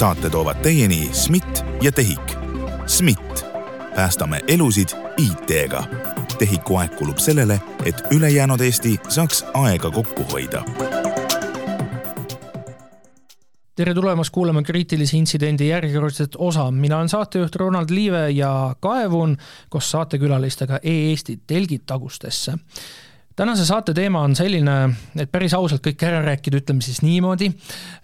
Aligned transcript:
saate 0.00 0.30
toovad 0.30 0.56
teieni 0.62 1.10
SMIT 1.12 1.64
ja 1.82 1.92
TEHIK. 1.92 2.32
SMIT, 2.86 3.44
päästame 3.94 4.40
elusid 4.48 4.88
IT-ga. 5.16 5.84
TEHIK-u 6.38 6.76
aeg 6.76 6.94
kulub 6.96 7.18
sellele, 7.20 7.60
et 7.84 8.00
ülejäänud 8.10 8.60
Eesti 8.60 8.94
saaks 9.08 9.44
aega 9.54 9.90
kokku 9.90 10.24
hoida 10.32 10.64
tere 13.76 13.94
tulemast 13.94 14.32
kuulama 14.32 14.62
kriitilise 14.62 15.16
intsidendi 15.16 15.68
järjekordset 15.68 16.36
osa, 16.38 16.70
mina 16.70 16.96
olen 16.96 17.08
saatejuht 17.08 17.56
Ronald 17.56 17.90
Liive 17.90 18.30
ja 18.30 18.74
kaevun 18.80 19.36
koos 19.68 19.90
saatekülalistega 19.90 20.80
E-Eesti 20.82 21.38
telgid 21.46 21.86
tagustesse. 21.86 22.52
Tänase 23.40 23.64
saate 23.64 23.94
teema 23.96 24.20
on 24.26 24.34
selline, 24.36 24.74
et 25.16 25.30
päris 25.32 25.54
ausalt 25.56 25.80
kõik 25.84 26.02
ära 26.04 26.18
rääkida, 26.24 26.60
ütleme 26.60 26.84
siis 26.84 27.00
niimoodi. 27.00 27.48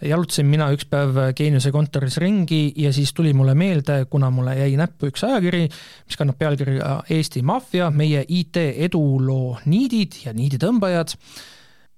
jalutasin 0.08 0.48
mina 0.48 0.70
üks 0.72 0.86
päev 0.88 1.18
Geeniuse 1.36 1.72
kontoris 1.74 2.16
ringi 2.22 2.70
ja 2.80 2.92
siis 2.92 3.12
tuli 3.12 3.34
mulle 3.36 3.54
meelde, 3.54 3.98
kuna 4.10 4.30
mulle 4.32 4.56
jäi 4.56 4.78
näppu 4.80 5.10
üks 5.10 5.26
ajakiri, 5.28 5.66
mis 5.68 6.16
kannab 6.16 6.38
pealkirja 6.40 7.02
Eesti 7.18 7.44
maffia, 7.44 7.90
meie 7.90 8.24
IT 8.28 8.62
eduloo 8.88 9.58
niidid 9.68 10.22
ja 10.24 10.32
niiditõmbajad 10.36 11.16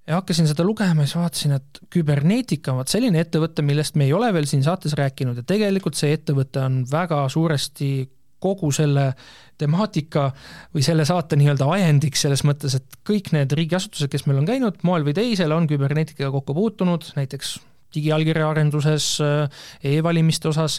ja 0.09 0.19
hakkasin 0.19 0.51
seda 0.51 0.67
lugema 0.67 1.05
ja 1.05 1.07
siis 1.07 1.21
vaatasin, 1.21 1.57
et 1.61 1.83
Küberneetika 1.95 2.73
on 2.73 2.83
vot 2.83 2.91
selline 2.91 3.23
ettevõte, 3.23 3.63
millest 3.63 3.95
me 3.95 4.09
ei 4.09 4.17
ole 4.17 4.33
veel 4.35 4.51
siin 4.51 4.67
saates 4.67 4.99
rääkinud 4.99 5.39
ja 5.39 5.47
tegelikult 5.47 5.99
see 6.01 6.11
ettevõte 6.17 6.65
on 6.65 6.83
väga 6.91 7.23
suuresti 7.31 7.93
kogu 8.43 8.71
selle 8.75 9.13
temaatika 9.59 10.29
või 10.75 10.85
selle 10.87 11.07
saate 11.09 11.39
nii-öelda 11.39 11.67
ajendiks 11.75 12.23
selles 12.27 12.45
mõttes, 12.47 12.77
et 12.79 13.01
kõik 13.09 13.33
need 13.35 13.53
riigiasutused, 13.59 14.11
kes 14.13 14.27
meil 14.29 14.43
on 14.43 14.47
käinud 14.49 14.79
moel 14.87 15.07
või 15.07 15.17
teisel, 15.19 15.55
on 15.55 15.67
kübernetikaga 15.71 16.31
kokku 16.35 16.55
puutunud, 16.55 17.11
näiteks 17.19 17.57
digiallkirja 17.95 18.49
arenduses 18.51 19.17
e, 19.25 19.29
e-valimiste 19.95 20.51
osas 20.51 20.79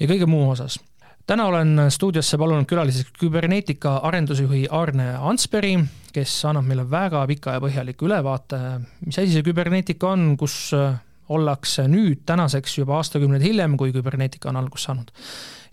ja 0.00 0.08
kõige 0.10 0.28
muu 0.30 0.48
osas. 0.52 0.78
Täna 1.24 1.46
olen 1.48 1.86
stuudiosse 1.88 2.36
palunud 2.36 2.68
külaliseks 2.68 3.14
küberneetika 3.16 3.96
arendusjuhi 4.04 4.66
Arne 4.76 5.14
Ansperi, 5.16 5.78
kes 6.12 6.34
annab 6.50 6.68
meile 6.68 6.84
väga 6.90 7.22
pika 7.30 7.56
ja 7.56 7.62
põhjaliku 7.64 8.10
ülevaate, 8.10 8.60
mis 9.06 9.18
asi 9.18 9.32
see 9.32 9.46
küberneetika 9.46 10.10
on, 10.12 10.34
kus 10.40 10.58
äh, 10.76 10.98
ollakse 11.28 11.86
nüüd 11.88 12.24
tänaseks 12.26 12.78
juba 12.78 12.98
aastakümneid 13.00 13.44
hiljem, 13.44 13.78
kui 13.80 13.92
küberneetika 13.94 14.50
on 14.50 14.60
algust 14.60 14.88
saanud. 14.88 15.10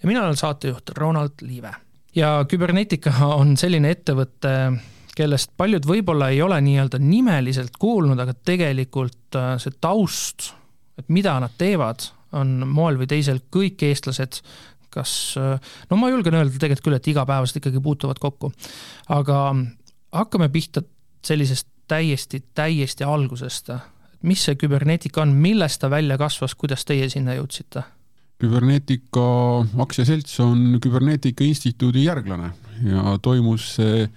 ja 0.02 0.08
mina 0.08 0.24
olen 0.24 0.38
saatejuht 0.38 0.90
Ronald 0.98 1.42
Liive. 1.42 1.74
ja 2.16 2.46
küberneetika 2.48 3.14
on 3.26 3.58
selline 3.58 3.92
ettevõte, 3.92 4.56
kellest 5.16 5.52
paljud 5.58 5.86
võib-olla 5.88 6.32
ei 6.32 6.42
ole 6.42 6.62
nii-öelda 6.62 7.00
nimeliselt 7.00 7.78
kuulnud, 7.80 8.20
aga 8.20 8.34
tegelikult 8.34 9.36
äh, 9.36 9.54
see 9.60 9.76
taust, 9.82 10.54
et 11.00 11.10
mida 11.10 11.40
nad 11.40 11.54
teevad, 11.58 12.08
on 12.32 12.62
moel 12.68 12.96
või 12.96 13.10
teisel 13.12 13.42
kõik 13.52 13.84
eestlased 13.84 14.40
kas, 14.92 15.36
no 15.90 15.98
ma 16.00 16.10
julgen 16.12 16.36
öelda 16.36 16.52
tegelikult 16.60 16.86
küll, 16.86 16.98
et 17.00 17.08
igapäevaselt 17.08 17.62
ikkagi 17.62 17.80
puutuvad 17.84 18.20
kokku. 18.20 18.52
aga 19.10 19.38
hakkame 20.12 20.50
pihta 20.50 20.84
sellisest 21.26 21.68
täiesti, 21.88 22.44
täiesti 22.56 23.04
algusest. 23.04 23.72
Mis 24.22 24.44
see 24.46 24.58
küberneetika 24.60 25.24
on, 25.24 25.34
millest 25.34 25.82
ta 25.82 25.90
välja 25.90 26.18
kasvas, 26.22 26.56
kuidas 26.56 26.86
teie 26.86 27.10
sinna 27.10 27.38
jõudsite? 27.40 27.84
küberneetika 28.42 29.24
aktsiaselts 29.84 30.40
on 30.42 30.80
Küberneetika 30.82 31.46
Instituudi 31.46 32.08
järglane 32.08 32.50
ja 32.90 33.18
toimus 33.22 33.76
see 33.76 34.08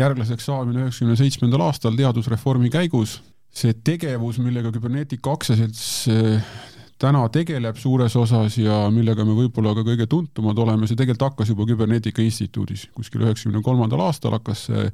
järglaseks 0.00 0.46
saamine 0.48 0.86
üheksakümne 0.86 1.16
seitsmendal 1.20 1.66
aastal 1.66 1.96
teadusreformi 1.98 2.70
käigus. 2.72 3.20
see 3.54 3.74
tegevus, 3.86 4.40
millega 4.42 4.72
Küberneetika 4.74 5.34
aktsiaselts 5.36 5.84
täna 6.98 7.20
tegeleb 7.28 7.76
suures 7.78 8.16
osas 8.16 8.56
ja 8.58 8.88
millega 8.90 9.24
me 9.26 9.36
võib-olla 9.36 9.74
ka 9.76 9.84
kõige 9.86 10.06
tuntumad 10.10 10.58
oleme, 10.58 10.88
see 10.88 10.96
tegelikult 10.96 11.28
hakkas 11.28 11.52
juba 11.52 11.66
Küberneetika 11.68 12.22
Instituudis, 12.24 12.88
kuskil 12.94 13.22
üheksakümne 13.26 13.62
kolmandal 13.62 14.06
aastal 14.08 14.34
hakkas 14.38 14.66
see 14.70 14.88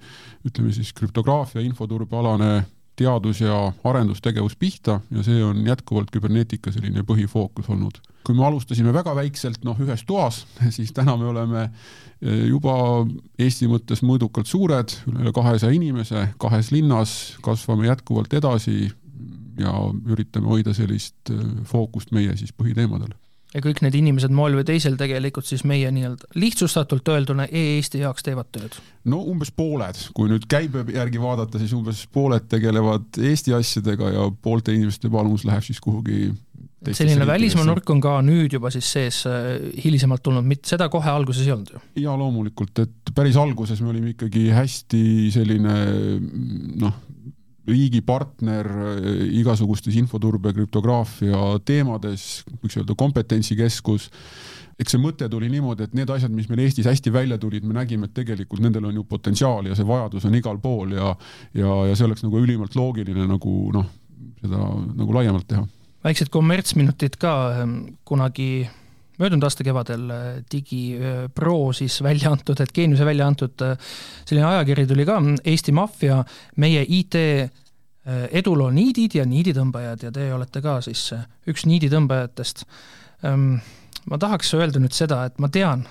ütleme 0.49 0.75
siis 0.75 0.93
krüptograafia 0.97 1.63
infoturbealane 1.65 2.53
teadus- 3.01 3.41
ja 3.43 3.73
arendustegevus 3.85 4.57
pihta 4.61 5.01
ja 5.11 5.25
see 5.27 5.43
on 5.45 5.65
jätkuvalt 5.67 6.13
küberneetika 6.13 6.73
selline 6.73 7.05
põhifookus 7.07 7.71
olnud. 7.73 8.01
kui 8.25 8.37
me 8.37 8.45
alustasime 8.47 8.93
väga 8.93 9.15
väikselt, 9.17 9.65
noh, 9.65 9.79
ühes 9.81 10.05
toas, 10.07 10.45
siis 10.77 10.93
täna 10.93 11.17
me 11.17 11.31
oleme 11.33 11.63
eh, 11.65 12.47
juba 12.49 13.07
Eesti 13.39 13.69
mõttes 13.71 14.05
mõõdukalt 14.05 14.47
suured, 14.47 14.93
üle 15.09 15.33
kahesaja 15.33 15.73
inimese, 15.73 16.29
kahes 16.39 16.71
linnas, 16.71 17.37
kasvame 17.43 17.89
jätkuvalt 17.89 18.35
edasi, 18.37 18.91
ja 19.61 19.73
üritame 20.09 20.49
hoida 20.51 20.75
sellist 20.77 21.33
äh, 21.33 21.41
fookust 21.69 22.15
meie 22.17 22.37
siis 22.37 22.53
põhiteemadel 22.57 23.13
ja 23.55 23.63
kõik 23.65 23.83
need 23.85 23.97
inimesed 23.99 24.35
moel 24.35 24.55
või 24.59 24.67
teisel 24.69 24.97
tegelikult 25.01 25.49
siis 25.49 25.65
meie 25.67 25.91
nii-öelda 25.95 26.31
lihtsustatult 26.39 27.09
öelduna 27.11 27.49
e-Eesti 27.51 28.03
heaks 28.05 28.27
teevad 28.27 28.51
tööd? 28.55 28.77
no 29.11 29.23
umbes 29.33 29.51
pooled, 29.55 29.99
kui 30.15 30.31
nüüd 30.31 30.47
käibe 30.51 30.85
järgi 30.95 31.23
vaadata, 31.23 31.59
siis 31.63 31.75
umbes 31.77 32.05
pooled 32.13 32.47
tegelevad 32.51 33.19
Eesti 33.19 33.57
asjadega 33.57 34.15
ja 34.15 34.29
poolte 34.43 34.75
inimeste 34.77 35.11
panus 35.13 35.47
läheb 35.49 35.67
siis 35.67 35.83
kuhugi 35.83 36.31
selline 36.97 37.27
välismaa 37.29 37.67
nurk 37.69 37.91
on 37.93 38.01
ka 38.01 38.15
nüüd 38.25 38.55
juba 38.57 38.71
siis 38.73 38.89
sees 38.89 39.21
äh, 39.29 39.51
hilisemalt 39.85 40.23
tulnud, 40.25 40.47
mitte 40.49 40.71
seda 40.71 40.89
kohe 40.93 41.11
alguses 41.13 41.45
ei 41.45 41.53
olnud 41.53 41.75
ju? 41.75 41.83
jaa, 42.07 42.17
loomulikult, 42.17 42.85
et 42.87 43.15
päris 43.15 43.37
alguses 43.41 43.83
me 43.85 43.93
olime 43.93 44.15
ikkagi 44.15 44.47
hästi 44.55 45.03
selline 45.35 45.77
noh, 46.81 46.97
riigi 47.71 48.03
partner 48.07 48.69
eh, 48.99 49.27
igasugustes 49.41 49.97
infoturbe, 50.01 50.53
krüptograafia 50.57 51.59
teemades, 51.67 52.43
võiks 52.61 52.81
öelda 52.81 52.97
kompetentsikeskus. 52.99 54.11
eks 54.81 54.95
see 54.95 55.01
mõte 55.01 55.29
tuli 55.29 55.51
niimoodi, 55.53 55.85
et 55.85 55.95
need 55.95 56.11
asjad, 56.11 56.33
mis 56.33 56.49
meil 56.49 56.65
Eestis 56.65 56.89
hästi 56.89 57.13
välja 57.13 57.39
tulid, 57.39 57.65
me 57.69 57.77
nägime, 57.77 58.09
et 58.09 58.15
tegelikult 58.17 58.63
nendel 58.65 58.89
on 58.89 58.95
ju 58.97 59.05
potentsiaali 59.05 59.69
ja 59.69 59.77
see 59.77 59.87
vajadus 59.87 60.25
on 60.25 60.35
igal 60.39 60.59
pool 60.59 60.97
ja 60.97 61.15
ja, 61.55 61.75
ja 61.91 61.97
see 61.97 62.07
oleks 62.09 62.25
nagu 62.25 62.41
ülimalt 62.41 62.77
loogiline 62.79 63.27
nagu 63.29 63.55
noh, 63.77 63.87
seda 64.41 64.67
nagu 64.97 65.17
laiemalt 65.17 65.49
teha. 65.49 65.67
väiksed 66.05 66.33
kommertsminutid 66.33 67.19
ka 67.21 67.35
ehm, 67.61 67.81
kunagi 68.09 68.69
möödunud 69.21 69.45
aasta 69.45 69.65
kevadel 69.65 70.11
äh, 70.11 70.29
DigiPro 70.53 71.57
äh, 71.69 71.75
siis 71.77 72.01
välja 72.03 72.33
antud, 72.33 72.61
et 72.61 72.73
Geeniuse 72.75 73.07
välja 73.07 73.29
antud 73.29 73.65
äh, 73.65 73.77
selline 74.25 74.49
ajakiri 74.49 74.87
tuli 74.89 75.07
ka, 75.09 75.19
Eesti 75.45 75.75
maffia, 75.77 76.23
meie 76.57 76.85
IT 76.89 77.17
eduloo 78.09 78.71
niidid 78.73 79.13
ja 79.19 79.27
niiditõmbajad 79.29 80.07
ja 80.07 80.11
te 80.15 80.31
olete 80.33 80.63
ka 80.65 80.79
siis 80.81 81.03
üks 81.51 81.67
niiditõmbajatest. 81.69 82.65
Ähm, 83.29 83.59
ma 84.09 84.19
tahaks 84.19 84.55
öelda 84.57 84.81
nüüd 84.81 84.97
seda, 84.97 85.27
et 85.29 85.37
ma 85.43 85.51
tean, 85.53 85.85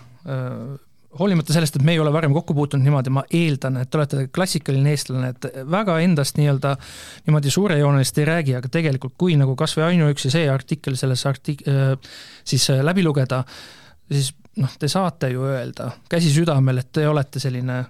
hoolimata 1.18 1.54
sellest, 1.54 1.80
et 1.80 1.86
me 1.86 1.96
ei 1.96 2.00
ole 2.00 2.12
varem 2.14 2.34
kokku 2.34 2.54
puutunud 2.54 2.86
niimoodi, 2.86 3.12
ma 3.14 3.24
eeldan, 3.34 3.80
et 3.82 3.90
te 3.90 3.98
olete 3.98 4.26
klassikaline 4.34 4.94
eestlane, 4.94 5.32
et 5.34 5.48
väga 5.70 5.98
endast 6.06 6.38
nii-öelda 6.38 6.76
niimoodi 7.28 7.54
suurejoonelist 7.54 8.20
ei 8.22 8.28
räägi, 8.30 8.56
aga 8.60 8.70
tegelikult 8.74 9.16
kui 9.18 9.38
nagu 9.40 9.56
kas 9.60 9.74
või 9.78 9.88
ainuüksi 9.90 10.32
see 10.34 10.50
artikkel 10.52 10.98
selles 11.00 11.26
artik-, 11.30 11.66
äh, 11.70 11.96
siis 12.48 12.70
äh, 12.74 12.84
läbi 12.86 13.06
lugeda, 13.06 13.42
siis 14.12 14.36
noh, 14.62 14.76
te 14.80 14.90
saate 14.92 15.32
ju 15.34 15.48
öelda 15.50 15.92
käsi 16.12 16.32
südamel, 16.34 16.84
et 16.84 16.92
te 16.94 17.08
olete 17.10 17.42
selline 17.42 17.82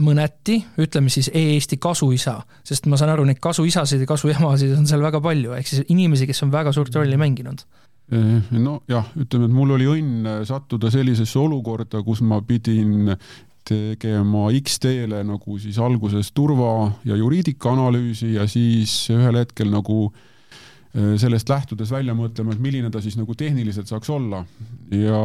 mõneti, 0.00 0.58
ütleme 0.80 1.12
siis 1.12 1.28
e-Eesti 1.34 1.76
kasuisa, 1.82 2.38
sest 2.64 2.86
ma 2.88 2.96
saan 2.96 3.12
aru, 3.12 3.26
neid 3.28 3.42
kasuisasid 3.42 4.04
ja 4.04 4.08
kasuemasid 4.08 4.72
on 4.78 4.86
seal 4.88 5.04
väga 5.04 5.20
palju, 5.20 5.52
ehk 5.58 5.68
siis 5.68 5.84
inimesi, 5.92 6.26
kes 6.30 6.42
on 6.46 6.52
väga 6.54 6.72
suurt 6.72 6.94
rolli 6.96 7.18
mänginud 7.20 7.64
nojah, 8.12 9.06
ütleme, 9.16 9.46
et 9.46 9.54
mul 9.54 9.72
oli 9.76 9.86
õnn 9.88 10.26
sattuda 10.48 10.90
sellisesse 10.92 11.38
olukorda, 11.40 12.02
kus 12.04 12.20
ma 12.26 12.42
pidin 12.44 13.14
tegema 13.64 14.48
X-teele 14.58 15.22
nagu 15.24 15.56
siis 15.62 15.78
alguses 15.80 16.32
turva 16.34 16.90
ja 17.08 17.16
juriidika 17.16 17.72
analüüsi 17.72 18.34
ja 18.34 18.46
siis 18.50 19.06
ühel 19.14 19.38
hetkel 19.38 19.70
nagu 19.72 20.10
eh, 20.10 21.14
sellest 21.20 21.48
lähtudes 21.48 21.92
välja 21.94 22.16
mõtlema, 22.18 22.52
et 22.52 22.62
milline 22.62 22.90
ta 22.92 23.00
siis 23.00 23.16
nagu 23.16 23.36
tehniliselt 23.38 23.88
saaks 23.88 24.10
olla. 24.10 24.44
ja 24.90 25.22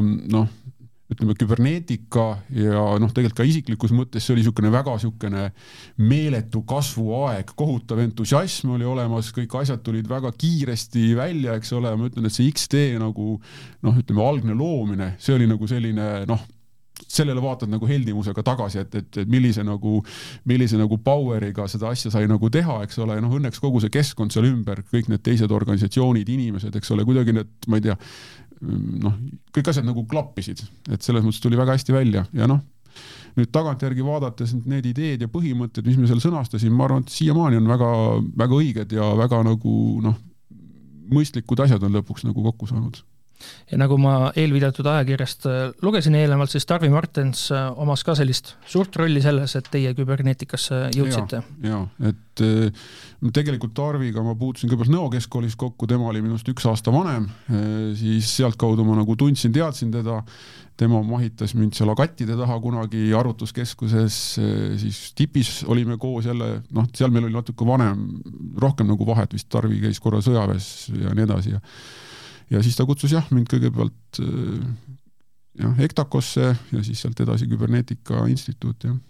noh 0.00 0.48
ütleme, 1.14 1.36
küberneetika 1.38 2.26
ja 2.54 2.84
noh, 3.00 3.12
tegelikult 3.14 3.40
ka 3.40 3.46
isiklikus 3.48 3.94
mõttes 3.96 4.26
see 4.26 4.34
oli 4.34 4.42
niisugune 4.44 4.72
väga 4.74 4.96
niisugune 4.98 5.46
meeletu 6.02 6.64
kasvuaeg, 6.68 7.54
kohutav 7.56 8.02
entusiasm 8.04 8.74
oli 8.76 8.88
olemas, 8.88 9.30
kõik 9.36 9.54
asjad 9.62 9.84
tulid 9.86 10.10
väga 10.10 10.34
kiiresti 10.36 11.12
välja, 11.18 11.56
eks 11.58 11.72
ole, 11.78 11.94
ma 11.98 12.10
ütlen, 12.10 12.28
et 12.28 12.36
see 12.36 12.50
X-tee 12.52 12.98
nagu 13.00 13.38
noh, 13.38 14.02
ütleme 14.02 14.26
algne 14.26 14.58
loomine, 14.58 15.14
see 15.22 15.36
oli 15.38 15.48
nagu 15.50 15.70
selline 15.70 16.10
noh, 16.30 16.44
sellele 16.94 17.42
vaatad 17.42 17.70
nagu 17.70 17.86
heldimusega 17.88 18.42
tagasi, 18.46 18.78
et, 18.84 18.94
et, 18.94 19.18
et 19.22 19.30
millise 19.30 19.64
nagu, 19.66 19.98
millise 20.48 20.78
nagu 20.78 20.98
power'iga 21.02 21.66
seda 21.70 21.90
asja 21.94 22.12
sai 22.14 22.28
nagu 22.30 22.50
teha, 22.52 22.80
eks 22.86 23.00
ole, 23.02 23.16
noh 23.22 23.34
õnneks 23.38 23.62
kogu 23.62 23.82
see 23.82 23.92
keskkond 23.94 24.34
seal 24.34 24.46
ümber, 24.48 24.84
kõik 24.92 25.10
need 25.10 25.24
teised 25.26 25.52
organisatsioonid, 25.54 26.30
inimesed, 26.36 26.74
eks 26.78 26.94
ole, 26.94 27.06
kuidagi 27.08 27.34
need, 27.34 27.50
ma 27.70 27.80
ei 27.80 27.86
tea, 27.88 27.96
noh, 28.60 29.16
kõik 29.54 29.70
asjad 29.70 29.86
nagu 29.86 30.04
klappisid, 30.10 30.62
et 30.92 31.02
selles 31.02 31.24
mõttes 31.24 31.42
tuli 31.42 31.58
väga 31.58 31.76
hästi 31.76 31.94
välja. 31.94 32.24
Ja 32.36 32.48
noh, 32.50 32.60
nüüd 33.38 33.50
tagantjärgi 33.54 34.04
vaadates 34.06 34.54
need 34.64 34.86
ideed 34.92 35.24
ja 35.24 35.30
põhimõtted, 35.30 35.86
mis 35.86 35.98
me 35.98 36.10
seal 36.10 36.22
sõnastasime, 36.22 36.76
ma 36.76 36.88
arvan, 36.88 37.04
et 37.04 37.14
siiamaani 37.14 37.58
on 37.60 37.72
väga-väga 37.72 38.60
õiged 38.60 38.94
ja 38.98 39.10
väga 39.18 39.42
nagu 39.46 39.74
noh, 40.04 40.20
mõistlikud 41.14 41.64
asjad 41.64 41.82
on 41.84 41.98
lõpuks 41.98 42.24
nagu 42.28 42.46
kokku 42.46 42.70
saanud 42.70 43.02
ja 43.70 43.78
nagu 43.80 43.96
ma 44.00 44.14
eelviidatud 44.36 44.86
ajakirjast 44.88 45.46
äh, 45.48 45.62
lugesin 45.84 46.16
eelnevalt, 46.18 46.52
siis 46.52 46.66
Tarvi 46.68 46.90
Martens 46.92 47.46
äh, 47.54 47.66
omas 47.80 48.04
ka 48.06 48.16
sellist 48.18 48.54
suurt 48.70 48.96
rolli 49.00 49.22
selles, 49.24 49.56
et 49.58 49.70
teie 49.72 49.94
kübernetikasse 49.96 50.88
jõudsite. 50.94 51.40
ja, 51.64 51.80
ja, 51.80 52.10
et 52.12 52.44
äh, 52.44 52.84
tegelikult 53.34 53.74
Tarviga 53.76 54.24
ma 54.24 54.36
puutusin 54.38 54.68
kõigepealt 54.70 54.92
Nõo 54.94 55.08
keskkoolis 55.14 55.56
kokku, 55.58 55.88
tema 55.90 56.10
oli 56.10 56.20
minust 56.22 56.48
üks 56.50 56.66
aasta 56.68 56.92
vanem, 56.92 57.24
siis 57.98 58.28
sealtkaudu 58.36 58.84
ma 58.86 58.98
nagu 58.98 59.16
tundsin, 59.18 59.52
teadsin 59.54 59.90
teda, 59.94 60.20
tema 60.78 61.00
mahitas 61.06 61.54
mind 61.56 61.74
seal 61.74 61.90
agattide 61.94 62.36
taha 62.36 62.58
kunagi 62.62 63.08
arvutuskeskuses, 63.16 64.18
siis 64.82 65.00
tipis 65.16 65.56
olime 65.70 65.96
koos 66.02 66.28
jälle, 66.28 66.60
noh, 66.76 66.86
seal 66.94 67.14
meil 67.14 67.30
oli 67.30 67.38
natuke 67.38 67.66
vanem, 67.66 68.04
rohkem 68.60 68.92
nagu 68.92 69.08
vahet 69.08 69.34
vist, 69.34 69.48
Tarvi 69.54 69.80
käis 69.86 70.02
korra 70.04 70.20
sõjaväes 70.22 70.68
ja 71.00 71.16
nii 71.16 71.26
edasi 71.30 71.56
ja 71.56 71.62
ja 72.50 72.62
siis 72.62 72.76
ta 72.76 72.86
kutsus 72.88 73.12
jah, 73.14 73.26
mind 73.34 73.50
kõigepealt 73.52 74.20
äh, 74.22 74.64
jah, 75.62 75.84
EKTAKosse 75.88 76.50
ja 76.50 76.82
siis 76.86 77.04
sealt 77.04 77.20
edasi 77.20 77.48
Küberneetika 77.50 78.26
Instituuti, 78.30 78.92
jah 78.92 79.00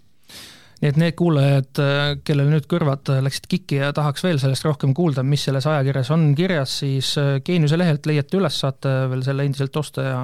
nii 0.81 0.91
et 0.91 0.97
need 0.99 1.15
kuulajad, 1.17 1.79
äh, 1.79 2.01
kellel 2.27 2.49
nüüd 2.51 2.65
kõrvad 2.69 3.09
läksid 3.23 3.47
kikki 3.49 3.79
ja 3.79 3.91
tahaks 3.95 4.25
veel 4.25 4.39
sellest 4.41 4.65
rohkem 4.67 4.93
kuulda, 4.97 5.23
mis 5.23 5.45
selles 5.47 5.65
ajakirjas 5.71 6.11
on 6.13 6.27
kirjas, 6.37 6.79
siis 6.83 7.13
äh, 7.21 7.37
Geeniuse 7.45 7.79
lehelt 7.79 8.05
leiate 8.09 8.39
üles, 8.39 8.59
saate 8.59 8.91
veel 9.11 9.23
selle 9.25 9.47
endiselt 9.47 9.75
osta 9.79 10.05
ja 10.05 10.19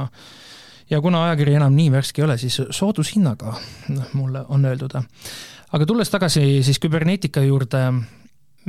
ja 0.92 1.00
kuna 1.02 1.24
ajakiri 1.30 1.56
enam 1.56 1.76
nii 1.76 1.92
värske 1.94 2.20
ei 2.22 2.26
ole, 2.26 2.36
siis 2.38 2.58
soodushinnaga, 2.76 3.54
noh, 3.96 4.10
mulle 4.20 4.44
on 4.52 4.66
öeldud. 4.68 4.98
aga 5.72 5.86
tulles 5.88 6.10
tagasi 6.12 6.44
siis 6.68 6.80
küberneetika 6.84 7.44
juurde, 7.48 7.86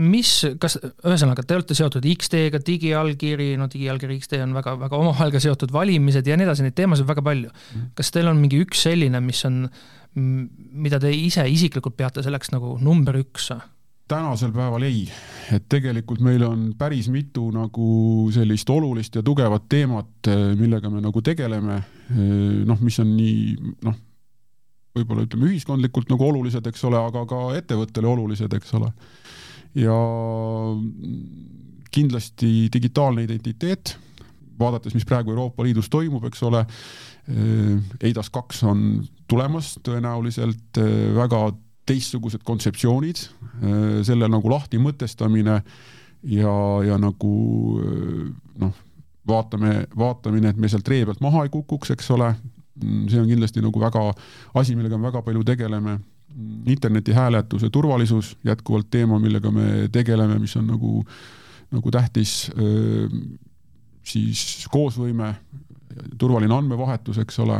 mis, 0.01 0.31
kas, 0.61 0.79
ühesõnaga, 1.05 1.45
te 1.45 1.57
olete 1.59 1.77
seotud 1.77 2.07
X-teega, 2.15 2.61
digiallkiri, 2.65 3.53
no 3.61 3.69
digiallkiri 3.73 4.17
X-tee 4.23 4.43
on 4.45 4.55
väga, 4.57 4.77
väga 4.81 5.01
omavahel 5.01 5.35
ka 5.35 5.43
seotud, 5.43 5.73
valimised 5.75 6.29
ja 6.29 6.39
nii 6.39 6.49
edasi, 6.49 6.65
neid 6.67 6.77
teemasid 6.79 7.09
väga 7.09 7.25
palju. 7.25 7.51
Mhm. 7.53 7.91
kas 7.99 8.13
teil 8.15 8.31
on 8.31 8.41
mingi 8.41 8.63
üks 8.65 8.87
selline, 8.89 9.21
mis 9.25 9.45
on, 9.49 9.67
mida 10.15 11.01
te 11.01 11.13
ise 11.13 11.45
isiklikult 11.49 11.97
peate 11.97 12.25
selleks 12.25 12.53
nagu 12.55 12.79
number 12.81 13.21
üks? 13.21 13.53
tänasel 14.13 14.51
päeval 14.53 14.83
ei, 14.85 15.07
et 15.55 15.65
tegelikult 15.73 16.21
meil 16.21 16.43
on 16.45 16.65
päris 16.77 17.07
mitu 17.09 17.47
nagu 17.55 18.27
sellist 18.35 18.69
olulist 18.69 19.15
ja 19.17 19.23
tugevat 19.25 19.71
teemat, 19.73 20.29
millega 20.59 20.91
me 20.93 21.01
nagu 21.01 21.23
tegeleme, 21.25 21.79
noh, 22.69 22.83
mis 22.85 22.99
on 23.01 23.15
nii, 23.17 23.55
noh, 23.87 23.97
võib-olla 24.99 25.25
ütleme 25.25 25.49
ühiskondlikult 25.49 26.13
nagu 26.13 26.29
olulised, 26.29 26.67
eks 26.69 26.85
ole, 26.91 27.01
aga 27.01 27.25
ka 27.31 27.41
ettevõttele 27.57 28.11
olulised, 28.11 28.53
eks 28.53 28.75
ole 28.77 28.91
ja 29.75 29.97
kindlasti 31.93 32.69
digitaalne 32.73 33.25
identiteet, 33.27 33.97
vaadates, 34.59 34.95
mis 34.95 35.07
praegu 35.09 35.33
Euroopa 35.33 35.65
Liidus 35.65 35.91
toimub, 35.93 36.25
eks 36.29 36.43
ole, 36.49 36.65
EIDAS 38.03 38.31
kaks 38.33 38.63
on 38.69 39.03
tulemas 39.31 39.75
tõenäoliselt, 39.85 40.81
väga 41.17 41.43
teistsugused 41.89 42.45
kontseptsioonid, 42.47 43.25
selle 44.07 44.29
nagu 44.31 44.51
lahti 44.51 44.81
mõtestamine 44.83 45.59
ja, 46.31 46.55
ja 46.87 46.99
nagu 47.01 47.35
noh, 48.63 48.81
vaatame, 49.29 49.87
vaatamine, 49.99 50.53
et 50.53 50.61
me 50.61 50.71
sealt 50.71 50.89
ree 50.89 51.07
pealt 51.07 51.23
maha 51.25 51.47
ei 51.47 51.53
kukuks, 51.53 51.93
eks 51.95 52.11
ole, 52.15 52.33
see 52.83 53.21
on 53.21 53.29
kindlasti 53.31 53.63
nagu 53.65 53.83
väga 53.83 54.09
asi, 54.59 54.77
millega 54.77 54.99
me 54.99 55.11
väga 55.11 55.23
palju 55.27 55.45
tegeleme 55.47 55.99
interneti 56.67 57.13
hääletuse 57.13 57.71
turvalisus, 57.71 58.37
jätkuvalt 58.45 58.91
teema, 58.91 59.19
millega 59.19 59.51
me 59.51 59.89
tegeleme, 59.93 60.39
mis 60.39 60.57
on 60.57 60.67
nagu, 60.71 61.05
nagu 61.73 61.91
tähtis, 61.95 62.51
siis 64.05 64.67
koosvõime, 64.73 65.35
turvaline 66.19 66.55
andmevahetus, 66.55 67.21
eks 67.23 67.39
ole, 67.45 67.59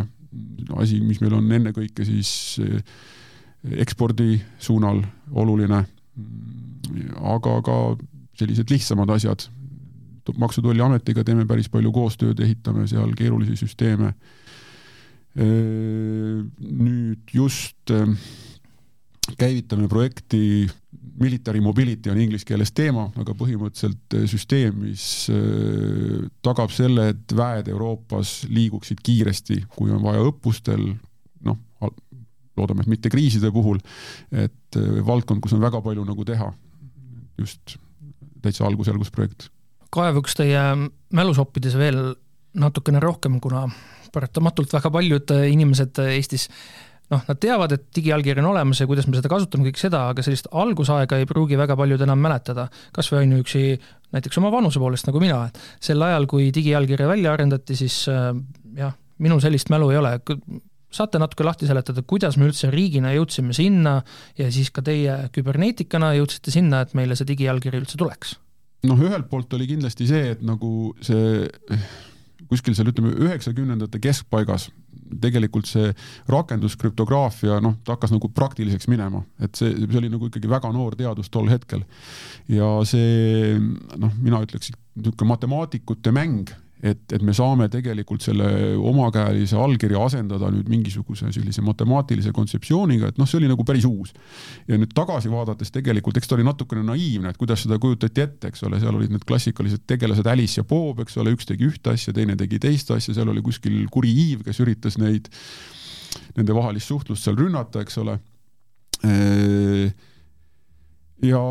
asi, 0.81 1.01
mis 1.05 1.21
meil 1.21 1.37
on 1.37 1.51
ennekõike 1.53 2.07
siis 2.09 2.33
ekspordi 3.63 4.37
suunal 4.63 5.03
oluline, 5.33 5.83
aga 7.35 7.59
ka 7.65 7.77
sellised 8.39 8.73
lihtsamad 8.73 9.11
asjad, 9.15 9.49
Maksu- 10.39 10.61
ja 10.61 10.69
Tolliametiga 10.69 11.25
teeme 11.27 11.43
päris 11.47 11.69
palju 11.69 11.91
koostööd, 11.93 12.39
ehitame 12.41 12.87
seal 12.87 13.11
keerulisi 13.19 13.57
süsteeme. 13.59 14.13
nüüd 15.35 17.33
just 17.33 17.91
käivitame 19.39 19.89
projekti 19.89 20.69
Military 21.21 21.61
Mobility 21.61 22.11
on 22.11 22.19
inglise 22.21 22.47
keeles 22.47 22.73
teema, 22.75 23.07
aga 23.21 23.35
põhimõtteliselt 23.39 24.17
eh, 24.17 24.25
süsteem, 24.31 24.81
mis 24.87 25.05
eh, 25.31 26.25
tagab 26.45 26.73
selle, 26.75 27.11
et 27.13 27.35
väed 27.37 27.71
Euroopas 27.73 28.43
liiguksid 28.51 29.03
kiiresti, 29.05 29.61
kui 29.77 29.93
on 29.93 30.03
vaja 30.03 30.25
õppustel, 30.27 30.83
noh, 31.47 31.61
loodame, 32.59 32.85
et 32.85 32.91
mitte 32.91 33.13
kriiside 33.13 33.53
puhul, 33.55 33.81
et 34.33 34.81
eh, 34.81 35.01
valdkond, 35.07 35.43
kus 35.45 35.55
on 35.57 35.63
väga 35.63 35.83
palju 35.85 36.07
nagu 36.09 36.27
teha, 36.29 36.51
just 37.41 37.77
täitsa 38.43 38.67
algusjärgus 38.67 39.13
projekt. 39.15 39.51
kaevuks 39.93 40.35
teie 40.35 40.61
mälusoppides 41.13 41.77
veel 41.79 42.15
natukene 42.59 43.01
rohkem, 43.01 43.39
kuna 43.41 43.67
paratamatult 44.13 44.73
väga 44.73 44.91
paljud 44.93 45.31
inimesed 45.49 46.01
Eestis 46.09 46.49
noh, 47.13 47.23
nad 47.29 47.41
teavad, 47.41 47.75
et 47.77 47.85
digiallkiri 47.97 48.43
on 48.43 48.51
olemas 48.53 48.81
ja 48.81 48.89
kuidas 48.89 49.07
me 49.09 49.19
seda 49.19 49.31
kasutame, 49.33 49.69
kõik 49.69 49.81
seda, 49.81 50.07
aga 50.13 50.25
sellist 50.25 50.49
algusaega 50.51 51.21
ei 51.21 51.29
pruugi 51.29 51.59
väga 51.61 51.77
paljud 51.79 52.03
enam 52.07 52.21
mäletada. 52.23 52.69
kas 52.93 53.13
või 53.13 53.25
ainuüksi 53.25 53.63
näiteks 54.17 54.41
oma 54.41 54.53
vanuse 54.53 54.81
poolest, 54.81 55.09
nagu 55.09 55.21
mina, 55.23 55.45
et 55.49 55.61
sel 55.81 56.03
ajal, 56.03 56.27
kui 56.31 56.51
digiallkirja 56.55 57.09
välja 57.09 57.33
arendati, 57.37 57.77
siis 57.79 58.05
äh, 58.13 58.31
jah, 58.79 58.95
minul 59.23 59.41
sellist 59.45 59.73
mälu 59.73 59.91
ei 59.93 60.01
ole, 60.01 60.17
saate 60.93 61.21
natuke 61.21 61.45
lahti 61.47 61.69
seletada, 61.69 62.05
kuidas 62.05 62.37
me 62.37 62.49
üldse 62.51 62.71
riigina 62.73 63.15
jõudsime 63.17 63.57
sinna 63.57 63.99
ja 64.39 64.51
siis 64.53 64.71
ka 64.75 64.85
teie 64.85 65.17
küberneetikana 65.33 66.13
jõudsite 66.19 66.53
sinna, 66.55 66.83
et 66.85 66.97
meile 66.99 67.17
see 67.19 67.29
digiallkiri 67.33 67.83
üldse 67.83 68.01
tuleks? 68.01 68.39
noh, 68.83 68.99
ühelt 68.99 69.29
poolt 69.31 69.53
oli 69.55 69.69
kindlasti 69.71 70.09
see, 70.09 70.33
et 70.35 70.41
nagu 70.43 70.91
see 71.07 71.47
kuskil 72.53 72.77
seal 72.77 72.93
ütleme 72.93 73.15
üheksakümnendate 73.17 74.01
keskpaigas 74.03 74.69
tegelikult 75.21 75.69
see 75.69 75.91
rakenduskrüptograafia, 76.33 77.59
noh, 77.65 77.77
ta 77.85 77.97
hakkas 77.97 78.15
nagu 78.15 78.31
praktiliseks 78.33 78.89
minema, 78.89 79.23
et 79.43 79.59
see, 79.59 79.73
see 79.85 80.01
oli 80.01 80.11
nagu 80.13 80.29
ikkagi 80.31 80.51
väga 80.51 80.73
noor 80.73 80.97
teadus 80.99 81.29
tol 81.33 81.51
hetkel. 81.53 81.85
ja 82.49 82.69
see 82.89 83.59
noh, 83.61 84.13
mina 84.23 84.43
ütleks 84.45 84.73
niisugune 84.73 85.33
matemaatikute 85.35 86.13
mäng 86.15 86.53
et, 86.83 87.03
et 87.15 87.23
me 87.23 87.31
saame 87.37 87.69
tegelikult 87.71 88.25
selle 88.25 88.47
omakäelise 88.75 89.55
allkirja 89.61 90.01
asendada 90.03 90.49
nüüd 90.51 90.67
mingisuguse 90.71 91.31
sellise 91.35 91.63
matemaatilise 91.63 92.33
kontseptsiooniga, 92.35 93.13
et 93.13 93.21
noh, 93.21 93.29
see 93.31 93.39
oli 93.39 93.51
nagu 93.51 93.63
päris 93.67 93.87
uus. 93.87 94.11
ja 94.67 94.79
nüüd 94.81 94.91
tagasi 94.97 95.31
vaadates 95.31 95.71
tegelikult, 95.75 96.19
eks 96.19 96.31
ta 96.31 96.37
oli 96.37 96.47
natukene 96.47 96.83
naiivne, 96.87 97.31
et 97.31 97.39
kuidas 97.39 97.63
seda 97.63 97.79
kujutati 97.83 98.25
ette, 98.25 98.51
eks 98.51 98.67
ole, 98.67 98.81
seal 98.83 98.99
olid 98.99 99.15
need 99.15 99.27
klassikalised 99.29 99.85
tegelased 99.87 100.27
Alice 100.27 100.59
ja 100.59 100.67
Bob, 100.67 101.05
eks 101.05 101.21
ole, 101.23 101.35
üks 101.37 101.47
tegi 101.49 101.69
ühte 101.71 101.95
asja, 101.95 102.15
teine 102.17 102.37
tegi 102.41 102.59
teist 102.63 102.91
asja, 102.95 103.15
seal 103.15 103.31
oli 103.31 103.45
kuskil 103.47 103.85
kuri 103.93 104.11
Iiv, 104.25 104.43
kes 104.49 104.59
üritas 104.65 104.99
neid, 104.99 105.31
nende 106.35 106.57
vahelist 106.57 106.91
suhtlust 106.91 107.23
seal 107.29 107.39
rünnata, 107.39 107.85
eks 107.87 108.01
ole. 108.03 108.19
ja 111.23 111.45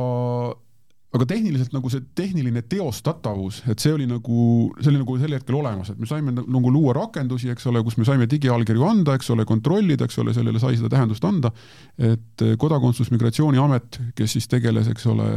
aga 1.12 1.26
tehniliselt 1.28 1.74
nagu 1.76 1.90
see 1.92 2.04
tehniline 2.16 2.62
teostatavus, 2.72 3.60
et 3.72 3.84
see 3.84 3.92
oli 3.92 4.06
nagu, 4.08 4.44
see 4.80 4.92
oli 4.94 5.02
nagu 5.02 5.18
sel 5.20 5.36
hetkel 5.36 5.58
olemas, 5.60 5.92
et 5.92 6.00
me 6.00 6.08
saime 6.08 6.32
nagu 6.40 6.72
luua 6.72 6.96
rakendusi, 6.96 7.50
eks 7.52 7.68
ole, 7.68 7.82
kus 7.84 7.98
me 8.00 8.08
saime 8.08 8.30
digiallkirju 8.32 8.88
anda, 8.88 9.18
eks 9.20 9.34
ole, 9.36 9.46
kontrollida, 9.48 10.08
eks 10.08 10.22
ole, 10.24 10.36
sellele 10.36 10.62
sai 10.64 10.80
seda 10.80 10.92
tähendust 10.96 11.28
anda. 11.28 11.52
et 12.00 12.46
Kodakondsus-Migratsiooniamet, 12.62 14.00
kes 14.16 14.38
siis 14.38 14.48
tegeles, 14.52 14.88
eks 14.92 15.08
ole, 15.12 15.28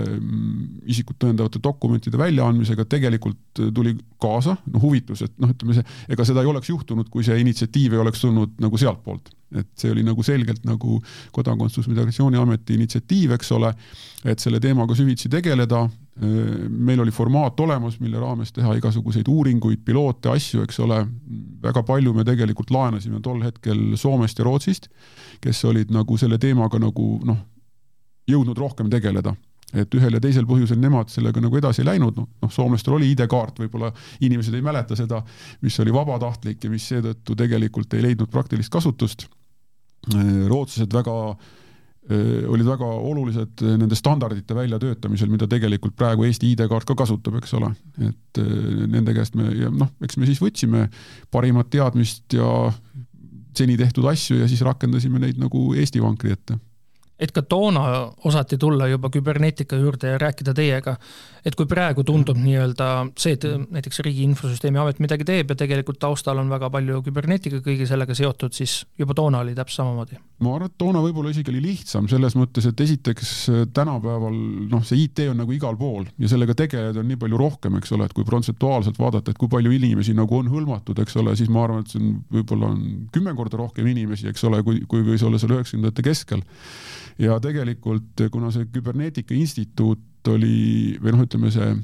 isikut 0.87 1.19
tõendavate 1.25 1.62
dokumentide 1.62 2.21
väljaandmisega, 2.23 2.87
tegelikult 2.87 3.64
tuli 3.75 3.97
kaasa, 4.23 4.57
no 4.71 4.83
huvitus, 4.83 5.26
et 5.26 5.35
noh, 5.43 5.50
ütleme 5.50 5.75
see, 5.81 5.87
ega 6.14 6.26
seda 6.26 6.45
ei 6.45 6.54
oleks 6.54 6.71
juhtunud, 6.71 7.11
kui 7.11 7.26
see 7.26 7.40
initsiatiiv 7.43 7.99
ei 7.99 8.04
oleks 8.04 8.23
tulnud 8.23 8.62
nagu 8.62 8.78
sealtpoolt 8.78 9.34
et 9.55 9.69
see 9.79 9.93
oli 9.93 10.03
nagu 10.07 10.23
selgelt 10.23 10.65
nagu 10.67 10.99
Kodakondsus-Migratsiooniameti 11.35 12.79
initsiatiiv, 12.79 13.35
eks 13.37 13.53
ole, 13.55 13.71
et 14.25 14.43
selle 14.43 14.61
teemaga 14.61 14.97
süvitsi 14.97 15.31
tegeleda. 15.33 15.89
meil 16.69 17.01
oli 17.01 17.11
formaat 17.11 17.61
olemas, 17.61 17.97
mille 18.01 18.21
raames 18.23 18.53
teha 18.55 18.77
igasuguseid 18.79 19.27
uuringuid, 19.29 19.81
piloote, 19.85 20.29
asju, 20.31 20.63
eks 20.63 20.79
ole. 20.81 21.07
väga 21.63 21.83
palju 21.83 22.13
me 22.15 22.25
tegelikult 22.25 22.71
laenasime 22.71 23.21
tol 23.21 23.43
hetkel 23.43 23.97
Soomest 23.97 24.39
ja 24.39 24.45
Rootsist, 24.45 24.89
kes 25.41 25.65
olid 25.65 25.91
nagu 25.91 26.17
selle 26.17 26.39
teemaga 26.39 26.79
nagu 26.79 27.19
noh, 27.25 27.39
jõudnud 28.31 28.59
rohkem 28.59 28.91
tegeleda 28.91 29.35
et 29.73 29.97
ühel 29.97 30.16
ja 30.16 30.21
teisel 30.23 30.47
põhjusel 30.49 30.78
nemad 30.80 31.11
sellega 31.12 31.40
nagu 31.42 31.59
edasi 31.59 31.83
ei 31.83 31.88
läinud, 31.88 32.18
noh, 32.18 32.28
noh, 32.42 32.52
soomlastel 32.52 32.97
oli 32.99 33.11
ID-kaart, 33.14 33.59
võib-olla 33.64 33.90
inimesed 34.26 34.54
ei 34.54 34.62
mäleta 34.64 34.97
seda, 34.99 35.23
mis 35.64 35.78
oli 35.83 35.94
vabatahtlik 35.94 36.64
ja 36.64 36.71
mis 36.71 36.87
seetõttu 36.92 37.37
tegelikult 37.38 37.94
ei 37.97 38.04
leidnud 38.04 38.30
praktilist 38.30 38.73
kasutust. 38.73 39.28
rootslased 40.49 40.92
väga 40.92 41.14
olid 42.52 42.66
väga 42.68 42.85
olulised 42.85 43.62
nende 43.80 43.97
standardite 43.97 44.54
väljatöötamisel, 44.54 45.30
mida 45.33 45.47
tegelikult 45.49 45.94
praegu 45.97 46.26
Eesti 46.26 46.50
ID-kaart 46.52 46.85
ka 46.90 46.94
kasutab, 47.00 47.38
eks 47.40 47.54
ole. 47.56 47.71
et 48.04 48.40
nende 48.92 49.14
käest 49.16 49.35
me, 49.35 49.49
ja 49.56 49.71
noh, 49.73 49.88
eks 50.04 50.18
me 50.21 50.28
siis 50.28 50.42
võtsime 50.42 50.90
parimat 51.33 51.71
teadmist 51.73 52.37
ja 52.37 52.50
seni 53.56 53.78
tehtud 53.80 54.04
asju 54.11 54.42
ja 54.42 54.50
siis 54.50 54.61
rakendasime 54.66 55.23
neid 55.23 55.40
nagu 55.40 55.71
Eesti 55.78 56.02
vankri 56.04 56.35
ette 56.37 56.59
et 57.18 57.30
ka 57.30 57.44
toona 57.47 57.85
osati 58.26 58.59
tulla 58.59 58.88
juba 58.90 59.11
küberneetika 59.12 59.78
juurde 59.78 60.14
ja 60.14 60.18
rääkida 60.18 60.54
teiega, 60.54 60.97
et 61.47 61.54
kui 61.54 61.68
praegu 61.71 62.02
tundub 62.06 62.38
nii-öelda 62.40 62.88
see, 63.21 63.37
et 63.37 63.44
näiteks 63.44 64.00
Riigi 64.02 64.25
Infosüsteemi 64.26 64.80
Amet 64.80 64.99
midagi 65.02 65.26
teeb 65.28 65.52
ja 65.52 65.59
tegelikult 65.61 66.00
taustal 66.02 66.40
on 66.42 66.50
väga 66.50 66.71
palju 66.75 67.02
küberneetika 67.06 67.61
kõige 67.62 67.87
sellega 67.87 68.16
seotud, 68.18 68.54
siis 68.56 68.80
juba 68.99 69.14
toona 69.14 69.44
oli 69.44 69.54
täpselt 69.54 69.85
samamoodi? 69.85 70.18
ma 70.44 70.56
arvan, 70.56 70.73
et 70.73 70.78
toona 70.80 71.00
võib-olla 71.04 71.30
isegi 71.30 71.52
oli 71.52 71.62
lihtsam 71.62 72.09
selles 72.11 72.35
mõttes, 72.37 72.66
et 72.66 72.80
esiteks 72.83 73.30
tänapäeval 73.76 74.35
noh, 74.73 74.83
see 74.85 75.04
IT 75.04 75.23
on 75.30 75.38
nagu 75.44 75.54
igal 75.54 75.78
pool 75.78 76.09
ja 76.18 76.33
sellega 76.33 76.56
tegelejaid 76.59 76.99
on 77.00 77.09
nii 77.12 77.21
palju 77.23 77.38
rohkem, 77.38 77.78
eks 77.78 77.94
ole, 77.94 78.09
et 78.09 78.16
kui 78.16 78.26
protsentuaalselt 78.26 78.99
vaadata, 78.99 79.30
et 79.30 79.40
kui 79.40 79.52
palju 79.52 79.71
inimesi 79.78 80.16
nagu 80.18 80.40
on 80.40 80.50
hõlmatud, 80.50 80.99
eks 81.04 81.16
ole, 81.23 81.37
siis 81.38 81.52
ma 81.52 81.62
arvan, 81.68 81.87
et 81.87 81.94
see 81.94 82.02
on 82.02 82.18
võib-olla 82.35 82.73
on 82.75 82.83
kümme 83.14 83.37
korda 83.38 83.62
rohkem 83.62 83.87
inimesi, 83.94 84.26
eks 84.33 84.44
ole, 84.50 84.64
kui, 84.66 84.83
kui 84.90 85.06
võis 85.06 85.23
olla 85.25 85.38
seal 85.38 85.54
üheksakümnendate 85.54 86.04
keskel 86.04 86.42
ja 87.18 87.38
tegelikult, 87.42 88.26
kuna 88.33 88.50
see 88.54 88.68
Küberneetika 88.73 89.37
Instituut 89.37 90.33
oli 90.33 90.97
või 91.02 91.14
noh, 91.14 91.26
ütleme 91.26 91.52
see 91.52 91.75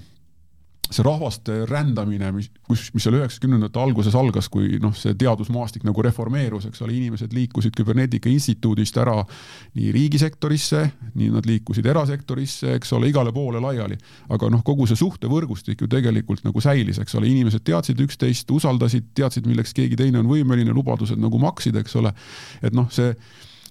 see 0.91 1.05
rahvaste 1.07 1.65
rändamine, 1.71 2.33
mis, 2.35 2.49
kus, 2.67 2.89
mis 2.95 3.05
seal 3.07 3.15
üheksakümnendate 3.21 3.79
alguses 3.79 4.15
algas, 4.19 4.49
kui 4.51 4.79
noh, 4.83 4.95
see 4.97 5.15
teadusmaastik 5.19 5.85
nagu 5.87 6.03
reformeerus, 6.03 6.67
eks 6.67 6.83
ole, 6.83 6.97
inimesed 6.99 7.35
liikusid 7.35 7.77
Küberneetika 7.79 8.31
Instituudist 8.31 8.99
ära 8.99 9.21
nii 9.79 9.93
riigisektorisse, 9.95 10.83
nii 11.15 11.31
nad 11.37 11.47
liikusid 11.47 11.87
erasektorisse, 11.93 12.75
eks 12.81 12.91
ole, 12.99 13.11
igale 13.13 13.33
poole 13.35 13.63
laiali. 13.63 13.99
aga 14.35 14.51
noh, 14.51 14.65
kogu 14.67 14.89
see 14.91 14.99
suhtevõrgustik 14.99 15.85
ju 15.85 15.91
tegelikult 15.91 16.43
nagu 16.47 16.63
säilis, 16.63 16.99
eks 17.03 17.15
ole, 17.19 17.31
inimesed 17.31 17.63
teadsid 17.67 18.01
üksteist, 18.03 18.51
usaldasid, 18.51 19.13
teadsid, 19.15 19.47
milleks 19.47 19.75
keegi 19.77 19.99
teine 19.99 20.19
on 20.23 20.31
võimeline, 20.31 20.75
lubadused 20.75 21.21
nagu 21.23 21.39
maksid, 21.39 21.79
eks 21.79 21.97
ole. 22.03 22.13
et 22.63 22.75
noh, 22.75 22.91
see 22.91 23.15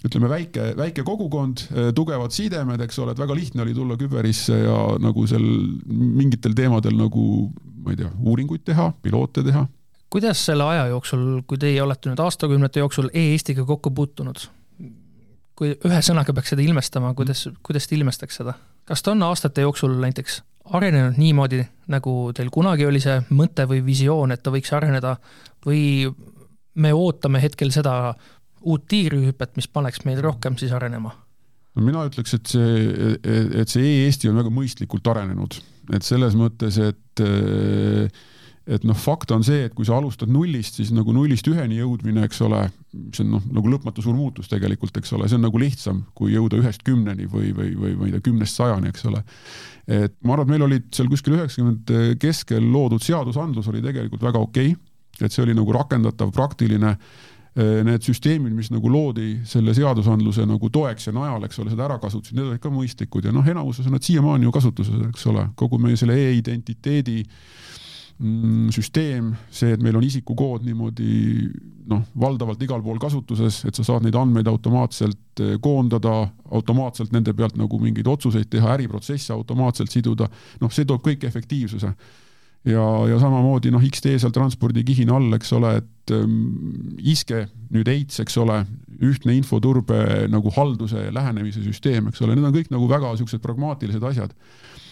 ütleme, 0.06 0.30
väike, 0.32 0.74
väike 0.80 1.04
kogukond, 1.08 1.66
äh, 1.74 1.90
tugevad 1.96 2.32
sidemed, 2.36 2.82
eks 2.86 3.00
ole, 3.04 3.16
et 3.16 3.20
väga 3.20 3.36
lihtne 3.36 3.66
oli 3.66 3.74
tulla 3.76 3.98
küberisse 4.00 4.62
ja 4.62 4.78
nagu 5.02 5.26
seal 5.28 5.44
mingitel 5.90 6.56
teemadel 6.56 6.96
nagu 7.00 7.26
ma 7.84 7.94
ei 7.94 8.00
tea, 8.00 8.12
uuringuid 8.26 8.64
teha, 8.68 8.92
piloote 9.04 9.44
teha. 9.44 9.66
kuidas 10.10 10.46
selle 10.46 10.66
aja 10.66 10.88
jooksul, 10.90 11.44
kui 11.48 11.60
teie 11.62 11.82
olete 11.84 12.10
nüüd 12.10 12.22
aastakümnete 12.24 12.82
jooksul 12.82 13.12
e-Eestiga 13.14 13.66
kokku 13.68 13.92
puutunud, 13.96 14.42
kui 15.60 15.76
ühe 15.76 16.00
sõnaga 16.06 16.34
peaks 16.34 16.56
seda 16.56 16.64
ilmestama, 16.66 17.14
kuidas, 17.18 17.48
kuidas 17.66 17.88
te 17.88 17.98
ilmestaks 18.00 18.42
seda? 18.42 18.56
kas 18.90 19.04
ta 19.06 19.14
on 19.14 19.22
aastate 19.28 19.62
jooksul 19.62 19.94
näiteks 20.02 20.40
arenenud 20.74 21.18
niimoodi, 21.18 21.62
nagu 21.94 22.16
teil 22.36 22.50
kunagi 22.54 22.88
oli 22.90 23.02
see 23.04 23.20
mõte 23.34 23.66
või 23.70 23.84
visioon, 23.86 24.34
et 24.34 24.42
ta 24.44 24.54
võiks 24.54 24.72
areneda 24.74 25.16
või 25.66 26.10
me 26.80 26.92
ootame 26.96 27.42
hetkel 27.44 27.74
seda 27.74 28.16
uut 28.62 28.86
tiigrihüpet, 28.90 29.56
mis 29.60 29.68
paneks 29.72 30.06
meid 30.08 30.22
rohkem 30.26 30.58
siis 30.60 30.74
arenema? 30.76 31.16
no 31.76 31.86
mina 31.86 32.04
ütleks, 32.10 32.34
et 32.36 32.50
see, 32.50 33.14
et 33.62 33.70
see 33.72 33.86
e-Eesti 33.86 34.32
on 34.32 34.40
väga 34.42 34.52
mõistlikult 34.54 35.08
arenenud, 35.12 35.60
et 35.96 36.06
selles 36.06 36.36
mõttes, 36.38 36.80
et 36.82 37.24
et 38.70 38.84
noh, 38.86 38.98
fakt 38.98 39.32
on 39.34 39.42
see, 39.46 39.64
et 39.66 39.74
kui 39.74 39.88
sa 39.88 39.96
alustad 39.98 40.30
nullist, 40.30 40.78
siis 40.78 40.92
nagu 40.94 41.14
nullist 41.16 41.48
üheni 41.50 41.80
jõudmine, 41.80 42.22
eks 42.28 42.42
ole, 42.46 42.62
see 43.16 43.24
on 43.24 43.32
noh, 43.38 43.48
nagu 43.58 43.72
lõpmatu 43.74 44.04
suur 44.06 44.14
muutus 44.18 44.50
tegelikult, 44.52 45.00
eks 45.00 45.16
ole, 45.18 45.30
see 45.30 45.40
on 45.40 45.46
nagu 45.48 45.62
lihtsam, 45.62 46.04
kui 46.18 46.36
jõuda 46.36 46.60
ühest 46.60 46.84
kümneni 46.86 47.26
või, 47.32 47.50
või, 47.58 47.72
või 47.80 47.96
ma 47.98 48.10
ei 48.10 48.14
tea, 48.14 48.26
kümnest 48.28 48.60
sajani, 48.60 48.92
eks 48.94 49.08
ole. 49.10 49.24
et 49.90 50.14
ma 50.22 50.36
arvan, 50.36 50.46
et 50.46 50.54
meil 50.54 50.68
olid 50.68 50.86
seal 50.94 51.10
kuskil 51.10 51.40
üheksakümnendate 51.40 52.20
keskel 52.22 52.70
loodud 52.70 53.02
seadusandlus 53.06 53.72
oli 53.72 53.82
tegelikult 53.86 54.30
väga 54.30 54.44
okei 54.46 54.76
okay., 54.76 55.26
et 55.26 55.34
see 55.34 55.44
oli 55.44 55.58
nagu 55.58 55.74
rakendatav, 55.76 56.30
praktiline 56.32 56.94
need 57.60 58.06
süsteemid, 58.06 58.54
mis 58.56 58.70
nagu 58.72 58.92
loodi 58.92 59.40
selle 59.50 59.74
seadusandluse 59.76 60.46
nagu 60.48 60.70
toeks 60.74 61.10
ja 61.10 61.14
najal, 61.16 61.48
eks 61.48 61.60
ole, 61.60 61.74
seda 61.74 61.88
ära 61.88 61.98
kasutasid, 62.02 62.38
need 62.38 62.52
olid 62.52 62.62
ka 62.64 62.72
mõistlikud 62.74 63.26
ja 63.28 63.34
noh, 63.36 63.48
enamuses 63.48 63.88
on 63.90 63.98
nad 63.98 64.06
siiamaani 64.06 64.48
ju 64.48 64.54
kasutuses, 64.56 65.02
eks 65.10 65.26
ole, 65.32 65.48
kogu 65.60 65.80
meie 65.82 65.98
selle 66.00 66.16
e-identiteedi 66.16 67.18
mm, 67.24 68.70
süsteem, 68.76 69.34
see, 69.52 69.74
et 69.76 69.84
meil 69.84 69.98
on 70.00 70.06
isikukood 70.08 70.64
niimoodi 70.68 71.10
noh, 71.90 72.06
valdavalt 72.22 72.62
igal 72.64 72.84
pool 72.86 73.02
kasutuses, 73.02 73.64
et 73.68 73.76
sa 73.76 73.86
saad 73.88 74.06
neid 74.06 74.18
andmeid 74.20 74.48
automaatselt 74.52 75.44
äh, 75.44 75.58
koondada, 75.64 76.22
automaatselt 76.54 77.14
nende 77.16 77.34
pealt 77.36 77.58
nagu 77.60 77.82
mingeid 77.82 78.08
otsuseid 78.08 78.50
teha, 78.52 78.76
äriprotsesse 78.78 79.34
automaatselt 79.36 79.92
siduda, 79.92 80.30
noh, 80.62 80.74
see 80.74 80.88
toob 80.88 81.04
kõik 81.06 81.26
efektiivsuse 81.28 81.94
ja, 82.68 82.86
ja 83.10 83.20
samamoodi 83.22 83.72
noh, 83.74 83.84
X-tee 83.92 84.20
seal 84.20 84.34
transpordikihina 84.36 85.16
all, 85.16 85.32
eks 85.38 85.54
ole, 85.58 85.76
et 85.82 86.14
ähm, 86.16 86.96
iske 87.00 87.46
nüüd 87.74 87.90
EITS, 87.92 88.24
eks 88.26 88.40
ole, 88.42 88.64
ühtne 89.06 89.36
infoturbe 89.38 90.28
nagu 90.32 90.52
halduse 90.56 91.08
lähenemise 91.16 91.64
süsteem, 91.64 92.10
eks 92.10 92.26
ole, 92.26 92.36
need 92.36 92.50
on 92.50 92.56
kõik 92.56 92.74
nagu 92.74 92.90
väga 92.92 93.14
siuksed 93.20 93.44
pragmaatilised 93.44 94.04
asjad 94.12 94.36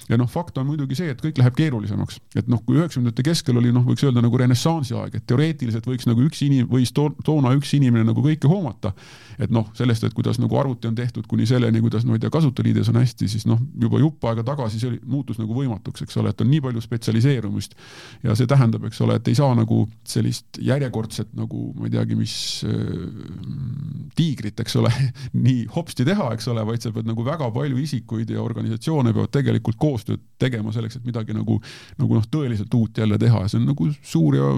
ja 0.09 0.17
noh, 0.19 0.29
fakt 0.31 0.57
on 0.57 0.67
muidugi 0.69 0.95
see, 0.97 1.11
et 1.11 1.21
kõik 1.21 1.39
läheb 1.41 1.55
keerulisemaks, 1.57 2.19
et 2.39 2.47
noh, 2.51 2.61
kui 2.65 2.77
üheksakümnendate 2.79 3.25
keskel 3.27 3.59
oli 3.59 3.73
noh, 3.75 3.83
võiks 3.87 4.05
öelda 4.07 4.23
nagu 4.23 4.39
renessansi 4.39 4.95
aeg, 4.97 5.17
et 5.19 5.25
teoreetiliselt 5.27 5.87
võiks 5.87 6.07
nagu 6.07 6.23
üks 6.23 6.43
inim-, 6.45 6.69
võis 6.71 6.93
to 6.95 7.09
toona 7.27 7.51
üks 7.57 7.73
inimene 7.75 8.07
nagu 8.07 8.23
kõike 8.23 8.49
hoomata. 8.49 8.93
et 9.37 9.51
noh, 9.53 9.67
sellest, 9.77 10.01
et 10.07 10.15
kuidas 10.17 10.39
nagu 10.41 10.55
arvuti 10.57 10.87
on 10.89 10.95
tehtud 10.97 11.27
kuni 11.29 11.45
selleni, 11.45 11.81
kuidas 11.83 12.05
no 12.05 12.15
ma 12.15 12.17
ei 12.17 12.23
tea, 12.23 12.31
kasutajaliides 12.33 12.87
on 12.89 12.97
hästi, 12.97 13.27
siis 13.29 13.45
noh, 13.45 13.59
juba 13.77 13.99
jupp 14.01 14.25
aega 14.25 14.41
tagasi 14.47 14.79
see 14.81 14.89
oli, 14.89 14.97
muutus 15.05 15.37
nagu 15.37 15.53
võimatuks, 15.53 16.01
eks 16.07 16.17
ole, 16.17 16.31
et 16.33 16.41
on 16.41 16.49
nii 16.49 16.63
palju 16.65 16.81
spetsialiseerumist. 16.81 17.75
ja 18.23 18.33
see 18.35 18.49
tähendab, 18.49 18.87
eks 18.89 19.01
ole, 19.05 19.19
et 19.19 19.27
ei 19.29 19.37
saa 19.37 19.53
nagu 19.57 19.83
sellist 20.07 20.57
järjekordset 20.57 21.35
nagu 21.37 21.67
ma 21.77 21.85
ei 21.85 21.93
teagi, 21.93 22.17
mis 22.17 22.33
äh, 22.65 24.07
tiigrit, 24.17 24.59
eks 24.63 24.79
ole 24.81 24.91
nii 25.47 25.67
hopsti 25.75 26.07
teha, 26.07 26.31
eks 26.33 26.49
ole, 26.53 26.65
vaid 26.65 26.81
sa 26.81 26.93
pead 26.95 27.09
nagu 27.09 27.25
väga 27.25 27.51
palju 27.53 27.77
isikuid 27.83 28.33
ja 28.33 28.41
organisatsioone 28.41 29.13
peavad 29.13 29.33
tegelikult 29.37 29.77
koos 29.77 29.96
koostööd 29.97 30.23
tegema 30.39 30.73
selleks, 30.75 30.99
et 30.99 31.05
midagi 31.07 31.35
nagu, 31.35 31.59
nagu 31.97 32.19
noh, 32.19 32.25
tõeliselt 32.31 32.73
uut 32.77 32.97
jälle 32.97 33.17
teha 33.21 33.43
ja 33.43 33.51
see 33.51 33.61
on 33.61 33.71
nagu 33.73 33.89
suur 34.01 34.37
ja 34.37 34.51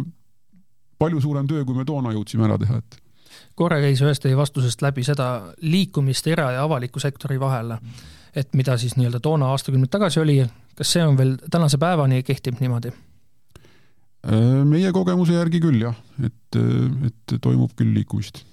palju 1.00 1.22
suurem 1.24 1.48
töö, 1.48 1.64
kui 1.66 1.78
me 1.78 1.88
toona 1.88 2.12
jõudsime 2.16 2.46
ära 2.50 2.60
teha, 2.60 2.80
et 2.84 3.00
korra 3.60 3.80
käis 3.84 4.02
ühest 4.04 4.24
teie 4.24 4.38
vastusest 4.38 4.82
läbi 4.84 5.04
seda 5.08 5.30
liikumist 5.62 6.28
era- 6.28 6.52
ja 6.56 6.64
avaliku 6.68 7.00
sektori 7.00 7.40
vahel, 7.40 7.78
et 8.36 8.54
mida 8.54 8.78
siis 8.78 8.96
nii-öelda 8.98 9.22
toona 9.24 9.52
aastakümneid 9.54 9.92
tagasi 9.92 10.20
oli, 10.20 10.42
kas 10.76 10.96
see 10.96 11.06
on 11.06 11.18
veel 11.18 11.38
tänase 11.52 11.78
päevani 11.78 12.24
kehtib 12.24 12.60
niimoodi? 12.64 12.92
meie 14.68 14.90
kogemuse 14.92 15.32
järgi 15.32 15.62
küll 15.64 15.80
jah, 15.80 15.96
et, 16.24 16.58
et 17.08 17.36
toimub 17.42 17.72
küll 17.80 17.94
liikumist. 17.96 18.44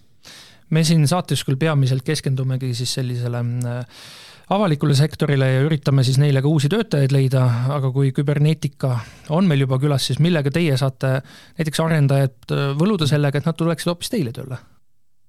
me 0.70 0.84
siin 0.86 1.02
saates 1.10 1.42
küll 1.44 1.58
peamiselt 1.58 2.06
keskendumegi 2.06 2.70
siis 2.74 2.92
sellisele 2.94 3.40
äh, 3.42 4.04
avalikule 4.54 4.94
sektorile 4.94 5.48
ja 5.50 5.64
üritame 5.66 6.04
siis 6.06 6.20
neile 6.22 6.42
ka 6.42 6.50
uusi 6.50 6.70
töötajaid 6.70 7.14
leida, 7.14 7.42
aga 7.74 7.90
kui 7.94 8.12
küberneetika 8.14 8.92
on 9.34 9.48
meil 9.50 9.64
juba 9.64 9.80
külas, 9.82 10.06
siis 10.06 10.20
millega 10.22 10.52
teie 10.54 10.76
saate 10.78 11.18
näiteks 11.58 11.82
arendajad 11.82 12.56
võluda 12.78 13.08
sellega, 13.10 13.40
et 13.40 13.48
nad 13.48 13.58
tuleksid 13.58 13.92
hoopis 13.92 14.12
teile 14.12 14.34
tööle? 14.36 14.60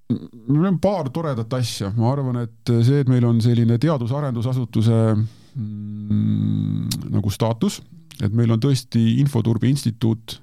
meil 0.07 0.69
on 0.69 0.77
paar 0.79 1.09
toredat 1.11 1.51
asja, 1.57 1.89
ma 1.97 2.13
arvan, 2.13 2.37
et 2.45 2.71
see, 2.87 3.01
et 3.03 3.09
meil 3.11 3.25
on 3.27 3.41
selline 3.43 3.75
teadus-arendusasutuse 3.81 4.99
mm, 5.17 7.09
nagu 7.11 7.33
staatus, 7.33 7.81
et 8.23 8.31
meil 8.31 8.53
on 8.55 8.61
tõesti 8.63 9.01
Infoturbe 9.19 9.67
Instituut 9.67 10.37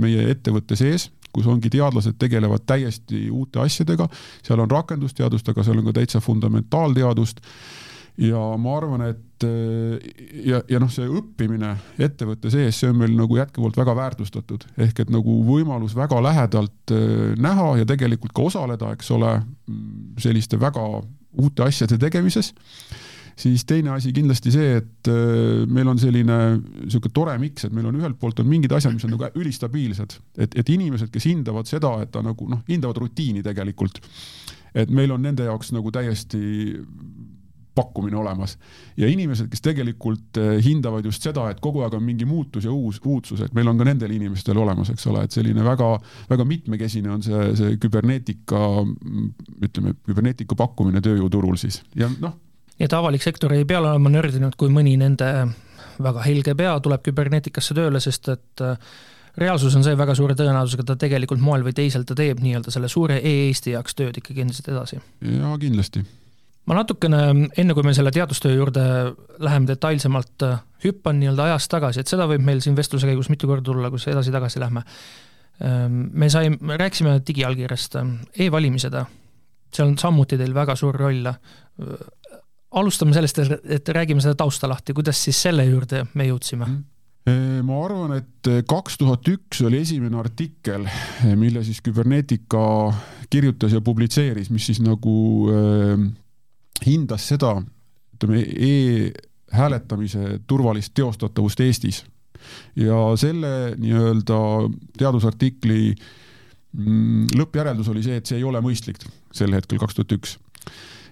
meie 0.00 0.24
ettevõtte 0.32 0.78
sees 0.80 1.10
kus 1.32 1.48
ongi 1.50 1.70
teadlased 1.72 2.18
tegelevad 2.20 2.66
täiesti 2.66 3.28
uute 3.30 3.62
asjadega, 3.64 4.08
seal 4.46 4.62
on 4.62 4.70
rakendusteadust, 4.70 5.48
aga 5.48 5.64
seal 5.66 5.80
on 5.80 5.90
ka 5.90 6.00
täitsa 6.00 6.20
fundamentaalteadust. 6.24 7.40
Ja 8.20 8.40
ma 8.60 8.74
arvan, 8.76 9.04
et 9.06 9.44
ja, 10.44 10.58
ja 10.68 10.80
noh, 10.82 10.90
see 10.92 11.06
õppimine 11.08 11.70
ettevõtte 12.02 12.50
sees, 12.52 12.76
see 12.80 12.90
on 12.90 12.98
meil 13.00 13.14
nagu 13.16 13.38
jätkuvalt 13.38 13.78
väga 13.80 13.94
väärtustatud, 13.96 14.66
ehk 14.76 15.04
et 15.04 15.12
nagu 15.14 15.38
võimalus 15.46 15.94
väga 15.96 16.18
lähedalt 16.26 16.92
äh, 16.92 17.30
näha 17.40 17.70
ja 17.80 17.88
tegelikult 17.88 18.34
ka 18.36 18.48
osaleda, 18.50 18.92
eks 18.96 19.10
ole, 19.16 19.38
selliste 20.20 20.60
väga 20.60 20.84
uute 21.40 21.64
asjade 21.64 21.96
tegemises 22.02 22.52
siis 23.38 23.64
teine 23.68 23.94
asi 23.94 24.12
kindlasti 24.16 24.52
see, 24.54 24.76
et 24.80 25.10
äh, 25.10 25.64
meil 25.70 25.88
on 25.90 26.00
selline 26.00 26.38
niisugune 26.60 27.14
tore 27.16 27.36
miks, 27.42 27.66
et 27.66 27.74
meil 27.76 27.88
on 27.90 27.98
ühelt 28.00 28.18
poolt 28.20 28.42
on 28.42 28.48
mingid 28.50 28.72
asjad, 28.76 28.94
mis 28.96 29.06
on 29.08 29.14
nagu 29.16 29.30
ülistabiilsed, 29.40 30.16
et, 30.38 30.56
et 30.60 30.72
inimesed, 30.76 31.10
kes 31.12 31.28
hindavad 31.30 31.70
seda, 31.70 31.96
et 32.04 32.12
ta 32.14 32.24
nagu 32.24 32.48
noh, 32.50 32.64
hindavad 32.68 33.02
rutiini 33.02 33.44
tegelikult. 33.46 34.00
et 34.74 34.90
meil 34.94 35.10
on 35.10 35.22
nende 35.22 35.42
jaoks 35.48 35.72
nagu 35.74 35.90
täiesti 35.90 36.38
pakkumine 37.74 38.16
olemas. 38.16 38.58
ja 38.96 39.08
inimesed, 39.08 39.48
kes 39.50 39.62
tegelikult 39.64 40.38
äh, 40.38 40.58
hindavad 40.64 41.04
just 41.04 41.22
seda, 41.22 41.48
et 41.50 41.60
kogu 41.60 41.84
aeg 41.84 41.94
on 41.96 42.04
mingi 42.04 42.26
muutus 42.28 42.66
ja 42.66 42.72
uus, 42.72 43.00
uudsus, 43.04 43.40
et 43.44 43.54
meil 43.56 43.68
on 43.70 43.78
ka 43.78 43.86
nendel 43.88 44.12
inimestel 44.14 44.58
olemas, 44.58 44.90
eks 44.92 45.06
ole, 45.10 45.24
et 45.24 45.34
selline 45.36 45.64
väga, 45.64 45.90
väga 46.30 46.46
mitmekesine 46.48 47.12
on 47.14 47.24
see, 47.24 47.48
see 47.58 47.78
küberneetika, 47.80 48.60
ütleme, 49.62 49.96
küberneetika 50.06 50.58
pakkumine 50.58 51.02
tööjõuturul 51.04 51.58
siis 51.60 51.82
ja 51.96 52.10
noh. 52.20 52.36
Nii 52.80 52.88
et 52.88 52.96
avalik 52.96 53.22
sektor 53.22 53.52
ei 53.52 53.66
pea 53.68 53.80
olema 53.82 54.12
nördinud, 54.12 54.56
kui 54.56 54.72
mõni 54.72 54.96
nende 54.96 55.30
väga 56.00 56.22
helge 56.24 56.54
pea 56.56 56.78
tuleb 56.80 57.02
küberneetikasse 57.04 57.76
tööle, 57.76 58.00
sest 58.00 58.30
et 58.32 58.64
äh, 58.64 58.78
reaalsus 59.40 59.76
on 59.76 59.84
see 59.84 59.98
väga 59.98 60.16
suure 60.16 60.36
tõenäosusega, 60.38 60.86
ta 60.88 60.96
tegelikult 61.00 61.42
moel 61.44 61.66
või 61.66 61.76
teisel 61.76 62.06
ta 62.08 62.16
teeb 62.18 62.40
nii-öelda 62.40 62.72
selle 62.72 62.88
suure 62.88 63.20
e-Eesti 63.20 63.76
jaoks 63.76 63.98
tööd 63.98 64.16
ikkagi 64.22 64.46
endiselt 64.46 64.72
edasi. 64.72 65.00
jaa, 65.20 65.58
kindlasti 65.60 66.06
ma 66.70 66.76
natukene, 66.78 67.20
enne 67.58 67.74
kui 67.74 67.86
me 67.86 67.94
selle 67.96 68.12
teadustöö 68.14 68.54
juurde 68.54 68.82
läheme 69.42 69.66
detailsemalt, 69.70 70.44
äh, 70.46 70.60
hüppan 70.84 71.18
nii-öelda 71.20 71.48
ajas 71.48 71.66
tagasi, 71.72 72.02
et 72.02 72.10
seda 72.10 72.28
võib 72.30 72.44
meil 72.46 72.62
siin 72.64 72.76
vestluse 72.78 73.08
käigus 73.08 73.30
mitu 73.32 73.50
korda 73.50 73.66
tulla, 73.66 73.90
kus 73.92 74.06
edasi-tagasi 74.12 74.62
lähme. 74.62 74.84
Ähm, 75.64 76.04
me 76.16 76.30
sai, 76.32 76.52
me 76.54 76.78
rääkisime 76.80 77.18
digiallkirjast 77.26 77.98
e, 78.00 78.04
e-valimised, 78.46 78.96
seal 79.74 79.90
on 79.90 79.98
samuti 80.00 80.38
teil 80.40 80.54
väga 80.56 80.76
suur 80.78 80.96
roll. 80.96 81.26
Alustame 82.70 83.16
sellest, 83.16 83.40
et 83.66 83.88
räägime 83.88 84.22
seda 84.22 84.36
tausta 84.38 84.68
lahti, 84.70 84.94
kuidas 84.94 85.18
siis 85.24 85.40
selle 85.42 85.64
juurde 85.66 86.04
me 86.14 86.28
jõudsime 86.28 86.68
mm.? 86.68 86.86
ma 87.66 87.80
arvan, 87.84 88.14
et 88.16 88.48
kaks 88.68 88.96
tuhat 89.00 89.26
üks 89.28 89.60
oli 89.66 89.82
esimene 89.84 90.16
artikkel, 90.18 90.86
mille 91.38 91.62
siis 91.66 91.82
Küberneetika 91.84 92.62
kirjutas 93.30 93.74
ja 93.76 93.82
publitseeris, 93.84 94.48
mis 94.50 94.70
siis 94.70 94.80
nagu 94.82 95.16
äh, 95.52 96.06
hindas 96.86 97.26
seda, 97.30 97.58
ütleme 98.16 98.40
e-hääletamise 98.40 100.40
turvalist 100.46 100.94
teostatavust 100.94 101.60
Eestis. 101.60 102.04
ja 102.76 102.96
selle 103.20 103.76
nii-öelda 103.76 104.38
teadusartikli 104.98 105.92
mm, 105.92 107.26
lõppjäreldus 107.36 107.90
oli 107.92 108.02
see, 108.02 108.16
et 108.16 108.26
see 108.26 108.40
ei 108.40 108.46
ole 108.48 108.62
mõistlik 108.64 109.04
sel 109.32 109.52
hetkel, 109.54 109.78
kaks 109.78 109.98
tuhat 109.98 110.16
üks 110.16 110.38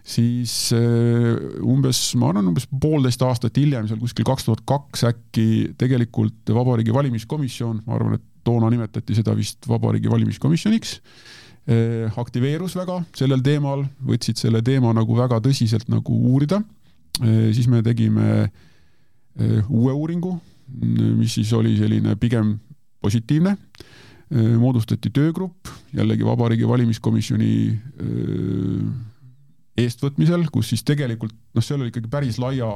siis 0.08 0.70
äh, 0.72 1.34
umbes, 1.60 2.00
ma 2.16 2.30
arvan, 2.32 2.48
umbes 2.50 2.68
poolteist 2.80 3.22
aastat 3.26 3.58
hiljem, 3.60 3.88
seal 3.90 4.00
kuskil 4.00 4.26
kaks 4.28 4.48
tuhat 4.48 4.64
kaks 4.68 5.04
äkki 5.10 5.48
tegelikult 5.80 6.54
Vabariigi 6.56 6.94
Valimiskomisjon, 6.96 7.82
ma 7.84 7.98
arvan, 7.98 8.16
et 8.16 8.24
toona 8.48 8.70
nimetati 8.72 9.18
seda 9.18 9.34
vist 9.36 9.68
Vabariigi 9.68 10.08
Valimiskomisjoniks 10.12 10.98
Eh, 11.68 12.08
aktiveerus 12.16 12.72
väga 12.78 13.02
sellel 13.12 13.42
teemal, 13.44 13.82
võtsid 14.08 14.38
selle 14.40 14.62
teema 14.64 14.94
nagu 14.96 15.12
väga 15.12 15.36
tõsiselt 15.44 15.90
nagu 15.92 16.14
uurida. 16.30 16.62
Eh, 17.20 17.50
siis 17.52 17.68
me 17.68 17.82
tegime 17.84 18.48
uue 19.38 19.92
uuringu, 19.94 20.32
mis 20.82 21.36
siis 21.36 21.52
oli 21.54 21.76
selline 21.78 22.16
pigem 22.18 22.56
positiivne. 23.00 23.56
moodustati 24.28 25.08
töögrupp 25.08 25.70
jällegi 25.94 26.24
Vabariigi 26.26 26.66
Valimiskomisjoni 26.68 27.52
eestvõtmisel, 29.78 30.48
kus 30.52 30.72
siis 30.72 30.84
tegelikult 30.86 31.34
noh, 31.54 31.64
seal 31.64 31.82
oli 31.82 31.92
ikkagi 31.92 32.10
päris 32.10 32.38
laia, 32.42 32.70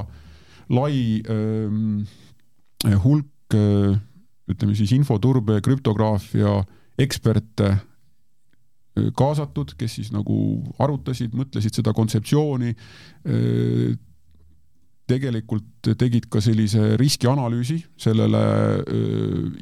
lai 0.73 0.95
öö, 1.27 2.03
hulk 3.03 3.57
öö, 3.57 3.93
ütleme 4.51 4.75
siis 4.75 4.91
infoturbe, 4.95 5.59
krüptograafia 5.63 6.61
eksperte 6.99 7.73
kaasatud, 9.17 9.73
kes 9.77 9.95
siis 9.97 10.11
nagu 10.13 10.35
arutasid, 10.83 11.33
mõtlesid 11.33 11.79
seda 11.79 11.93
kontseptsiooni, 11.97 12.75
tegelikult 15.09 15.89
tegid 15.99 16.27
ka 16.31 16.41
sellise 16.43 16.93
riskianalüüsi 17.01 17.79
sellele 17.99 18.43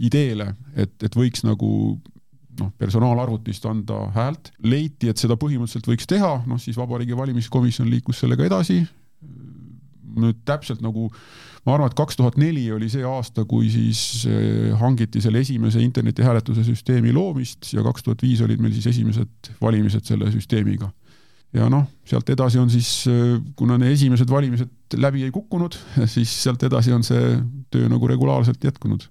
ideele, 0.03 0.49
et, 0.75 0.97
et 0.99 1.15
võiks 1.15 1.45
nagu 1.47 1.71
noh, 2.59 2.71
personaalarvutist 2.81 3.65
anda 3.69 4.07
häält, 4.15 4.51
leiti, 4.63 5.11
et 5.11 5.21
seda 5.21 5.37
põhimõtteliselt 5.39 5.87
võiks 5.91 6.09
teha, 6.09 6.33
noh 6.49 6.59
siis 6.61 6.79
Vabariigi 6.79 7.17
Valimiskomisjon 7.17 7.89
liikus 7.91 8.23
sellega 8.23 8.47
edasi. 8.49 8.81
nüüd 10.11 10.41
täpselt 10.43 10.81
nagu 10.83 11.05
ma 11.63 11.75
arvan, 11.75 11.87
et 11.87 11.95
kaks 11.95 12.17
tuhat 12.19 12.35
neli 12.41 12.65
oli 12.73 12.89
see 12.91 13.03
aasta, 13.07 13.45
kui 13.47 13.69
siis 13.71 14.25
eh, 14.27 14.73
hangiti 14.75 15.21
selle 15.23 15.39
esimese 15.39 15.79
internetihääletuse 15.79 16.65
süsteemi 16.67 17.13
loomist 17.15 17.69
ja 17.71 17.83
kaks 17.85 18.03
tuhat 18.03 18.25
viis 18.25 18.41
olid 18.43 18.59
meil 18.59 18.73
siis 18.75 18.89
esimesed 18.91 19.53
valimised 19.61 20.03
selle 20.09 20.31
süsteemiga. 20.33 20.91
ja 21.53 21.69
noh, 21.69 21.85
sealt 22.07 22.29
edasi 22.29 22.59
on 22.59 22.69
siis, 22.69 23.07
eh, 23.07 23.39
kuna 23.55 23.77
need 23.77 23.95
esimesed 23.95 24.29
valimised 24.29 24.99
läbi 24.99 25.23
ei 25.23 25.31
kukkunud, 25.31 25.77
siis 26.15 26.33
sealt 26.43 26.63
edasi 26.63 26.91
on 26.91 27.07
see 27.07 27.37
töö 27.71 27.87
nagu 27.91 28.07
regulaarselt 28.07 28.63
jätkunud 28.63 29.07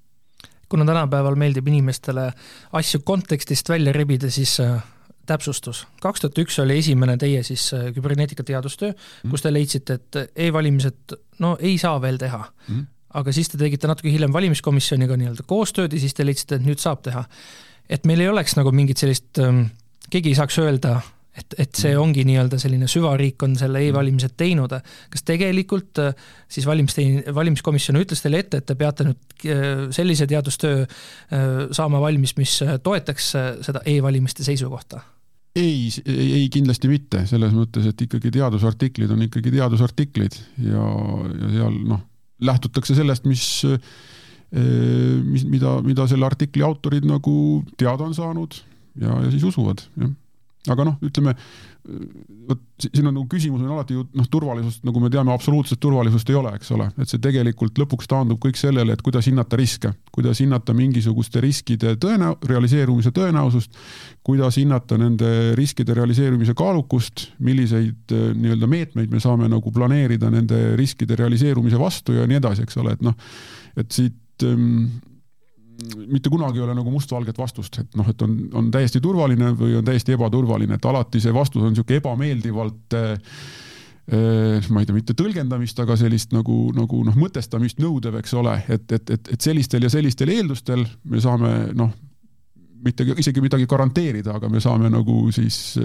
kuna 0.70 0.86
tänapäeval 0.88 1.36
meeldib 1.38 1.68
inimestele 1.68 2.30
asju 2.78 3.02
kontekstist 3.04 3.68
välja 3.68 3.92
rebida, 3.92 4.30
siis 4.30 4.56
eh, 4.62 4.78
täpsustus, 5.30 5.84
kaks 6.02 6.24
tuhat 6.24 6.38
üks 6.42 6.58
oli 6.62 6.78
esimene 6.80 7.16
teie 7.20 7.42
siis 7.46 7.68
äh, 7.76 7.90
küberneetika 7.94 8.44
teadustöö 8.46 8.92
mm., 8.92 9.32
kus 9.32 9.44
te 9.44 9.52
leidsite, 9.52 9.98
et 9.98 10.40
e-valimised 10.46 11.16
no 11.44 11.54
ei 11.60 11.76
saa 11.78 12.00
veel 12.02 12.18
teha 12.20 12.40
mm.. 12.42 12.88
aga 13.20 13.34
siis 13.34 13.52
te 13.52 13.60
tegite 13.60 13.90
natuke 13.90 14.10
hiljem 14.12 14.34
valimiskomisjoniga 14.34 15.18
nii-öelda 15.20 15.46
koostööd 15.50 15.94
ja 15.94 16.02
siis 16.02 16.16
te 16.16 16.26
leidsite, 16.26 16.58
et 16.58 16.66
nüüd 16.66 16.82
saab 16.82 17.04
teha. 17.06 17.24
et 17.88 18.06
meil 18.08 18.24
ei 18.24 18.32
oleks 18.32 18.56
nagu 18.58 18.72
mingit 18.74 19.02
sellist, 19.02 19.30
ähm, 19.42 19.68
keegi 20.10 20.34
ei 20.34 20.40
saaks 20.40 20.58
öelda, 20.62 21.00
et, 21.36 21.54
et 21.58 21.70
see 21.78 21.92
mm. 21.92 22.02
ongi 22.02 22.24
nii-öelda 22.26 22.58
selline 22.60 22.88
süvariik 22.90 23.42
on 23.46 23.54
selle 23.58 23.82
e-valimised 23.86 24.34
teinud. 24.40 24.74
kas 25.10 25.24
tegelikult 25.26 26.02
äh, 26.02 26.26
siis 26.50 26.66
valimiste, 26.66 27.04
valimiskomisjon 27.34 28.00
ütles 28.00 28.22
teile 28.24 28.42
ette, 28.42 28.60
et 28.60 28.66
te 28.66 28.76
peate 28.78 29.06
nüüd 29.06 29.46
äh, 29.46 29.86
sellise 29.94 30.26
teadustöö 30.30 30.84
saama 31.76 32.00
valmis, 32.02 32.34
mis 32.38 32.58
toetaks 32.82 33.30
seda 33.66 33.82
e-valimiste 33.88 34.44
seisukohta? 34.46 35.02
ei, 35.58 35.88
ei 36.06 36.46
kindlasti 36.52 36.90
mitte, 36.90 37.24
selles 37.26 37.54
mõttes, 37.54 37.88
et 37.90 38.06
ikkagi 38.06 38.30
teadusartiklid 38.34 39.10
on 39.10 39.24
ikkagi 39.26 39.52
teadusartiklid 39.54 40.38
ja, 40.62 40.86
ja 41.34 41.52
seal 41.56 41.78
noh, 41.90 42.04
lähtutakse 42.46 42.94
sellest, 42.98 43.26
mis 43.30 43.44
mis, 44.50 45.44
mida, 45.46 45.76
mida 45.86 46.06
selle 46.10 46.26
artikli 46.26 46.64
autorid 46.66 47.04
nagu 47.06 47.32
teada 47.78 48.08
on 48.08 48.16
saanud 48.16 48.56
ja, 48.98 49.14
ja 49.24 49.30
siis 49.30 49.44
usuvad, 49.46 49.84
jah. 50.00 50.10
Aga 50.68 50.84
noh, 50.84 50.96
ütleme 51.06 51.32
vot 52.48 52.60
siin 52.82 53.06
on 53.08 53.14
nagu 53.14 53.24
küsimus 53.30 53.62
on 53.64 53.70
alati 53.72 53.94
ju 53.96 54.02
noh, 54.16 54.26
turvalisust, 54.28 54.82
nagu 54.84 55.00
me 55.00 55.08
teame, 55.12 55.32
absoluutset 55.32 55.80
turvalisust 55.80 56.28
ei 56.30 56.36
ole, 56.36 56.52
eks 56.58 56.72
ole, 56.76 56.90
et 57.00 57.08
see 57.08 57.22
tegelikult 57.22 57.80
lõpuks 57.80 58.08
taandub 58.10 58.40
kõik 58.42 58.60
sellele, 58.60 58.92
et 58.92 59.04
kuidas 59.04 59.30
hinnata 59.30 59.56
riske, 59.56 59.92
kuidas 60.12 60.42
hinnata 60.44 60.74
mingisuguste 60.76 61.40
riskide 61.40 61.94
tõenäo-, 62.02 62.36
realiseerumise 62.50 63.14
tõenäosust, 63.16 63.80
kuidas 64.26 64.60
hinnata 64.60 65.00
nende 65.00 65.32
riskide 65.58 65.96
realiseerumise 65.96 66.54
kaalukust, 66.58 67.30
milliseid 67.40 68.12
äh, 68.16 68.30
nii-öelda 68.36 68.68
meetmeid 68.70 69.12
me 69.12 69.22
saame 69.24 69.48
nagu 69.48 69.72
planeerida 69.72 70.32
nende 70.32 70.74
riskide 70.80 71.16
realiseerumise 71.20 71.80
vastu 71.80 72.18
ja 72.18 72.28
nii 72.28 72.42
edasi, 72.42 72.68
eks 72.68 72.80
ole, 72.82 72.98
et 72.98 73.06
noh, 73.06 73.16
et 73.80 73.88
siit 73.96 74.44
ähm, 74.44 74.90
mitte 76.10 76.30
kunagi 76.32 76.60
ei 76.60 76.64
ole 76.64 76.74
nagu 76.76 76.92
mustvalget 76.92 77.38
vastust, 77.38 77.80
et 77.82 77.98
noh, 77.98 78.08
et 78.10 78.22
on, 78.22 78.36
on 78.58 78.70
täiesti 78.74 79.00
turvaline 79.02 79.52
või 79.58 79.76
on 79.78 79.86
täiesti 79.86 80.14
ebaturvaline, 80.16 80.78
et 80.78 80.86
alati 80.86 81.22
see 81.22 81.34
vastus 81.34 81.64
on 81.64 81.74
niisugune 81.74 82.00
ebameeldivalt 82.00 82.96
äh, 82.98 83.34
ma 84.10 84.82
ei 84.82 84.88
tea, 84.88 84.96
mitte 84.96 85.14
tõlgendamist, 85.18 85.78
aga 85.82 85.94
sellist 85.98 86.34
nagu, 86.34 86.58
nagu 86.74 87.02
noh, 87.06 87.16
mõtestamist 87.18 87.78
nõudev, 87.82 88.18
eks 88.20 88.34
ole, 88.40 88.56
et, 88.68 88.86
et, 88.90 89.12
et, 89.16 89.32
et 89.36 89.48
sellistel 89.50 89.86
ja 89.86 89.92
sellistel 89.92 90.32
eeldustel 90.34 90.82
me 91.10 91.22
saame 91.22 91.52
noh, 91.78 91.92
mitte 92.84 93.04
isegi 93.20 93.42
midagi 93.44 93.68
garanteerida, 93.70 94.38
aga 94.40 94.48
me 94.50 94.62
saame 94.62 94.90
nagu 94.90 95.22
siis 95.36 95.76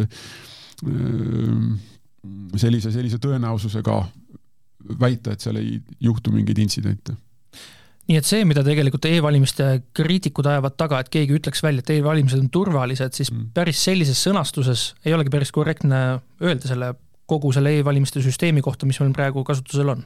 sellise, 2.56 2.92
sellise 2.92 3.20
tõenäosusega 3.22 4.00
väita, 5.00 5.36
et 5.36 5.44
seal 5.44 5.60
ei 5.60 5.78
juhtu 6.04 6.34
mingeid 6.34 6.60
intsidente 6.64 7.16
nii 8.10 8.20
et 8.20 8.28
see, 8.28 8.44
mida 8.48 8.62
tegelikult 8.66 9.08
e-valimiste 9.10 9.70
kriitikud 9.98 10.48
ajavad 10.50 10.76
taga, 10.78 11.00
et 11.02 11.10
keegi 11.14 11.38
ütleks 11.40 11.64
välja, 11.66 11.82
et 11.82 11.94
e-valimised 11.96 12.42
on 12.42 12.52
turvalised, 12.54 13.16
siis 13.18 13.32
mm. 13.34 13.50
päris 13.58 13.82
sellises 13.88 14.22
sõnastuses 14.28 14.92
ei 15.06 15.16
olegi 15.18 15.34
päris 15.34 15.54
korrektne 15.56 16.02
öelda 16.44 16.70
selle, 16.70 16.92
kogu 17.30 17.54
selle 17.56 17.74
e-valimiste 17.80 18.22
süsteemi 18.26 18.62
kohta, 18.66 18.86
mis 18.90 19.02
meil 19.02 19.16
praegu 19.16 19.46
kasutusel 19.48 19.96
on 19.96 20.06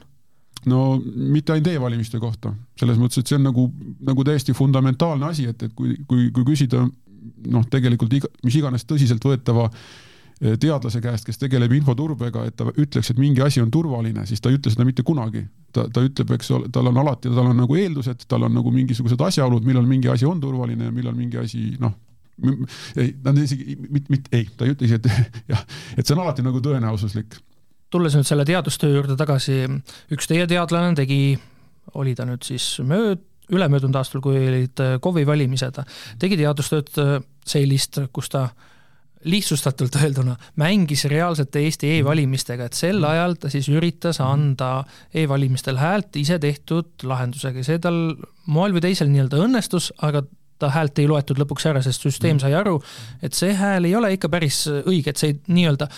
no 0.70 0.84
mitte 1.00 1.54
ainult 1.54 1.70
e-valimiste 1.72 2.18
kohta, 2.20 2.52
selles 2.80 2.98
mõttes, 3.00 3.22
et 3.22 3.30
see 3.30 3.38
on 3.38 3.46
nagu, 3.48 3.68
nagu 4.04 4.24
täiesti 4.28 4.52
fundamentaalne 4.56 5.30
asi, 5.30 5.46
et, 5.48 5.62
et 5.68 5.76
kui, 5.76 5.94
kui, 6.08 6.28
kui 6.36 6.44
küsida 6.52 6.82
noh, 6.84 7.64
tegelikult 7.72 8.12
iga, 8.16 8.28
mis 8.44 8.56
iganes 8.60 8.84
tõsiseltvõetava 8.88 9.70
Eh, 9.70 10.08
teadlase 10.40 11.00
käest, 11.04 11.26
kes 11.28 11.38
tegeleb 11.38 11.72
infoturbega, 11.76 12.46
et 12.48 12.56
ta 12.56 12.70
ütleks, 12.70 13.12
et 13.12 13.18
mingi 13.20 13.42
asi 13.44 13.60
on 13.60 13.70
turvaline, 13.72 14.24
siis 14.26 14.40
ta 14.40 14.48
ei 14.48 14.56
ütle 14.56 14.72
seda 14.72 14.86
mitte 14.88 15.04
kunagi. 15.06 15.44
ta, 15.72 15.84
ta 15.92 16.02
ütleb, 16.02 16.32
eks 16.34 16.48
ole, 16.56 16.70
tal 16.72 16.88
on 16.90 16.96
alati, 16.98 17.28
tal 17.30 17.50
on 17.52 17.60
nagu 17.60 17.76
eeldused, 17.76 18.24
tal 18.28 18.42
on 18.48 18.54
nagu 18.56 18.72
mingisugused 18.74 19.20
asjaolud, 19.20 19.66
millal 19.66 19.84
mingi 19.86 20.08
asi 20.08 20.26
on 20.26 20.40
turvaline 20.40 20.88
ja 20.88 20.94
millal 20.94 21.14
mingi 21.14 21.38
asi 21.38 21.76
noh, 21.78 21.92
ei, 22.96 23.12
ta 23.22 23.30
on 23.30 23.38
isegi, 23.38 23.76
mitte, 23.84 24.10
mitte, 24.10 24.32
ei, 24.34 24.48
ta 24.56 24.66
ei 24.66 24.74
ütle 24.74 24.88
isegi, 24.88 25.12
et 25.12 25.36
jah, 25.52 25.62
et 25.94 26.06
see 26.06 26.16
on 26.16 26.24
alati 26.24 26.42
nagu 26.46 26.62
tõenäosuslik. 26.64 27.36
tulles 27.92 28.16
nüüd 28.16 28.26
selle 28.26 28.48
teadustöö 28.48 28.96
juurde 28.96 29.18
tagasi, 29.20 29.60
üks 30.14 30.30
teie 30.30 30.48
teadlane 30.50 30.96
tegi, 30.98 31.36
oli 32.00 32.16
ta 32.16 32.24
nüüd 32.26 32.42
siis 32.46 32.72
mööd-, 32.80 33.26
ülemöödunud 33.52 34.00
aastal, 34.00 34.24
kui 34.24 34.40
olid 34.40 34.80
KOV-i 35.02 35.26
valimised, 35.26 35.78
tegi 36.18 36.40
teadustööd 36.40 36.90
sellist, 37.46 38.00
kus 38.14 38.30
ta 38.32 38.48
lihtsustatult 39.24 39.96
öelduna 40.00 40.36
mängis 40.56 41.04
reaalsete 41.04 41.60
Eesti 41.66 41.90
e-valimistega, 41.98 42.68
et 42.70 42.78
sel 42.78 43.04
ajal 43.04 43.36
ta 43.40 43.50
siis 43.52 43.68
üritas 43.68 44.20
anda 44.24 44.84
e-valimistel 45.14 45.80
häält 45.80 46.16
ise 46.16 46.38
tehtud 46.40 47.04
lahendusega, 47.04 47.64
see 47.66 47.80
tal 47.82 48.00
moel 48.46 48.76
või 48.76 48.84
teisel 48.88 49.10
nii-öelda 49.12 49.42
õnnestus, 49.44 49.90
aga 50.00 50.24
ta 50.60 50.70
häält 50.72 50.98
ei 51.00 51.08
loetud 51.08 51.40
lõpuks 51.40 51.66
ära, 51.70 51.82
sest 51.84 52.04
süsteem 52.04 52.40
sai 52.40 52.52
aru, 52.56 52.78
et 53.24 53.36
see 53.36 53.54
hääl 53.56 53.88
ei 53.88 53.94
ole 53.96 54.12
ikka 54.16 54.28
päris 54.32 54.62
õige, 54.68 55.12
et 55.12 55.20
see 55.20 55.38
nii-öelda 55.48 55.88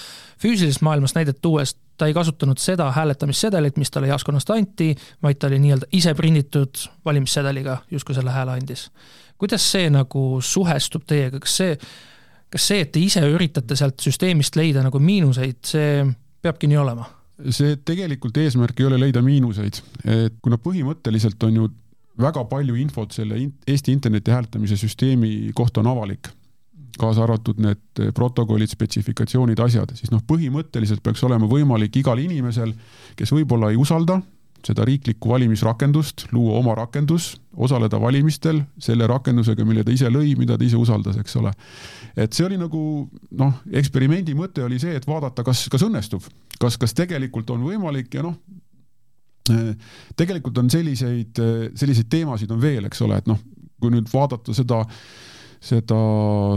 füüsilisest 0.43 0.85
maailmast 0.87 1.19
näidet 1.19 1.41
tuues, 1.43 1.75
ta 1.99 2.09
ei 2.11 2.15
kasutanud 2.15 2.59
seda 2.63 2.89
hääletamissedelit, 2.95 3.77
mis 3.79 3.91
talle 3.91 4.11
jaoskonnast 4.11 4.51
anti, 4.55 4.93
vaid 5.23 5.39
ta 5.39 5.51
oli 5.51 5.59
nii-öelda 5.63 5.91
ise 5.99 6.15
prinditud 6.19 6.87
valimissedeliga 7.05 7.83
justkui 7.91 8.15
selle 8.19 8.35
hääle 8.35 8.57
andis. 8.59 8.91
kuidas 9.39 9.65
see 9.73 9.91
nagu 9.91 10.39
suhestub 10.41 11.03
teiega, 11.07 11.41
kas 11.43 11.57
see, 11.59 11.77
kas 12.53 12.69
see, 12.69 12.83
et 12.85 12.93
te 12.93 13.01
ise 13.03 13.23
üritate 13.25 13.77
sealt 13.79 14.03
süsteemist 14.03 14.57
leida 14.59 14.85
nagu 14.85 15.01
miinuseid, 15.03 15.59
see 15.67 16.05
peabki 16.45 16.71
nii 16.71 16.81
olema? 16.83 17.09
see 17.51 17.79
tegelikult 17.83 18.37
eesmärk 18.39 18.79
ei 18.79 18.87
ole 18.87 18.99
leida 19.01 19.23
miinuseid, 19.25 19.81
et 20.05 20.37
kuna 20.45 20.59
põhimõtteliselt 20.63 21.43
on 21.49 21.57
ju 21.59 21.71
väga 22.21 22.45
palju 22.47 22.77
infot 22.79 23.15
selle 23.17 23.39
Eesti 23.67 23.95
interneti 23.97 24.31
hääletamise 24.31 24.77
süsteemi 24.79 25.51
kohta 25.57 25.81
on 25.81 25.89
avalik, 25.95 26.29
kaasa 27.01 27.25
arvatud 27.25 27.59
need 27.65 28.03
protokollid, 28.15 28.71
spetsifikatsioonid, 28.71 29.59
asjad, 29.65 29.97
siis 29.97 30.13
noh, 30.13 30.23
põhimõtteliselt 30.29 31.03
peaks 31.03 31.25
olema 31.27 31.49
võimalik 31.51 31.97
igal 31.99 32.21
inimesel, 32.21 32.77
kes 33.17 33.33
võib-olla 33.35 33.73
ei 33.73 33.81
usalda 33.81 34.21
seda 34.67 34.85
riiklikku 34.87 35.31
valimisrakendust, 35.33 36.27
luua 36.33 36.59
oma 36.61 36.75
rakendus, 36.79 37.33
osaleda 37.57 37.99
valimistel 38.01 38.63
selle 38.81 39.07
rakendusega, 39.11 39.65
mille 39.67 39.85
ta 39.85 39.93
ise 39.95 40.11
lõi, 40.13 40.37
mida 40.39 40.57
ta 40.59 40.67
ise 40.67 40.79
usaldas, 40.81 41.19
eks 41.21 41.37
ole. 41.41 41.53
et 42.17 42.33
see 42.33 42.47
oli 42.47 42.59
nagu 42.61 42.83
noh, 43.39 43.55
eksperimendi 43.73 44.37
mõte 44.39 44.65
oli 44.65 44.79
see, 44.83 44.95
et 44.97 45.07
vaadata, 45.09 45.45
kas, 45.47 45.67
kas 45.73 45.85
õnnestub, 45.87 46.25
kas, 46.61 46.79
kas 46.81 46.95
tegelikult 46.97 47.51
on 47.55 47.65
võimalik 47.67 48.15
ja 48.15 48.27
noh, 48.27 48.39
tegelikult 50.17 50.63
on 50.63 50.71
selliseid, 50.71 51.43
selliseid 51.75 52.09
teemasid 52.11 52.51
on 52.55 52.63
veel, 52.63 52.87
eks 52.87 53.03
ole, 53.03 53.19
et 53.19 53.31
noh, 53.31 53.41
kui 53.83 53.91
nüüd 53.91 54.07
vaadata 54.13 54.55
seda, 54.55 54.85
seda 55.63 55.99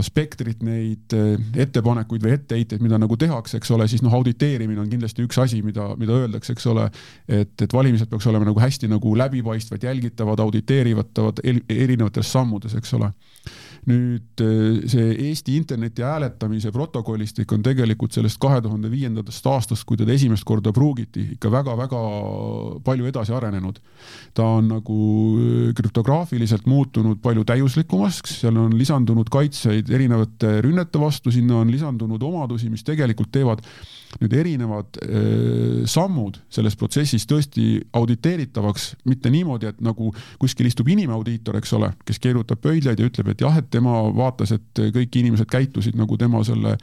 spektrit, 0.02 0.64
neid 0.66 1.14
ettepanekuid 1.62 2.24
või 2.24 2.34
etteheiteid, 2.34 2.82
mida 2.82 2.98
nagu 2.98 3.16
tehakse, 3.20 3.60
eks 3.60 3.70
ole, 3.76 3.86
siis 3.90 4.02
noh, 4.02 4.14
auditeerimine 4.18 4.82
on 4.82 4.90
kindlasti 4.90 5.22
üks 5.26 5.38
asi, 5.42 5.60
mida, 5.62 5.92
mida 6.00 6.16
öeldakse, 6.24 6.56
eks 6.56 6.66
ole, 6.72 6.88
et, 7.28 7.54
et 7.62 7.76
valimised 7.76 8.10
peaks 8.10 8.26
olema 8.26 8.48
nagu 8.48 8.62
hästi 8.62 8.90
nagu 8.90 9.14
läbipaistvad, 9.18 9.86
jälgitavad, 9.86 10.42
auditeerivatavad 10.42 11.44
erinevates 11.46 12.32
sammudes, 12.34 12.74
eks 12.78 12.96
ole 12.98 13.12
nüüd 13.86 14.42
eh, 14.42 14.82
see 14.90 15.12
Eesti 15.28 15.54
interneti 15.56 16.02
hääletamise 16.02 16.72
protokollistik 16.74 17.52
on 17.54 17.62
tegelikult 17.62 18.16
sellest 18.16 18.38
kahe 18.42 18.58
tuhande 18.64 18.90
viiendast 18.90 19.46
aastast, 19.46 19.86
kui 19.86 19.98
teda 20.00 20.14
esimest 20.16 20.46
korda 20.46 20.72
pruugiti, 20.74 21.22
ikka 21.36 21.52
väga-väga 21.54 22.00
palju 22.86 23.06
edasi 23.06 23.34
arenenud. 23.36 23.78
ta 24.34 24.48
on 24.58 24.72
nagu 24.74 24.98
eh, 25.38 25.74
krüptograafiliselt 25.78 26.66
muutunud 26.66 27.22
palju 27.22 27.44
täiuslikumaks, 27.46 28.40
seal 28.40 28.58
on 28.58 28.74
lisandunud 28.78 29.30
kaitseid 29.30 29.90
erinevate 29.90 30.58
rünnete 30.66 31.00
vastu, 31.00 31.30
sinna 31.30 31.62
on 31.62 31.70
lisandunud 31.70 32.22
omadusi, 32.22 32.70
mis 32.70 32.84
tegelikult 32.86 33.30
teevad 33.32 33.62
nüüd 34.20 34.32
erinevad 34.32 34.98
öö, 35.02 35.84
sammud 35.90 36.38
selles 36.52 36.76
protsessis 36.78 37.26
tõesti 37.28 37.66
auditeeritavaks, 37.96 38.88
mitte 39.10 39.30
niimoodi, 39.32 39.70
et 39.70 39.80
nagu 39.84 40.12
kuskil 40.40 40.68
istub 40.70 40.88
inimaudiitor, 40.92 41.58
eks 41.60 41.74
ole, 41.76 41.90
kes 42.06 42.20
keerutab 42.22 42.62
pöidlaid 42.64 43.02
ja 43.02 43.08
ütleb, 43.10 43.32
et 43.32 43.44
jah, 43.44 43.58
et 43.60 43.75
tema 43.76 44.00
vaatas, 44.16 44.56
et 44.56 44.82
kõik 44.96 45.20
inimesed 45.20 45.48
käitusid 45.52 45.98
nagu 45.98 46.18
tema 46.20 46.42
selle 46.46 46.76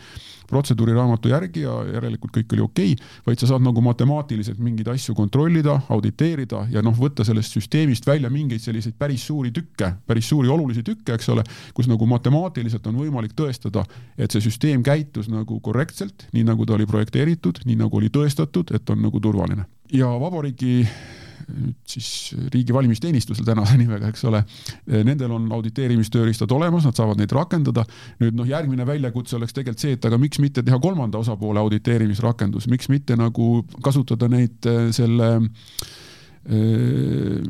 protseduuriraamatu 0.54 1.32
järgi 1.32 1.64
ja 1.66 1.76
järelikult 1.96 2.34
kõik 2.36 2.56
oli 2.56 2.64
okei 2.64 2.94
okay,, 2.94 3.08
vaid 3.28 3.42
sa 3.42 3.50
saad 3.50 3.64
nagu 3.66 3.82
matemaatiliselt 3.84 4.60
mingeid 4.64 4.90
asju 4.94 5.16
kontrollida, 5.18 5.80
auditeerida 5.94 6.66
ja 6.74 6.84
noh, 6.86 6.96
võtta 6.98 7.26
sellest 7.28 7.58
süsteemist 7.58 8.08
välja 8.08 8.32
mingeid 8.34 8.64
selliseid 8.64 8.98
päris 9.00 9.26
suuri 9.30 9.54
tükke, 9.56 9.94
päris 10.08 10.30
suuri 10.30 10.52
olulisi 10.54 10.84
tükke, 10.86 11.16
eks 11.18 11.32
ole, 11.34 11.46
kus 11.74 11.90
nagu 11.92 12.08
matemaatiliselt 12.10 12.88
on 12.92 13.00
võimalik 13.02 13.36
tõestada, 13.38 13.86
et 14.18 14.34
see 14.34 14.44
süsteem 14.44 14.84
käitus 14.86 15.32
nagu 15.32 15.60
korrektselt, 15.64 16.28
nii 16.36 16.46
nagu 16.48 16.68
ta 16.68 16.78
oli 16.78 16.88
projekteeritud, 16.90 17.64
nii 17.66 17.80
nagu 17.80 18.02
oli 18.02 18.12
tõestatud, 18.14 18.76
et 18.76 18.90
on 18.94 19.04
nagu 19.08 19.24
turvaline. 19.24 19.66
ja 19.94 20.10
vabariigi 20.20 20.84
nüüd 21.48 21.76
siis 21.90 22.08
riigi 22.54 22.74
valimisteenistusel 22.76 23.46
tänase 23.48 23.78
nimega, 23.80 24.10
eks 24.12 24.26
ole. 24.30 24.44
Nendel 25.06 25.32
on 25.36 25.48
auditeerimistööriistad 25.58 26.52
olemas, 26.56 26.88
nad 26.88 26.98
saavad 26.98 27.20
neid 27.20 27.34
rakendada. 27.36 27.86
nüüd 28.22 28.38
noh, 28.38 28.48
järgmine 28.48 28.86
väljakutse 28.88 29.38
oleks 29.38 29.56
tegelikult 29.56 29.84
see, 29.84 29.98
et 29.98 30.06
aga 30.10 30.20
miks 30.22 30.40
mitte 30.44 30.64
teha 30.64 30.80
kolmanda 30.82 31.22
osapoole 31.22 31.62
auditeerimisrakendus, 31.64 32.68
miks 32.72 32.90
mitte 32.94 33.18
nagu 33.20 33.66
kasutada 33.84 34.30
neid 34.32 34.70
äh, 34.70 34.90
selle 34.96 35.30
äh, 36.50 37.42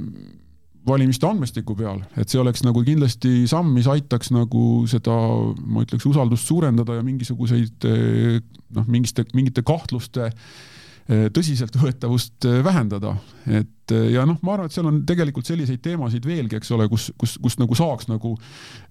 valimiste 0.83 1.27
andmestiku 1.29 1.77
peal, 1.79 2.01
et 2.19 2.27
see 2.29 2.41
oleks 2.41 2.65
nagu 2.65 2.83
kindlasti 2.83 3.45
samm, 3.47 3.71
mis 3.77 3.87
aitaks 3.87 4.33
nagu 4.35 4.83
seda, 4.91 5.15
ma 5.63 5.85
ütleks, 5.85 6.05
usaldust 6.09 6.49
suurendada 6.49 6.99
ja 6.99 7.05
mingisuguseid 7.05 7.87
äh, 7.87 8.41
noh, 8.75 8.91
mingiste, 8.91 9.25
mingite 9.37 9.63
kahtluste 9.65 10.31
Äh, 10.33 10.72
tõsiseltvõetavust 11.03 12.45
äh, 12.47 12.59
vähendada, 12.63 13.17
et 13.43 13.91
äh, 13.91 14.05
ja 14.13 14.23
noh, 14.27 14.37
ma 14.45 14.53
arvan, 14.55 14.69
et 14.69 14.75
seal 14.75 14.87
on 14.87 15.01
tegelikult 15.07 15.49
selliseid 15.49 15.81
teemasid 15.83 16.23
veelgi, 16.23 16.55
eks 16.61 16.71
ole, 16.71 16.87
kus, 16.91 17.09
kus, 17.19 17.35
kus 17.43 17.57
nagu 17.59 17.75
saaks 17.75 18.07
nagu 18.07 18.37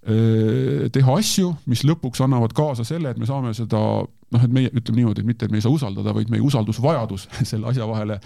öö, 0.03 0.91
teha 0.93 1.15
asju, 1.17 1.55
mis 1.73 1.87
lõpuks 1.89 2.21
annavad 2.25 2.53
kaasa 2.57 2.85
selle, 2.85 3.15
et 3.15 3.21
me 3.21 3.29
saame 3.29 3.55
seda 3.57 3.81
noh, 4.05 4.45
et 4.45 4.53
meie 4.53 4.69
ütleme 4.75 5.01
niimoodi, 5.01 5.25
et 5.25 5.31
mitte, 5.31 5.49
et 5.49 5.55
me 5.55 5.61
ei 5.61 5.65
saa 5.65 5.73
usaldada, 5.73 6.13
vaid 6.13 6.29
meie 6.33 6.45
usaldusvajadus 6.45 7.25
selle 7.51 7.71
asja 7.73 7.89
vahele 7.89 8.19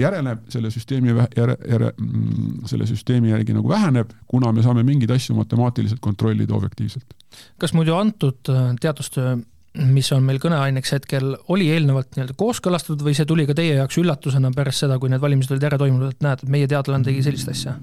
järeleb, 0.00 0.42
selle 0.50 0.74
süsteemi 0.74 1.14
järe, 1.14 1.54
järe, 1.70 1.92
mm, 2.00 2.66
selle 2.72 2.90
süsteemi 2.90 3.30
järgi 3.30 3.54
nagu 3.54 3.70
väheneb, 3.70 4.10
kuna 4.30 4.50
me 4.56 4.66
saame 4.66 4.82
mingeid 4.86 5.14
asju 5.14 5.38
matemaatiliselt 5.38 6.02
kontrollida 6.02 6.58
objektiivselt. 6.58 7.14
kas 7.62 7.78
muidu 7.78 7.94
antud 7.94 8.42
teadustöö 8.82 9.38
mis 9.78 10.08
on 10.14 10.24
meil 10.26 10.40
kõneaineks 10.42 10.94
hetkel, 10.96 11.34
oli 11.54 11.68
eelnevalt 11.70 12.16
nii-öelda 12.16 12.34
kooskõlastatud 12.38 13.04
või 13.06 13.14
see 13.14 13.28
tuli 13.28 13.46
ka 13.46 13.54
teie 13.54 13.76
jaoks 13.76 14.00
üllatusena 14.02 14.50
pärast 14.54 14.84
seda, 14.84 14.98
kui 14.98 15.12
need 15.12 15.22
valimised 15.22 15.54
olid 15.54 15.66
ära 15.68 15.78
toimunud, 15.78 16.16
et 16.16 16.26
näed, 16.26 16.42
et 16.42 16.50
meie 16.50 16.70
teadlane 16.70 17.06
tegi 17.06 17.22
sellist 17.26 17.52
asja? 17.52 17.76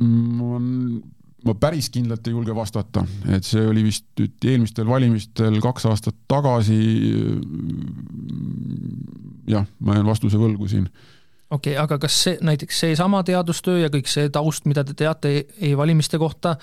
ma, 0.00 0.58
ma 1.44 1.54
päris 1.60 1.90
kindlalt 1.92 2.26
ei 2.26 2.34
julge 2.34 2.54
vastata, 2.56 3.04
et 3.30 3.46
see 3.46 3.62
oli 3.68 3.84
vist 3.86 4.08
nüüd 4.18 4.50
eelmistel 4.52 4.88
valimistel 4.88 5.60
kaks 5.62 5.86
aastat 5.92 6.18
tagasi. 6.30 6.80
jah, 9.50 9.66
ma 9.78 9.98
jään 9.98 10.10
vastuse 10.10 10.40
võlgu 10.40 10.70
siin 10.72 10.88
okei 11.50 11.74
okay,, 11.74 11.82
aga 11.82 11.98
kas 12.02 12.16
see, 12.24 12.38
näiteks 12.46 12.80
seesama 12.86 13.22
teadustöö 13.26 13.84
ja 13.84 13.90
kõik 13.92 14.10
see 14.10 14.30
taust, 14.32 14.66
mida 14.70 14.84
te 14.86 14.94
teate 14.98 15.34
e-valimiste 15.58 16.18
kohta, 16.18 16.56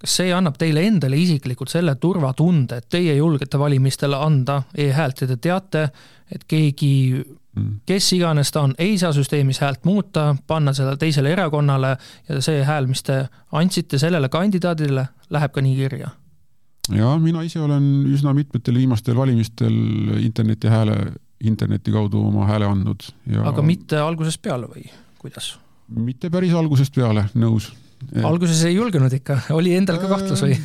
kas 0.00 0.14
see 0.22 0.30
annab 0.32 0.56
teile 0.60 0.82
endale 0.88 1.18
isiklikult 1.20 1.72
selle 1.72 1.94
turvatunde, 2.00 2.80
et 2.80 2.88
teie 2.92 3.14
julgete 3.18 3.58
valimistel 3.60 4.16
anda 4.16 4.62
e-häält 4.74 5.24
ja 5.24 5.28
te 5.28 5.36
teate, 5.36 5.82
et 6.32 6.46
keegi, 6.48 6.92
mm. 7.20 7.74
kes 7.88 8.12
iganes 8.16 8.52
ta 8.54 8.64
on, 8.68 8.74
ei 8.80 8.96
saa 9.00 9.12
süsteemis 9.16 9.60
häält 9.60 9.84
muuta, 9.88 10.30
panna 10.46 10.72
seda 10.76 10.96
teisele 11.00 11.34
erakonnale 11.36 11.96
ja 12.28 12.40
see 12.44 12.62
hääl, 12.64 12.88
mis 12.88 13.04
te 13.04 13.22
andsite 13.52 14.00
sellele 14.00 14.30
kandidaadile, 14.32 15.06
läheb 15.30 15.54
ka 15.56 15.64
nii 15.64 15.76
kirja? 15.82 16.14
ja 16.96 17.10
mina 17.22 17.42
ise 17.46 17.60
olen 17.60 17.84
üsna 18.10 18.32
mitmetel 18.34 18.80
viimastel 18.80 19.14
valimistel 19.16 19.74
interneti 20.24 20.72
hääle, 20.72 20.96
interneti 21.44 21.92
kaudu 21.92 22.24
oma 22.24 22.48
hääle 22.48 22.66
andnud 22.66 23.04
ja 23.30 23.44
aga 23.52 23.62
mitte 23.62 24.00
algusest 24.00 24.40
peale 24.42 24.66
või 24.70 24.88
kuidas? 25.20 25.52
mitte 25.92 26.32
päris 26.32 26.56
algusest 26.56 26.96
peale, 26.96 27.28
nõus 27.36 27.68
alguses 28.24 28.64
ei 28.68 28.76
julgenud 28.76 29.12
ikka, 29.20 29.38
oli 29.56 29.74
endal 29.76 30.00
ka 30.00 30.10
kahtlus 30.10 30.42
või? 30.44 30.56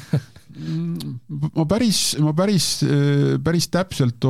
ma 1.55 1.65
päris, 1.67 2.01
ma 2.23 2.31
päris, 2.35 2.69
päris 3.43 3.67
täpselt 3.73 4.23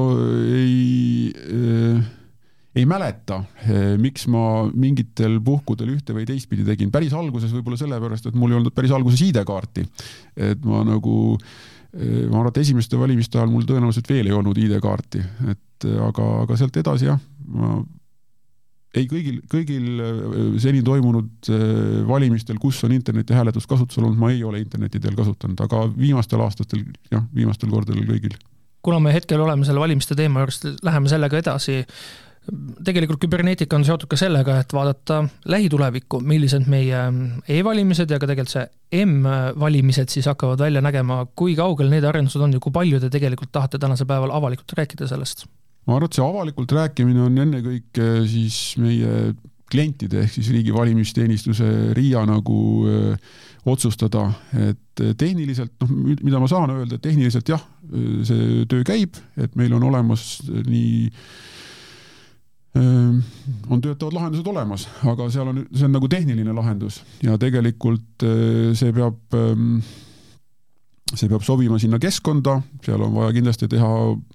ei, 0.58 1.30
ei 2.76 2.86
mäleta, 2.90 3.40
miks 4.02 4.26
ma 4.32 4.66
mingitel 4.74 5.38
puhkudel 5.46 5.94
ühte 5.94 6.16
või 6.18 6.26
teistpidi 6.28 6.66
tegin. 6.68 6.92
päris 6.94 7.14
alguses 7.14 7.54
võib-olla 7.54 7.78
sellepärast, 7.80 8.30
et 8.30 8.40
mul 8.40 8.56
ei 8.56 8.60
olnud 8.60 8.76
päris 8.76 8.96
alguses 8.96 9.22
ID-kaarti. 9.28 9.86
et 10.50 10.66
ma 10.66 10.82
nagu, 10.88 11.38
ma 11.94 12.40
arvan, 12.42 12.50
et 12.50 12.64
esimeste 12.66 12.98
valimiste 13.00 13.40
ajal 13.40 13.54
mul 13.54 13.70
tõenäoliselt 13.70 14.10
veel 14.10 14.32
ei 14.32 14.36
olnud 14.36 14.58
ID-kaarti, 14.66 15.22
et 15.54 15.90
aga, 16.10 16.32
aga 16.48 16.58
sealt 16.58 16.82
edasi 16.82 17.12
jah, 17.12 17.22
ma 17.54 17.78
ei, 18.96 19.08
kõigil, 19.12 19.40
kõigil 19.52 20.02
äh, 20.02 20.26
seni 20.62 20.82
toimunud 20.86 21.50
äh, 21.52 21.64
valimistel, 22.08 22.60
kus 22.62 22.82
on 22.88 22.96
internetihääletus 22.96 23.68
kasutusel 23.70 24.06
olnud, 24.06 24.20
ma 24.22 24.32
ei 24.34 24.44
ole 24.48 24.62
interneti 24.64 25.02
teel 25.04 25.18
kasutanud, 25.18 25.62
aga 25.66 25.86
viimastel 25.96 26.44
aastatel, 26.46 26.86
jah, 27.12 27.26
viimastel 27.36 27.72
kordadel 27.74 28.06
kõigil. 28.08 28.38
kuna 28.86 29.00
me 29.02 29.14
hetkel 29.14 29.42
oleme 29.42 29.66
selle 29.66 29.82
valimiste 29.82 30.16
teema 30.16 30.44
juures, 30.44 30.62
läheme 30.86 31.10
sellega 31.10 31.38
edasi. 31.42 31.84
tegelikult 32.86 33.20
küberneetika 33.20 33.76
on 33.76 33.86
seotud 33.86 34.08
ka 34.08 34.18
sellega, 34.22 34.60
et 34.62 34.74
vaadata 34.74 35.24
lähitulevikku, 35.50 36.20
millised 36.22 36.68
meie 36.70 37.02
e-valimised 37.50 38.12
ja 38.12 38.20
ka 38.22 38.30
tegelikult 38.30 38.54
see 38.54 39.06
M-valimised 39.06 40.14
siis 40.14 40.30
hakkavad 40.30 40.62
välja 40.62 40.82
nägema, 40.82 41.26
kui 41.36 41.56
kaugel 41.56 41.90
need 41.90 42.06
arendused 42.06 42.42
on 42.42 42.54
ja 42.54 42.62
kui 42.62 42.72
palju 42.72 43.02
te 43.02 43.10
tegelikult 43.10 43.52
tahate 43.52 43.82
tänasel 43.82 44.06
päeval 44.06 44.32
avalikult 44.32 44.78
rääkida 44.78 45.10
sellest? 45.10 45.48
Ma 45.86 45.98
arvan, 45.98 46.10
et 46.10 46.18
see 46.18 46.26
avalikult 46.26 46.76
rääkimine 46.76 47.26
on 47.26 47.42
ennekõike 47.46 48.08
siis 48.30 48.60
meie 48.82 49.34
klientide 49.72 50.22
ehk 50.24 50.36
siis 50.38 50.52
riigi 50.54 50.74
valimisteenistuse 50.74 51.72
RIA 51.98 52.22
nagu 52.30 52.60
öö, 52.86 53.16
otsustada, 53.66 54.28
et 54.54 55.02
tehniliselt, 55.18 55.74
noh, 55.82 55.90
mida 56.22 56.40
ma 56.42 56.48
saan 56.50 56.70
öelda, 56.76 57.00
tehniliselt 57.02 57.50
jah, 57.50 57.64
see 58.28 58.66
töö 58.70 58.86
käib, 58.86 59.18
et 59.42 59.58
meil 59.58 59.74
on 59.74 59.88
olemas 59.90 60.38
nii 60.46 61.10
on 62.76 63.80
töötavad 63.80 64.18
lahendused 64.18 64.48
olemas, 64.52 64.84
aga 65.08 65.30
seal 65.32 65.48
on, 65.48 65.62
see 65.72 65.88
on 65.88 65.94
nagu 65.96 66.10
tehniline 66.12 66.52
lahendus. 66.58 66.98
Ja 67.24 67.38
tegelikult 67.40 68.26
see 68.76 68.92
peab, 68.92 69.38
see 71.14 71.30
peab 71.32 71.46
sobima 71.48 71.80
sinna 71.80 72.02
keskkonda, 72.04 72.58
seal 72.84 73.06
on 73.08 73.16
vaja 73.16 73.32
kindlasti 73.38 73.72
teha 73.72 73.92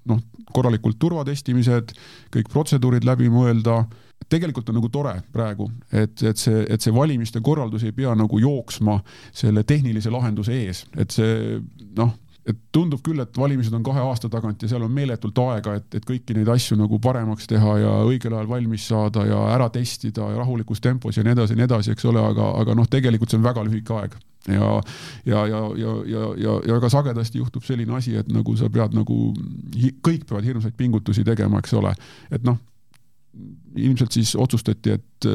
noh, 0.09 0.23
korralikult 0.53 0.99
turvatestimised, 1.01 1.93
kõik 2.33 2.49
protseduurid 2.51 3.05
läbi 3.07 3.29
mõelda. 3.31 3.83
tegelikult 4.29 4.69
on 4.69 4.75
nagu 4.77 4.89
tore 4.89 5.13
praegu, 5.33 5.69
et, 5.91 6.23
et 6.23 6.37
see, 6.37 6.65
et 6.69 6.81
see 6.81 6.93
valimiste 6.93 7.41
korraldus 7.41 7.83
ei 7.83 7.91
pea 7.91 8.13
nagu 8.15 8.39
jooksma 8.39 9.01
selle 9.33 9.63
tehnilise 9.63 10.09
lahenduse 10.09 10.53
ees, 10.53 10.85
et 10.95 11.11
see 11.11 11.59
noh, 11.97 12.13
et 12.45 12.57
tundub 12.73 13.01
küll, 13.05 13.19
et 13.21 13.37
valimised 13.37 13.73
on 13.73 13.83
kahe 13.85 14.01
aasta 14.01 14.29
tagant 14.29 14.61
ja 14.63 14.69
seal 14.71 14.85
on 14.85 14.91
meeletult 14.93 15.37
aega, 15.43 15.75
et, 15.77 15.87
et 15.95 16.05
kõiki 16.05 16.33
neid 16.37 16.49
asju 16.49 16.77
nagu 16.79 16.99
paremaks 17.01 17.49
teha 17.49 17.77
ja 17.81 17.91
õigel 18.07 18.33
ajal 18.33 18.49
valmis 18.49 18.87
saada 18.87 19.25
ja 19.29 19.43
ära 19.53 19.69
testida 19.73 20.31
ja 20.31 20.41
rahulikus 20.41 20.81
tempos 20.81 21.17
ja 21.17 21.25
nii 21.25 21.35
edasi 21.35 21.53
ja 21.53 21.61
nii 21.61 21.69
edasi, 21.69 21.93
eks 21.93 22.09
ole, 22.09 22.23
aga, 22.31 22.53
aga 22.63 22.77
noh, 22.77 22.89
tegelikult 22.89 23.29
see 23.29 23.41
on 23.41 23.45
väga 23.45 23.65
lühike 23.67 23.97
aeg 23.99 24.17
ja, 24.47 24.81
ja, 25.25 25.45
ja, 25.47 25.61
ja, 25.77 25.93
ja, 26.05 26.25
ja, 26.37 26.57
ja 26.67 26.79
väga 26.79 26.89
sagedasti 26.89 27.41
juhtub 27.41 27.65
selline 27.67 27.95
asi, 27.97 28.15
et 28.17 28.29
nagu 28.33 28.55
sa 28.57 28.69
pead 28.73 28.95
nagu, 28.97 29.17
kõik 30.01 30.25
peavad 30.25 30.47
hirmsaid 30.47 30.77
pingutusi 30.77 31.25
tegema, 31.27 31.61
eks 31.61 31.77
ole, 31.77 31.93
et 32.31 32.45
noh 32.47 32.59
ilmselt 33.79 34.11
siis 34.11 34.33
otsustati, 34.35 34.97
et, 34.97 35.27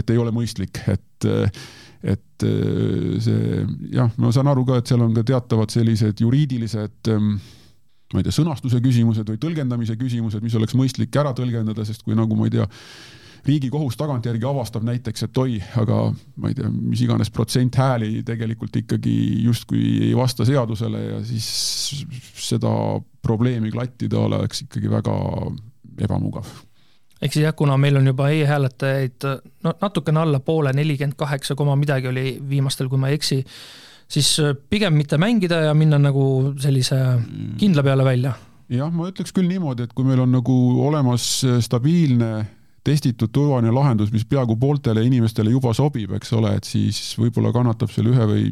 et 0.00 0.10
ei 0.10 0.20
ole 0.20 0.32
mõistlik, 0.32 0.80
et, 0.88 1.28
et 2.00 2.46
see 3.20 3.64
jah, 3.92 4.12
ma 4.16 4.30
saan 4.32 4.48
aru 4.48 4.64
ka, 4.68 4.80
et 4.80 4.88
seal 4.88 5.04
on 5.04 5.12
ka 5.16 5.26
teatavad 5.34 5.72
sellised 5.74 6.22
juriidilised 6.24 7.12
ma 8.10 8.18
ei 8.18 8.26
tea, 8.26 8.34
sõnastuse 8.34 8.80
küsimused 8.82 9.28
või 9.28 9.38
tõlgendamise 9.38 9.94
küsimused, 9.98 10.42
mis 10.42 10.56
oleks 10.58 10.74
mõistlik 10.78 11.14
ära 11.20 11.30
tõlgendada, 11.36 11.84
sest 11.86 12.02
kui 12.06 12.16
nagu 12.18 12.38
ma 12.38 12.48
ei 12.48 12.56
tea, 12.56 12.66
riigikohus 13.46 13.96
tagantjärgi 14.00 14.46
avastab 14.48 14.84
näiteks, 14.86 15.26
et 15.26 15.38
oi, 15.42 15.58
aga 15.80 16.00
ma 16.36 16.50
ei 16.50 16.56
tea, 16.58 16.70
mis 16.70 17.04
iganes 17.04 17.30
protsent 17.34 17.78
hääli 17.80 18.22
tegelikult 18.26 18.76
ikkagi 18.82 19.14
justkui 19.44 19.84
ei 20.08 20.16
vasta 20.16 20.46
seadusele 20.48 21.04
ja 21.04 21.20
siis 21.26 21.50
seda 22.50 22.72
probleemi 23.22 23.72
klattida 23.72 24.20
oleks 24.26 24.66
ikkagi 24.66 24.90
väga 24.92 25.14
ebamugav 26.00 26.50
ehk 27.20 27.34
siis 27.34 27.44
jah, 27.44 27.54
kuna 27.56 27.76
meil 27.80 27.98
on 28.00 28.08
juba 28.08 28.30
e-hääletajaid 28.32 29.28
no 29.64 29.74
natukene 29.82 30.22
alla 30.22 30.40
poole, 30.40 30.72
nelikümmend 30.76 31.18
kaheksa 31.20 31.54
koma 31.56 31.76
midagi 31.76 32.08
oli 32.08 32.38
viimastel, 32.48 32.88
kui 32.88 33.00
ma 33.00 33.10
ei 33.10 33.18
eksi, 33.20 33.42
siis 34.10 34.30
pigem 34.70 34.96
mitte 34.96 35.18
mängida 35.20 35.60
ja 35.68 35.74
minna 35.76 36.00
nagu 36.00 36.54
sellise 36.60 36.96
kindla 37.60 37.84
peale 37.84 38.04
välja. 38.04 38.32
jah, 38.70 38.92
ma 38.92 39.10
ütleks 39.10 39.34
küll 39.36 39.50
niimoodi, 39.50 39.84
et 39.84 39.92
kui 39.92 40.06
meil 40.06 40.24
on 40.24 40.32
nagu 40.32 40.56
olemas 40.86 41.26
stabiilne 41.60 42.32
testitud 42.84 43.32
turvaline 43.32 43.72
lahendus, 43.74 44.12
mis 44.12 44.24
peaaegu 44.28 44.56
pooltele 44.60 45.04
inimestele 45.04 45.52
juba 45.52 45.74
sobib, 45.76 46.14
eks 46.16 46.32
ole, 46.38 46.54
et 46.56 46.68
siis 46.68 46.98
võib-olla 47.20 47.52
kannatab 47.52 47.92
selle 47.92 48.14
ühe 48.14 48.28
või 48.30 48.44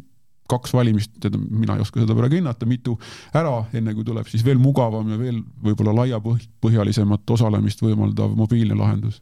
kaks 0.49 0.73
valimist, 0.73 1.13
mina 1.37 1.77
ei 1.77 1.85
oska 1.85 2.01
seda 2.01 2.17
praegu 2.17 2.39
hinnata, 2.39 2.67
mitu 2.69 2.97
ära, 3.37 3.67
enne 3.77 3.93
kui 3.97 4.07
tuleb 4.07 4.29
siis 4.31 4.45
veel 4.47 4.61
mugavam 4.61 5.11
ja 5.13 5.19
veel 5.21 5.43
võib-olla 5.65 5.93
laiapõhjalisemat 6.03 7.37
osalemist 7.37 7.85
võimaldav 7.85 8.33
mobiilne 8.37 8.77
lahendus. 8.79 9.21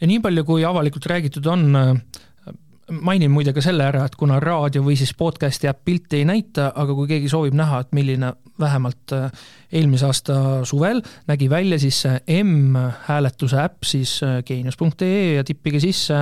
ja 0.00 0.08
nii 0.08 0.20
palju, 0.24 0.44
kui 0.48 0.64
avalikult 0.64 1.06
räägitud 1.12 1.46
on, 1.52 1.68
mainin 3.00 3.30
muide 3.30 3.52
ka 3.56 3.62
selle 3.64 3.84
ära, 3.86 4.04
et 4.06 4.16
kuna 4.18 4.38
raadio 4.42 4.82
või 4.84 4.96
siis 4.98 5.14
podcast'i 5.18 5.70
äpp 5.70 5.84
pilti 5.84 6.20
ei 6.20 6.26
näita, 6.28 6.70
aga 6.76 6.94
kui 6.96 7.08
keegi 7.10 7.30
soovib 7.32 7.56
näha, 7.56 7.82
et 7.82 7.92
milline 7.96 8.32
vähemalt 8.60 9.14
äh, 9.16 9.46
eelmise 9.72 10.06
aasta 10.06 10.36
suvel 10.68 11.02
nägi 11.30 11.48
välja, 11.50 11.78
siis 11.80 12.02
M-hääletuse 12.42 13.62
äpp 13.62 13.88
siis 13.88 14.18
äh, 14.26 14.40
geenius.ee 14.46 15.38
ja 15.38 15.44
tippige 15.44 15.80
sisse 15.80 16.18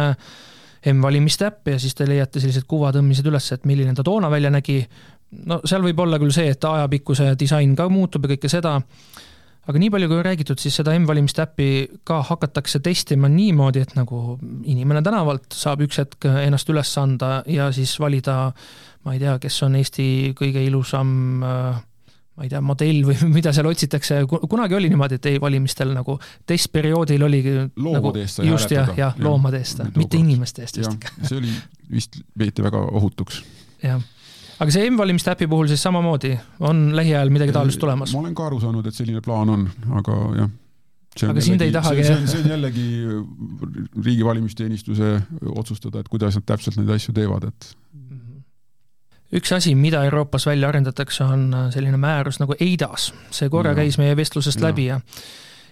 M-valimiste 0.92 1.50
äpp 1.50 1.74
ja 1.74 1.78
siis 1.78 1.94
te 1.94 2.06
leiate 2.08 2.40
sellised 2.40 2.64
kuvatõmmised 2.68 3.26
üles, 3.28 3.50
et 3.52 3.66
milline 3.68 3.94
ta 3.94 4.04
toona 4.06 4.30
välja 4.32 4.50
nägi. 4.50 4.80
no 5.46 5.60
seal 5.64 5.84
võib 5.84 6.00
olla 6.00 6.18
küll 6.18 6.32
see, 6.34 6.48
et 6.54 6.64
ajapikkuse 6.64 7.34
disain 7.38 7.76
ka 7.76 7.88
muutub 7.92 8.24
ja 8.24 8.34
kõike 8.34 8.48
seda, 8.48 8.78
aga 9.70 9.80
nii 9.82 9.90
palju, 9.94 10.10
kui 10.10 10.18
on 10.18 10.26
räägitud, 10.26 10.60
siis 10.62 10.76
seda 10.80 10.94
M-valimiste 10.98 11.44
äppi 11.44 11.68
ka 12.06 12.20
hakatakse 12.28 12.82
testima 12.84 13.30
niimoodi, 13.32 13.84
et 13.86 13.94
nagu 13.98 14.38
inimene 14.68 15.02
tänavalt 15.06 15.54
saab 15.56 15.84
üks 15.86 16.02
hetk 16.02 16.26
ennast 16.30 16.70
üles 16.72 16.90
anda 17.00 17.40
ja 17.50 17.70
siis 17.74 17.94
valida 18.02 18.50
ma 19.06 19.14
ei 19.14 19.22
tea, 19.22 19.38
kes 19.42 19.62
on 19.66 19.78
Eesti 19.80 20.08
kõige 20.38 20.64
ilusam 20.66 21.14
ma 22.40 22.46
ei 22.46 22.52
tea, 22.52 22.60
modell 22.64 23.02
või 23.04 23.16
mida 23.36 23.52
seal 23.56 23.68
otsitakse, 23.68 24.22
kunagi 24.48 24.76
oli 24.78 24.90
niimoodi, 24.92 25.18
et 25.20 25.28
e-valimistel 25.34 25.92
nagu 25.92 26.16
testperioodil 26.48 27.26
oligi 27.26 27.56
loomade 27.76 28.24
eest 28.24 28.40
sai 28.40 28.46
nagu, 28.46 28.54
just 28.56 28.72
jah, 28.74 28.94
jah, 28.96 29.18
loomade 29.20 29.60
eest, 29.60 29.82
mitte 29.98 30.20
inimeste 30.20 30.64
eest 30.64 30.80
ikka. 30.80 31.12
see 31.26 31.36
oli, 31.40 31.52
vist 31.92 32.20
peeti 32.38 32.64
väga 32.64 32.80
ohutuks. 33.00 33.42
jah, 33.84 34.00
aga 34.60 34.74
see 34.74 34.88
M-valimiste 34.90 35.32
äpi 35.32 35.48
puhul 35.50 35.70
siis 35.70 35.82
samamoodi, 35.82 36.34
on 36.68 36.90
lähiajal 36.96 37.32
midagi 37.32 37.54
taolist 37.56 37.80
tulemas? 37.80 38.14
ma 38.14 38.24
olen 38.24 38.34
ka 38.36 38.48
aru 38.50 38.60
saanud, 38.62 38.86
et 38.86 38.96
selline 38.96 39.22
plaan 39.24 39.52
on, 39.56 39.68
aga 40.00 40.18
jah 40.38 40.50
aga 41.26 41.42
sind 41.42 41.62
ei 41.64 41.72
tahagi 41.74 42.04
see, 42.06 42.18
see 42.30 42.40
on 42.44 42.52
jällegi 42.52 42.86
riigi 44.04 44.24
valimisteenistuse 44.24 45.16
otsustada, 45.50 46.00
et 46.00 46.08
kuidas 46.08 46.38
nad 46.38 46.46
täpselt 46.46 46.78
neid 46.78 46.92
asju 46.94 47.14
teevad, 47.16 47.48
et 47.50 47.70
üks 49.40 49.52
asi, 49.54 49.74
mida 49.78 50.04
Euroopas 50.06 50.46
välja 50.46 50.70
arendatakse, 50.70 51.24
on 51.24 51.48
äh, 51.54 51.68
selline 51.74 51.98
määrus 52.00 52.40
nagu 52.42 52.56
EIDAS, 52.58 53.10
see 53.34 53.50
korra 53.50 53.74
ja. 53.74 53.80
käis 53.82 53.98
meie 54.00 54.16
vestlusest 54.18 54.62
ja. 54.62 54.68
läbi 54.68 54.88
ja 54.90 55.00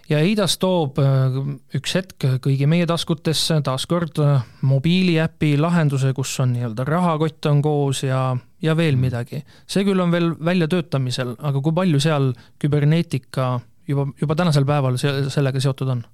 ja 0.08 0.20
EIDAS 0.24 0.56
toob 0.62 0.98
äh, 1.02 1.38
üks 1.78 1.94
hetk 1.98 2.26
kõigi 2.44 2.68
meie 2.70 2.86
taskutesse 2.88 3.60
taaskord 3.64 4.20
äh, 4.24 4.44
mobiiliäpi 4.68 5.54
lahenduse, 5.60 6.12
kus 6.16 6.34
on 6.44 6.54
nii-öelda 6.56 6.86
rahakott 6.88 7.50
on 7.50 7.62
koos 7.64 8.02
ja, 8.06 8.22
ja 8.62 8.76
veel 8.76 8.96
mm. 8.96 9.06
midagi. 9.08 9.42
see 9.66 9.86
küll 9.88 10.00
on 10.04 10.14
veel 10.14 10.32
väljatöötamisel, 10.44 11.36
aga 11.38 11.62
kui 11.64 11.76
palju 11.76 12.00
seal 12.02 12.32
küberneetika 12.62 13.54
juba, 13.88 14.08
juba 14.20 14.38
tänasel 14.38 14.68
päeval 14.68 14.98
sellega 15.00 15.60
seotud 15.60 15.96
on? 15.96 16.04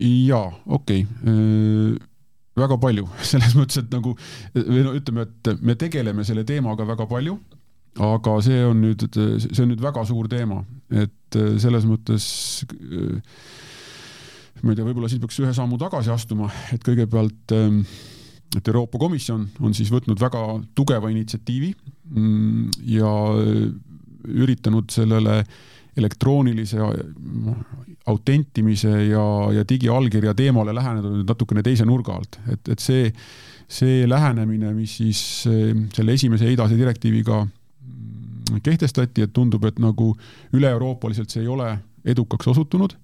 jaa, 0.00 0.50
okei 0.66 1.06
okay 1.06 2.14
väga 2.56 2.78
palju, 2.80 3.08
selles 3.30 3.54
mõttes, 3.58 3.82
et 3.82 3.92
nagu 3.92 4.14
või 4.56 4.84
no 4.86 4.96
ütleme, 4.96 5.26
et 5.28 5.62
me 5.62 5.76
tegeleme 5.78 6.24
selle 6.26 6.46
teemaga 6.48 6.86
väga 6.88 7.08
palju, 7.10 7.36
aga 8.02 8.36
see 8.44 8.64
on 8.66 8.82
nüüd, 8.84 9.06
see 9.12 9.62
on 9.62 9.70
nüüd 9.72 9.82
väga 9.84 10.04
suur 10.08 10.28
teema, 10.28 10.62
et 10.90 11.38
selles 11.62 11.86
mõttes 11.88 12.26
ma 14.62 14.72
ei 14.72 14.76
tea, 14.76 14.84
võib-olla 14.84 15.08
siin 15.10 15.22
peaks 15.22 15.40
ühe 15.40 15.52
sammu 15.56 15.78
tagasi 15.80 16.12
astuma, 16.12 16.50
et 16.74 16.84
kõigepealt 16.84 17.56
et 18.56 18.68
Euroopa 18.68 18.98
Komisjon 19.00 19.46
on 19.60 19.74
siis 19.76 19.90
võtnud 19.92 20.20
väga 20.20 20.42
tugeva 20.76 21.10
initsiatiivi 21.12 21.72
mm, 22.14 22.68
ja 22.92 23.10
üritanud 24.26 24.92
sellele 24.92 25.40
elektroonilise 25.96 26.78
autentimise 28.06 28.92
ja, 29.08 29.26
ja 29.56 29.64
digiallkirja 29.68 30.34
teemale 30.36 30.74
läheneda 30.76 31.10
nüüd 31.10 31.28
natukene 31.28 31.64
teise 31.64 31.86
nurga 31.88 32.18
alt, 32.18 32.38
et, 32.52 32.68
et 32.74 32.82
see, 32.82 33.08
see 33.68 34.04
lähenemine, 34.08 34.74
mis 34.76 34.98
siis 35.00 35.22
selle 35.46 36.16
esimese 36.16 36.48
EIDAS-e 36.50 36.76
direktiiviga 36.78 37.42
kehtestati, 38.62 39.26
et 39.26 39.32
tundub, 39.34 39.64
et 39.68 39.78
nagu 39.82 40.12
üle-euroopaliselt 40.54 41.32
see 41.32 41.44
ei 41.44 41.50
ole 41.50 41.72
edukaks 42.06 42.48
osutunud 42.52 42.94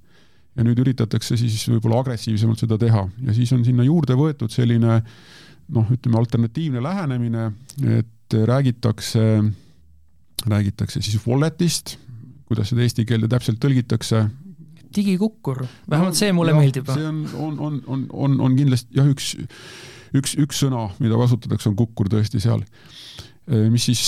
ja 0.57 0.67
nüüd 0.67 0.79
üritatakse 0.85 1.37
siis 1.41 1.65
võib-olla 1.71 2.03
agressiivsemalt 2.03 2.63
seda 2.63 2.79
teha 2.81 3.07
ja 3.27 3.35
siis 3.37 3.53
on 3.57 3.65
sinna 3.67 3.87
juurde 3.87 4.17
võetud 4.19 4.53
selline 4.53 5.01
noh, 5.73 5.91
ütleme 5.95 6.19
alternatiivne 6.21 6.83
lähenemine, 6.85 7.51
et 7.99 8.37
räägitakse, 8.49 9.25
räägitakse 10.49 11.03
siis 11.03 11.21
wallet'ist, 11.27 11.97
kuidas 12.49 12.73
seda 12.73 12.85
eesti 12.85 13.07
keelde 13.09 13.31
täpselt 13.33 13.61
tõlgitakse, 13.63 14.27
digikukkur, 14.93 15.65
vähemalt 15.89 16.13
no, 16.13 16.21
see 16.21 16.33
mulle 16.37 16.53
ja, 16.53 16.61
meeldib. 16.61 16.89
see 16.93 17.07
on, 17.09 17.23
on, 17.33 17.59
on, 17.59 17.81
on, 17.87 18.07
on, 18.13 18.39
on 18.49 18.57
kindlasti 18.59 18.99
jah, 18.99 19.09
üks, 19.09 19.33
üks, 20.19 20.37
üks 20.41 20.65
sõna, 20.65 20.89
mida 21.01 21.17
kasutatakse, 21.21 21.71
on 21.71 21.79
kukkur 21.79 22.13
tõesti 22.13 22.43
seal. 22.43 22.65
Mis 23.47 23.85
siis, 23.91 24.03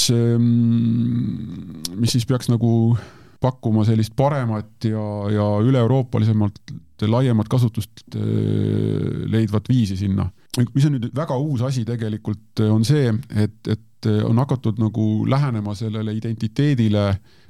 mis 1.98 2.14
siis 2.14 2.26
peaks 2.26 2.48
nagu 2.52 2.70
pakkuma 3.42 3.84
sellist 3.84 4.14
paremat 4.16 4.86
ja, 4.88 5.04
ja 5.34 5.48
üle-euroopalisemalt 5.64 6.74
laiemat 7.04 7.50
kasutust 7.50 8.14
leidvat 8.14 9.66
viisi 9.68 9.96
sinna. 9.98 10.28
mis 10.74 10.86
on 10.86 10.94
nüüd 10.94 11.10
väga 11.16 11.36
uus 11.36 11.64
asi 11.66 11.82
tegelikult, 11.84 12.62
on 12.70 12.86
see, 12.86 13.10
et, 13.34 13.58
et 13.68 14.08
on 14.24 14.38
hakatud 14.38 14.78
nagu 14.80 15.26
lähenema 15.28 15.74
sellele 15.74 16.14
identiteedile 16.14 17.08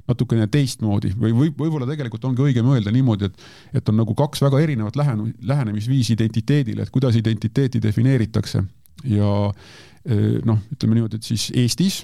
natukene 0.09 0.47
teistmoodi 0.51 1.13
või 1.17 1.33
või 1.33 1.51
võib-olla 1.57 1.87
tegelikult 1.89 2.25
ongi 2.29 2.43
õigem 2.45 2.67
öelda 2.73 2.93
niimoodi, 2.93 3.29
et 3.29 3.79
et 3.81 3.89
on 3.89 3.97
nagu 4.01 4.15
kaks 4.17 4.41
väga 4.45 4.61
erinevat 4.61 4.97
lähen-, 4.99 5.33
lähenemisviisi 5.41 6.13
identiteedile, 6.13 6.85
et 6.85 6.93
kuidas 6.93 7.17
identiteeti 7.17 7.81
defineeritakse 7.81 8.63
ja 9.09 9.31
noh, 10.45 10.59
ütleme 10.73 10.99
niimoodi, 10.99 11.19
et 11.19 11.27
siis 11.27 11.49
Eestis 11.55 12.03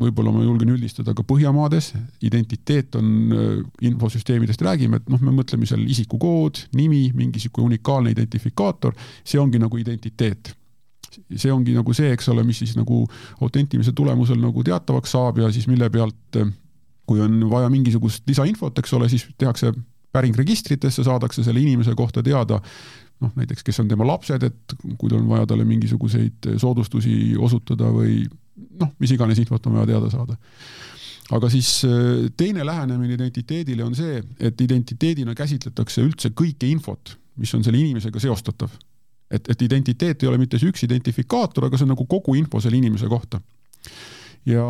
võib-olla 0.00 0.32
ma 0.32 0.44
julgen 0.44 0.70
üldistada 0.72 1.12
ka 1.16 1.24
Põhjamaades, 1.26 1.90
identiteet 2.24 2.96
on, 2.96 3.34
infosüsteemidest 3.84 4.62
räägime, 4.64 5.00
et 5.00 5.10
noh, 5.12 5.20
me 5.20 5.34
mõtleme 5.34 5.68
seal 5.68 5.82
isikukood, 5.82 6.62
nimi, 6.78 7.08
mingi 7.16 7.42
sihuke 7.42 7.60
unikaalne 7.64 8.14
identifikaator, 8.14 8.96
see 9.24 9.40
ongi 9.42 9.60
nagu 9.60 9.80
identiteet. 9.80 10.54
See 11.10 11.50
ongi 11.50 11.74
nagu 11.74 11.92
see, 11.96 12.12
eks 12.14 12.30
ole, 12.30 12.44
mis 12.46 12.60
siis 12.62 12.76
nagu 12.78 13.02
autentimise 13.42 13.92
tulemusel 13.98 14.38
nagu 14.38 14.62
teatavaks 14.64 15.16
saab 15.16 15.40
ja 15.42 15.48
siis 15.52 15.66
mille 15.66 15.88
pealt 15.90 16.38
kui 17.10 17.18
on 17.24 17.40
vaja 17.50 17.70
mingisugust 17.72 18.28
lisainfot, 18.30 18.78
eks 18.78 18.92
ole, 18.94 19.08
siis 19.10 19.26
tehakse 19.38 19.72
päring 20.14 20.36
registritesse, 20.38 21.02
saadakse 21.06 21.42
selle 21.42 21.62
inimese 21.62 21.96
kohta 21.98 22.22
teada, 22.22 22.60
noh 23.20 23.32
näiteks, 23.36 23.64
kes 23.66 23.80
on 23.82 23.88
tema 23.90 24.06
lapsed, 24.08 24.44
et 24.46 24.76
kui 24.98 25.12
on 25.16 25.26
vaja 25.28 25.48
talle 25.50 25.66
mingisuguseid 25.68 26.52
soodustusi 26.60 27.34
osutada 27.38 27.90
või 27.92 28.22
noh, 28.80 28.92
mis 29.00 29.12
iganes 29.14 29.40
infot 29.42 29.66
on 29.68 29.78
vaja 29.78 29.90
teada 29.92 30.10
saada. 30.12 30.36
aga 31.36 31.50
siis 31.52 31.84
äh, 31.84 32.28
teine 32.36 32.64
lähenemine 32.66 33.14
identiteedile 33.14 33.84
on 33.84 33.94
see, 33.94 34.22
et 34.40 34.60
identiteedina 34.60 35.34
käsitletakse 35.34 36.02
üldse 36.02 36.32
kõike 36.34 36.68
infot, 36.70 37.16
mis 37.36 37.52
on 37.54 37.64
selle 37.64 37.78
inimesega 37.78 38.20
seostatav. 38.20 38.70
et, 39.30 39.48
et 39.48 39.62
identiteet 39.62 40.22
ei 40.22 40.28
ole 40.28 40.38
mitte 40.38 40.58
see 40.58 40.72
üks 40.72 40.84
identifikaator, 40.88 41.68
aga 41.68 41.78
see 41.78 41.86
on 41.86 41.94
nagu 41.94 42.06
kogu 42.06 42.34
info 42.34 42.60
selle 42.60 42.80
inimese 42.80 43.08
kohta. 43.08 43.40
ja 44.46 44.64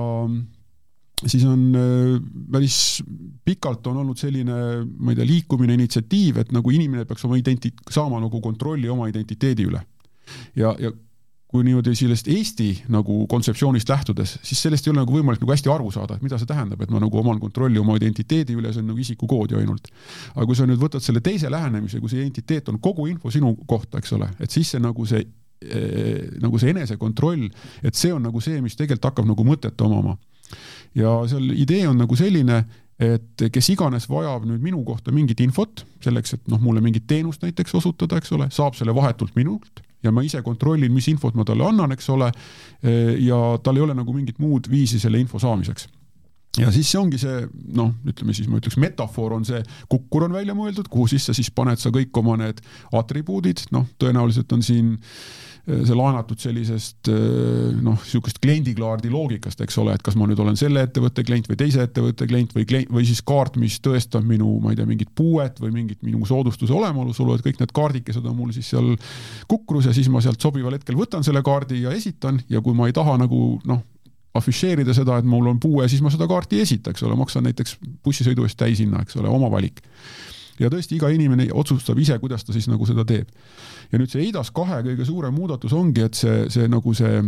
siis 1.27 1.45
on 1.45 1.69
äh, 1.77 2.17
päris 2.53 3.03
pikalt 3.45 3.87
on 3.87 4.01
olnud 4.03 4.19
selline, 4.19 4.57
ma 4.99 5.13
ei 5.13 5.19
tea, 5.19 5.29
liikumine, 5.29 5.77
initsiatiiv, 5.77 6.41
et 6.45 6.55
nagu 6.57 6.73
inimene 6.73 7.07
peaks 7.09 7.27
oma 7.29 7.39
identi-, 7.41 7.75
saama 7.91 8.21
nagu 8.23 8.41
kontrolli 8.41 8.89
oma 8.89 9.09
identiteedi 9.11 9.69
üle. 9.69 9.83
ja, 10.57 10.75
ja 10.79 10.93
kui 11.51 11.65
niimoodi 11.67 11.97
sellest 11.99 12.29
Eesti 12.31 12.69
nagu 12.95 13.25
kontseptsioonist 13.31 13.89
lähtudes, 13.91 14.37
siis 14.47 14.61
sellest 14.63 14.87
ei 14.87 14.93
ole 14.93 15.01
nagu 15.01 15.17
võimalik 15.17 15.43
nagu 15.43 15.51
hästi 15.51 15.73
aru 15.73 15.91
saada, 15.91 16.15
et 16.15 16.23
mida 16.23 16.39
see 16.39 16.47
tähendab, 16.47 16.85
et 16.85 16.93
ma 16.95 17.01
nagu 17.03 17.19
oman 17.19 17.41
kontrolli 17.43 17.81
oma 17.81 17.97
identiteedi 17.99 18.55
üle, 18.55 18.71
see 18.71 18.85
on 18.85 18.93
nagu 18.93 19.03
isikukood 19.03 19.51
ju 19.51 19.59
ainult. 19.59 19.91
aga 20.37 20.47
kui 20.47 20.59
sa 20.59 20.69
nüüd 20.71 20.79
võtad 20.79 21.03
selle 21.03 21.23
teise 21.27 21.51
lähenemise, 21.51 21.99
kui 21.99 22.13
see 22.13 22.23
identiteet 22.23 22.71
on 22.71 22.79
kogu 22.79 23.09
info 23.11 23.35
sinu 23.35 23.57
kohta, 23.67 23.99
eks 23.99 24.15
ole, 24.15 24.31
et 24.39 24.55
siis 24.55 24.71
see 24.71 24.83
nagu 24.83 25.07
see 25.11 25.25
eh, 25.27 26.31
nagu 26.39 26.63
see 26.63 26.71
enesekontroll, 26.71 27.49
et 27.83 27.99
see 27.99 28.15
on 28.15 28.23
nagu 28.31 28.41
see, 28.41 28.63
mis 28.63 28.79
tegelikult 28.79 29.11
hakkab 29.11 29.33
nagu 29.33 29.51
mõtet 29.51 29.87
omama 29.89 30.15
ja 30.95 31.21
seal 31.31 31.53
idee 31.55 31.85
on 31.89 32.01
nagu 32.01 32.17
selline, 32.19 32.65
et 33.01 33.47
kes 33.53 33.71
iganes 33.73 34.09
vajab 34.11 34.45
nüüd 34.49 34.65
minu 34.65 34.83
kohta 34.85 35.13
mingit 35.15 35.41
infot 35.41 35.85
selleks, 36.05 36.35
et 36.37 36.51
noh, 36.53 36.61
mulle 36.61 36.83
mingit 36.85 37.07
teenust 37.09 37.45
näiteks 37.47 37.79
osutada, 37.81 38.19
eks 38.21 38.35
ole, 38.37 38.51
saab 38.53 38.77
selle 38.77 38.95
vahetult 38.97 39.33
minult 39.39 39.81
ja 40.05 40.13
ma 40.13 40.25
ise 40.25 40.43
kontrollin, 40.45 40.93
mis 40.93 41.09
infot 41.13 41.37
ma 41.37 41.45
talle 41.49 41.65
annan, 41.67 41.93
eks 41.93 42.09
ole. 42.13 42.31
ja 43.21 43.41
tal 43.63 43.77
ei 43.77 43.85
ole 43.85 43.97
nagu 43.97 44.13
mingit 44.17 44.39
muud 44.41 44.69
viisi 44.73 45.01
selle 45.01 45.21
info 45.21 45.41
saamiseks 45.41 45.89
ja 46.59 46.71
siis 46.75 46.89
see 46.91 46.99
ongi 46.99 47.21
see 47.21 47.45
noh, 47.77 47.93
ütleme 48.11 48.35
siis 48.35 48.49
ma 48.51 48.59
ütleks 48.59 48.79
metafoor 48.81 49.37
on 49.37 49.45
see, 49.47 49.61
kukkur 49.91 50.27
on 50.27 50.35
välja 50.35 50.57
mõeldud, 50.59 50.89
kuhu 50.91 51.07
sisse 51.11 51.35
siis 51.37 51.53
paned 51.55 51.79
sa 51.79 51.93
kõik 51.95 52.17
oma 52.19 52.35
need 52.41 52.59
atribuudid, 52.97 53.69
noh, 53.75 53.87
tõenäoliselt 54.03 54.51
on 54.57 54.65
siin 54.67 54.97
äh, 54.97 55.85
see 55.87 55.95
laenatud 55.95 56.41
sellisest 56.43 57.11
äh, 57.13 57.77
noh, 57.79 57.99
niisugust 58.01 58.41
kliendikaardi 58.43 59.13
loogikast, 59.13 59.63
eks 59.63 59.79
ole, 59.83 59.95
et 59.95 60.03
kas 60.05 60.17
ma 60.19 60.27
nüüd 60.27 60.41
olen 60.43 60.59
selle 60.59 60.83
ettevõtte 60.87 61.25
klient 61.27 61.47
või 61.51 61.61
teise 61.61 61.85
ettevõtte 61.87 62.27
klient 62.31 62.57
või 62.57 62.67
klient 62.69 62.91
või 62.95 63.07
siis 63.09 63.23
kaart, 63.27 63.61
mis 63.61 63.79
tõestab 63.85 64.27
minu, 64.27 64.57
ma 64.65 64.75
ei 64.75 64.81
tea, 64.81 64.89
mingit 64.91 65.13
puuet 65.15 65.61
või 65.63 65.75
mingit 65.77 66.03
minu 66.07 66.25
soodustuse 66.29 66.75
olemasolu, 66.75 67.37
et 67.37 67.47
kõik 67.47 67.63
need 67.63 67.77
kaardikesed 67.77 68.27
on 68.27 68.37
mul 68.41 68.51
siis 68.57 68.73
seal 68.75 68.97
kukrus 69.51 69.87
ja 69.87 69.95
siis 69.97 70.11
ma 70.11 70.23
sealt 70.25 70.43
sobival 70.43 70.75
hetkel 70.75 70.99
võtan 70.99 71.27
selle 71.27 71.45
kaardi 71.47 71.85
ja 71.85 71.95
esitan 71.95 72.43
ja 72.51 72.65
kui 72.65 72.75
ma 72.75 72.91
ei 72.91 72.97
taha 72.97 73.21
nagu 73.21 73.61
noh, 73.71 73.85
afišeerida 74.35 74.95
seda, 74.95 75.19
et 75.19 75.27
mul 75.27 75.49
on 75.51 75.61
puue, 75.63 75.87
siis 75.91 76.03
ma 76.05 76.13
seda 76.13 76.29
kaarti 76.31 76.59
ei 76.59 76.67
esita, 76.67 76.93
eks 76.95 77.03
ole, 77.07 77.17
maksan 77.19 77.47
näiteks 77.49 77.77
bussisõidu 78.05 78.47
eest 78.47 78.59
täishinna, 78.61 79.03
eks 79.03 79.19
ole, 79.19 79.29
oma 79.29 79.51
valik. 79.51 79.83
ja 80.61 80.69
tõesti, 80.71 80.99
iga 80.99 81.09
inimene 81.09 81.49
otsustab 81.57 81.99
ise, 81.99 82.19
kuidas 82.21 82.45
ta 82.45 82.53
siis 82.53 82.69
nagu 82.69 82.87
seda 82.87 83.05
teeb. 83.05 83.29
ja 83.93 83.99
nüüd 83.99 84.11
see 84.13 84.23
EIDAS 84.27 84.53
kahe 84.55 84.83
kõige 84.87 85.07
suurem 85.09 85.35
muudatus 85.35 85.73
ongi, 85.73 86.07
et 86.07 86.15
see, 86.15 86.45
see 86.51 86.69
nagu 86.69 86.95
see 86.95 87.23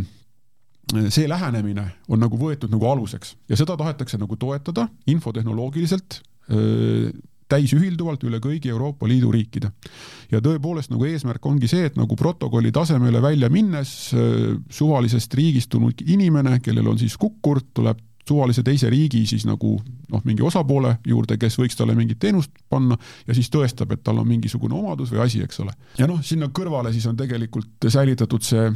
see 1.08 1.28
lähenemine 1.30 1.84
on 2.10 2.20
nagu 2.20 2.36
võetud 2.36 2.70
nagu 2.72 2.84
aluseks 2.90 3.36
ja 3.48 3.56
seda 3.56 3.76
tahetakse 3.78 4.18
nagu 4.18 4.36
toetada 4.36 4.88
infotehnoloogiliselt 5.06 6.18
täisühilduvalt 7.52 8.24
üle 8.28 8.40
kõigi 8.42 8.72
Euroopa 8.72 9.08
Liidu 9.08 9.32
riikide. 9.32 9.72
ja 10.32 10.40
tõepoolest 10.40 10.92
nagu 10.92 11.04
eesmärk 11.08 11.46
ongi 11.46 11.68
see, 11.68 11.84
et 11.90 11.98
nagu 12.00 12.16
protokolli 12.16 12.72
tasemele 12.72 13.22
välja 13.22 13.50
minnes 13.52 14.12
äh, 14.14 14.56
suvalisest 14.70 15.34
riigist 15.34 15.70
tulnud 15.72 16.00
inimene, 16.06 16.58
kellel 16.64 16.88
on 16.94 16.98
siis 16.98 17.16
kukkur, 17.20 17.60
tuleb 17.74 18.00
suvalise 18.28 18.62
teise 18.62 18.90
riigi 18.90 19.24
siis 19.26 19.44
nagu 19.48 19.74
noh, 20.12 20.22
mingi 20.24 20.44
osapoole 20.46 20.94
juurde, 21.06 21.36
kes 21.40 21.58
võiks 21.58 21.76
talle 21.78 21.96
mingit 21.98 22.20
teenust 22.22 22.52
panna 22.70 22.96
ja 23.26 23.34
siis 23.34 23.50
tõestab, 23.52 23.92
et 23.92 24.02
tal 24.04 24.20
on 24.22 24.28
mingisugune 24.28 24.76
omadus 24.78 25.10
või 25.12 25.24
asi, 25.26 25.42
eks 25.42 25.60
ole. 25.64 25.74
ja 25.98 26.08
noh, 26.10 26.22
sinna 26.24 26.48
kõrvale 26.54 26.92
siis 26.94 27.06
on 27.10 27.18
tegelikult 27.18 27.90
säilitatud 27.90 28.46
see 28.46 28.68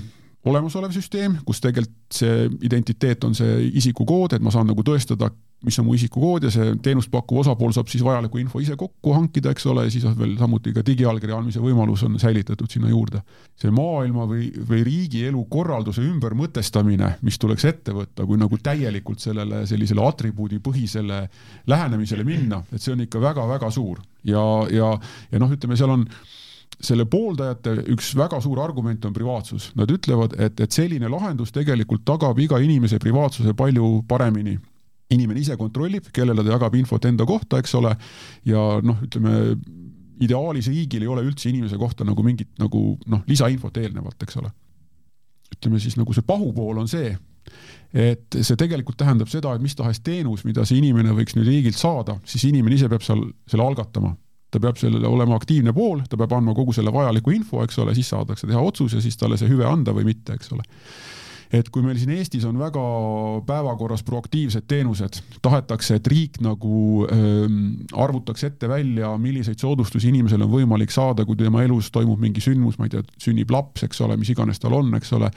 olemasolev 0.46 0.94
süsteem, 0.94 1.40
kus 1.46 1.61
tegelikult 1.64 2.16
see 2.16 2.46
identiteet 2.66 3.24
on 3.26 3.35
see 3.35 3.66
isikukood, 3.80 4.37
et 4.37 4.44
ma 4.44 4.52
saan 4.54 4.68
nagu 4.70 4.85
tõestada, 4.87 5.32
mis 5.66 5.78
on 5.80 5.87
mu 5.87 5.94
isikukood 5.96 6.44
ja 6.46 6.50
see 6.52 6.74
teenust 6.85 7.11
pakkuv 7.11 7.40
osapool 7.40 7.72
saab 7.74 7.88
siis 7.90 8.04
vajaliku 8.04 8.38
info 8.38 8.61
ise 8.62 8.76
kokku 8.78 9.14
hankida, 9.16 9.50
eks 9.54 9.66
ole, 9.72 9.87
ja 9.87 9.92
siis 9.92 10.04
on 10.06 10.14
veel 10.18 10.37
samuti 10.38 10.74
ka 10.76 10.85
digiallkirja 10.87 11.38
andmise 11.40 11.62
võimalus 11.64 12.04
on 12.06 12.18
säilitatud 12.22 12.70
sinna 12.70 12.92
juurde. 12.92 13.22
see 13.56 13.72
maailma 13.74 14.26
või, 14.28 14.50
või 14.68 14.85
riigielu 14.87 15.44
korralduse 15.50 16.04
ümbermõtestamine, 16.04 17.14
mis 17.26 17.40
tuleks 17.42 17.64
ette 17.64 17.96
võtta, 17.96 18.26
kui 18.28 18.38
nagu 18.38 18.59
täielikult 18.62 19.24
sellele 19.24 19.64
sellisele 19.66 20.04
atribuudipõhisele 20.06 21.22
lähenemisele 21.66 22.24
minna, 22.24 22.62
et 22.72 22.82
see 22.82 22.92
on 22.92 23.06
ikka 23.06 23.20
väga-väga 23.20 23.70
suur 23.72 24.04
ja, 24.24 24.44
ja, 24.70 24.92
ja 25.32 25.40
noh, 25.40 25.50
ütleme 25.56 25.78
seal 25.78 25.96
on 25.96 26.06
selle 26.82 27.06
pooldajate 27.08 27.72
üks 27.94 28.12
väga 28.18 28.40
suur 28.44 28.60
argument 28.60 29.04
on 29.08 29.14
privaatsus. 29.16 29.70
Nad 29.78 29.90
ütlevad, 29.92 30.36
et, 30.38 30.60
et 30.60 30.72
selline 30.72 31.08
lahendus 31.12 31.52
tegelikult 31.54 32.04
tagab 32.08 32.38
iga 32.42 32.60
inimese 32.62 33.00
privaatsuse 33.02 33.54
palju 33.56 34.02
paremini 34.08 34.58
inimene 35.14 35.40
ise 35.40 35.56
kontrollib, 35.58 36.08
kellele 36.14 36.42
ta 36.42 36.54
jagab 36.56 36.74
infot 36.74 37.04
enda 37.06 37.26
kohta, 37.28 37.60
eks 37.62 37.76
ole, 37.78 37.92
ja 38.48 38.62
noh, 38.82 38.98
ütleme 39.06 39.36
ideaalis 40.24 40.70
riigil 40.72 41.04
ei 41.04 41.10
ole 41.12 41.24
üldse 41.26 41.50
inimese 41.50 41.78
kohta 41.78 42.06
nagu 42.06 42.24
mingit 42.24 42.56
nagu 42.60 42.96
noh, 43.06 43.22
lisainfot 43.28 43.76
eelnevalt, 43.82 44.18
eks 44.24 44.40
ole. 44.40 44.50
ütleme 45.56 45.78
siis 45.78 45.94
nagu 45.94 46.14
see 46.16 46.26
pahupool 46.26 46.80
on 46.82 46.88
see, 46.90 47.12
et 47.94 48.38
see 48.40 48.58
tegelikult 48.58 48.98
tähendab 48.98 49.30
seda, 49.30 49.54
et 49.54 49.62
mis 49.62 49.76
tahes 49.78 50.00
teenus, 50.04 50.42
mida 50.48 50.64
see 50.66 50.80
inimene 50.80 51.14
võiks 51.14 51.36
nüüd 51.38 51.46
riigilt 51.46 51.78
saada, 51.78 52.18
siis 52.26 52.48
inimene 52.48 52.74
ise 52.74 52.90
peab 52.90 53.04
seal 53.06 53.22
selle 53.46 53.66
algatama. 53.66 54.16
Ta 54.57 54.62
peab 54.62 54.81
sellele 54.81 55.09
olema 55.09 55.37
aktiivne 55.37 55.75
pool, 55.77 56.01
ta 56.09 56.16
peab 56.16 56.33
andma 56.38 56.55
kogu 56.57 56.73
selle 56.77 56.95
vajaliku 56.95 57.35
info, 57.37 57.61
eks 57.66 57.83
ole, 57.85 57.95
siis 57.97 58.09
saadakse 58.14 58.49
teha 58.49 58.62
otsus 58.64 58.97
ja 58.97 59.05
siis 59.05 59.19
talle 59.21 59.37
see 59.40 59.51
hüve 59.51 59.69
anda 59.69 59.92
või 59.97 60.09
mitte, 60.09 60.38
eks 60.38 60.55
ole 60.57 60.64
et 61.52 61.68
kui 61.72 61.85
meil 61.85 61.98
siin 62.00 62.14
Eestis 62.16 62.44
on 62.48 62.59
väga 62.59 62.82
päevakorras 63.46 64.02
proaktiivsed 64.06 64.66
teenused, 64.68 65.20
tahetakse, 65.44 66.00
et 66.00 66.11
riik 66.11 66.40
nagu 66.44 67.06
ähm, 67.12 67.62
arvutaks 67.94 68.48
ette 68.48 68.68
välja, 68.70 69.12
milliseid 69.20 69.62
soodustusi 69.62 70.11
inimesel 70.12 70.46
on 70.46 70.52
võimalik 70.52 70.94
saada, 70.94 71.26
kui 71.28 71.38
tema 71.38 71.64
elus 71.66 71.92
toimub 71.94 72.20
mingi 72.22 72.42
sündmus, 72.44 72.80
ma 72.80 72.88
ei 72.88 72.96
tea, 72.96 73.06
sünnib 73.22 73.52
laps, 73.54 73.87
eks 73.87 74.04
ole, 74.06 74.18
mis 74.20 74.32
iganes 74.35 74.62
tal 74.62 74.76
on, 74.76 74.94
eks 74.98 75.14
ole 75.16 75.30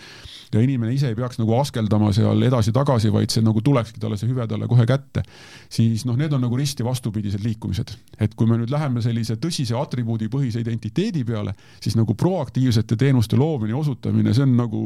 ja 0.54 0.62
inimene 0.64 0.94
ise 0.96 1.12
ei 1.12 1.18
peaks 1.18 1.38
nagu 1.40 1.54
askeldama 1.60 2.10
seal 2.16 2.42
edasi-tagasi, 2.48 3.12
vaid 3.14 3.34
see 3.34 3.44
nagu 3.46 3.62
tulekski 3.66 4.02
talle 4.02 4.18
see 4.18 4.30
hüve 4.32 4.48
talle 4.50 4.70
kohe 4.70 4.86
kätte, 4.90 5.24
siis 5.72 6.06
noh, 6.10 6.18
need 6.18 6.34
on 6.34 6.42
nagu 6.46 6.58
risti 6.58 6.86
vastupidised 6.86 7.44
liikumised. 7.46 7.94
et 8.20 8.34
kui 8.36 8.50
me 8.50 8.58
nüüd 8.58 8.72
läheme 8.74 9.02
sellise 9.06 9.38
tõsise 9.42 9.78
atribuudipõhise 9.78 10.62
identiteedi 10.64 11.24
peale, 11.24 11.54
siis 11.84 11.96
nagu 12.00 12.16
proaktiivsete 12.18 12.98
teenuste 12.98 13.38
loomine 13.38 13.76
ja 13.76 13.78
osutamine, 13.78 14.34
see 14.34 14.48
on 14.48 14.58
nagu 14.58 14.82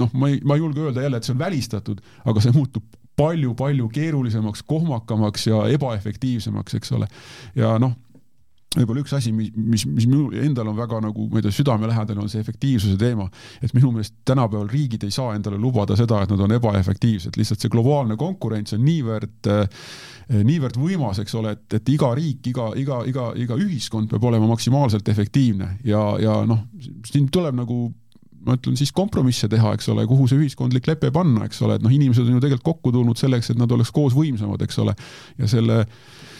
noh, 0.00 0.12
ma 0.14 0.30
ei, 0.32 0.40
ma 0.44 0.56
ei 0.56 0.64
julge 0.64 0.84
öelda 0.84 1.04
jälle, 1.04 1.20
et 1.20 1.28
see 1.28 1.34
on 1.34 1.42
välistatud, 1.42 2.00
aga 2.24 2.42
see 2.44 2.54
muutub 2.56 2.84
palju-palju 3.16 3.88
keerulisemaks, 3.92 4.62
kohmakamaks 4.68 5.46
ja 5.48 5.62
ebaefektiivsemaks, 5.72 6.76
eks 6.76 6.92
ole. 6.92 7.08
ja 7.56 7.76
noh, 7.80 7.94
võib-olla 8.76 9.00
üks 9.00 9.14
asi, 9.16 9.32
mis, 9.32 9.48
mis, 9.56 9.86
mis 9.88 10.06
minul 10.08 10.34
endal 10.42 10.68
on 10.68 10.76
väga 10.76 11.00
nagu, 11.06 11.26
ma 11.32 11.40
ei 11.40 11.46
tea, 11.46 11.54
südamelähedane, 11.58 12.20
on 12.20 12.28
see 12.32 12.42
efektiivsuse 12.44 12.98
teema. 13.00 13.28
et 13.62 13.72
minu 13.76 13.92
meelest 13.94 14.18
tänapäeval 14.28 14.68
riigid 14.68 15.06
ei 15.06 15.14
saa 15.14 15.34
endale 15.36 15.58
lubada 15.60 15.96
seda, 15.96 16.22
et 16.22 16.32
nad 16.34 16.44
on 16.44 16.56
ebaefektiivsed, 16.58 17.38
lihtsalt 17.40 17.64
see 17.64 17.72
globaalne 17.72 18.18
konkurents 18.20 18.76
on 18.76 18.84
niivõrd 18.84 19.52
niivõrd 20.26 20.78
võimas, 20.82 21.20
eks 21.22 21.36
ole, 21.38 21.52
et, 21.54 21.78
et 21.78 21.88
iga 21.94 22.10
riik, 22.18 22.48
iga, 22.50 22.72
iga, 22.76 23.02
iga, 23.06 23.28
iga 23.38 23.58
ühiskond 23.62 24.10
peab 24.10 24.24
olema 24.26 24.48
maksimaalselt 24.50 25.08
efektiivne 25.08 25.76
ja, 25.86 26.02
ja 26.20 26.40
noh, 26.48 26.66
siin 27.06 27.30
tuleb 27.32 27.54
nagu 27.62 27.78
ma 28.46 28.56
ütlen 28.58 28.78
siis 28.78 28.92
kompromisse 28.96 29.48
teha, 29.52 29.74
eks 29.76 29.90
ole, 29.92 30.06
kuhu 30.08 30.28
see 30.30 30.40
ühiskondlik 30.40 30.88
lepe 30.90 31.10
panna, 31.14 31.46
eks 31.48 31.62
ole, 31.66 31.78
et 31.78 31.84
noh, 31.84 31.92
inimesed 31.92 32.26
on 32.26 32.38
ju 32.38 32.42
tegelikult 32.44 32.66
kokku 32.66 32.94
tulnud 32.94 33.20
selleks, 33.20 33.52
et 33.52 33.60
nad 33.60 33.72
oleks 33.72 33.92
koos 33.94 34.16
võimsamad, 34.16 34.62
eks 34.66 34.78
ole. 34.82 34.94
ja 35.38 35.50
selle, 35.50 35.82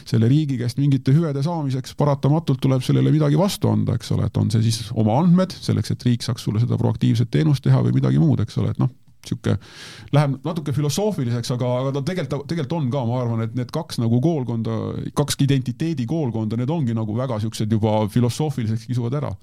selle 0.07 0.31
riigi 0.31 0.59
käest 0.61 0.81
mingite 0.81 1.15
hüvede 1.15 1.43
saamiseks 1.45 1.97
paratamatult 1.99 2.63
tuleb 2.63 2.85
sellele 2.87 3.13
midagi 3.15 3.39
vastu 3.41 3.73
anda, 3.73 3.97
eks 3.99 4.15
ole, 4.17 4.31
et 4.31 4.39
on 4.41 4.53
see 4.53 4.65
siis 4.69 4.93
oma 4.95 5.19
andmed 5.23 5.55
selleks, 5.57 5.95
et 5.95 6.07
riik 6.09 6.27
saaks 6.27 6.47
sulle 6.47 6.63
seda 6.63 6.79
proaktiivset 6.81 7.31
teenust 7.31 7.65
teha 7.67 7.83
või 7.87 7.99
midagi 7.99 8.23
muud, 8.23 8.43
eks 8.47 8.63
ole, 8.63 8.73
et 8.75 8.83
noh 8.83 8.93
niisugune, 9.27 9.59
läheb 10.17 10.39
natuke 10.47 10.75
filosoofiliseks, 10.77 11.53
aga, 11.57 11.73
aga 11.83 11.95
ta 11.97 12.05
tegelikult, 12.13 12.47
tegelikult 12.51 12.77
on 12.79 12.89
ka, 12.95 13.05
ma 13.09 13.21
arvan, 13.23 13.45
et 13.47 13.59
need 13.59 13.73
kaks 13.75 14.01
nagu 14.03 14.21
koolkonda, 14.25 14.79
kaks 15.19 15.39
identiteedi 15.47 16.07
koolkonda, 16.09 16.59
need 16.61 16.73
ongi 16.73 16.97
nagu 16.97 17.17
väga 17.19 17.41
niisugused 17.41 17.77
juba 17.79 17.99
filosoofiliseks 18.13 18.89
kisuvad 18.91 19.19
ära. 19.21 19.35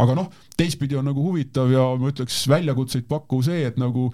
aga 0.00 0.16
noh, 0.16 0.30
teistpidi 0.56 0.96
on 0.96 1.10
nagu 1.10 1.20
huvitav 1.20 1.68
ja 1.72 1.90
ma 2.00 2.08
ütleks 2.14 2.46
väljakutseid 2.48 3.04
pakkuv 3.10 3.44
see, 3.44 3.66
et 3.68 3.76
nagu, 3.80 4.08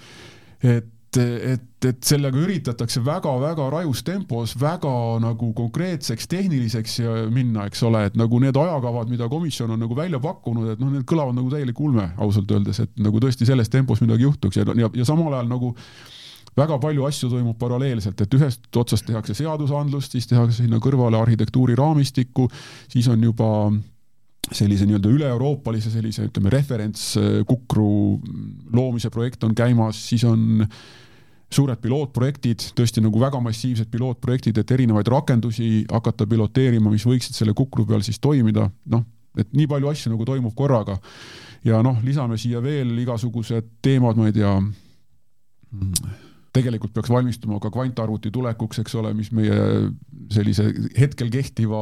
et 0.65 0.91
et, 1.21 1.87
et 1.87 2.09
sellega 2.09 2.39
üritatakse 2.41 3.01
väga-väga 3.05 3.69
rajus 3.73 4.03
tempos 4.07 4.55
väga 4.59 4.93
nagu 5.23 5.53
konkreetseks, 5.57 6.29
tehniliseks 6.31 6.99
minna, 7.35 7.67
eks 7.71 7.83
ole, 7.89 8.07
et 8.09 8.19
nagu 8.19 8.41
need 8.43 8.57
ajakavad, 8.57 9.11
mida 9.13 9.29
komisjon 9.33 9.75
on 9.75 9.83
nagu 9.85 9.97
välja 9.97 10.21
pakkunud, 10.23 10.75
et 10.75 10.83
noh, 10.83 10.93
need 10.93 11.07
kõlavad 11.09 11.37
nagu 11.39 11.53
täielik 11.53 11.81
ulme 11.81 12.11
ausalt 12.17 12.51
öeldes, 12.53 12.83
et 12.85 12.93
nagu 13.03 13.23
tõesti 13.23 13.49
selles 13.49 13.73
tempos 13.73 14.03
midagi 14.05 14.27
juhtuks. 14.27 14.61
Ja, 14.61 14.69
ja, 14.77 14.91
ja 14.95 15.09
samal 15.09 15.35
ajal 15.37 15.51
nagu 15.53 15.73
väga 16.57 16.79
palju 16.81 17.05
asju 17.09 17.31
toimub 17.33 17.59
paralleelselt, 17.61 18.21
et 18.25 18.39
ühest 18.39 18.81
otsast 18.81 19.07
tehakse 19.09 19.37
seadusandlust, 19.37 20.17
siis 20.17 20.29
tehakse 20.31 20.63
sinna 20.63 20.81
kõrvale 20.83 21.21
arhitektuuriraamistikku, 21.21 22.49
siis 22.93 23.09
on 23.13 23.25
juba 23.29 23.51
sellise 24.55 24.87
nii-öelda 24.87 25.11
üle-euroopalise 25.11 25.91
sellise 25.91 26.29
ütleme 26.29 26.53
referentskukru 26.55 27.89
loomise 28.77 29.11
projekt 29.11 29.43
on 29.43 29.57
käimas, 29.59 29.99
siis 30.07 30.23
on 30.29 30.63
äh, 30.63 30.79
suured 31.53 31.79
pilootprojektid, 31.83 32.65
tõesti 32.77 33.03
nagu 33.05 33.21
väga 33.23 33.41
massiivsed 33.43 33.91
pilootprojektid, 33.93 34.59
et 34.59 34.73
erinevaid 34.75 35.09
rakendusi 35.13 35.85
hakata 35.93 36.27
piloteerima, 36.27 36.91
mis 36.91 37.07
võiksid 37.07 37.39
selle 37.39 37.55
kukru 37.57 37.87
peal 37.87 38.03
siis 38.07 38.19
toimida, 38.23 38.67
noh, 38.91 39.05
et 39.39 39.53
nii 39.55 39.69
palju 39.71 39.91
asju 39.93 40.15
nagu 40.15 40.27
toimub 40.27 40.55
korraga. 40.59 40.99
ja 41.65 41.83
noh, 41.83 41.99
lisame 42.05 42.39
siia 42.39 42.61
veel 42.63 42.93
igasugused 43.03 43.65
teemad, 43.83 44.19
ma 44.19 44.29
ei 44.29 44.37
tea 44.37 44.53
tegelikult 46.57 46.95
peaks 46.97 47.13
valmistuma 47.13 47.61
ka 47.63 47.71
kvantarvuti 47.75 48.33
tulekuks, 48.35 48.81
eks 48.83 48.97
ole, 49.01 49.13
mis 49.17 49.31
meie 49.37 49.59
sellise 50.33 50.67
hetkel 50.99 51.31
kehtiva 51.33 51.81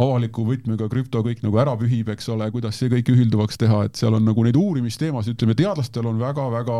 avaliku 0.00 0.44
võtmega 0.48 0.88
krüpto 0.92 1.22
kõik 1.24 1.42
nagu 1.44 1.60
ära 1.62 1.74
pühib, 1.80 2.10
eks 2.12 2.28
ole, 2.34 2.50
kuidas 2.54 2.78
see 2.80 2.90
kõik 2.92 3.12
ühilduvaks 3.14 3.60
teha, 3.60 3.84
et 3.88 4.00
seal 4.00 4.18
on 4.18 4.26
nagu 4.28 4.44
neid 4.44 4.58
uurimisteemasid, 4.58 5.38
ütleme, 5.38 5.56
teadlastel 5.58 6.08
on 6.10 6.20
väga-väga 6.20 6.78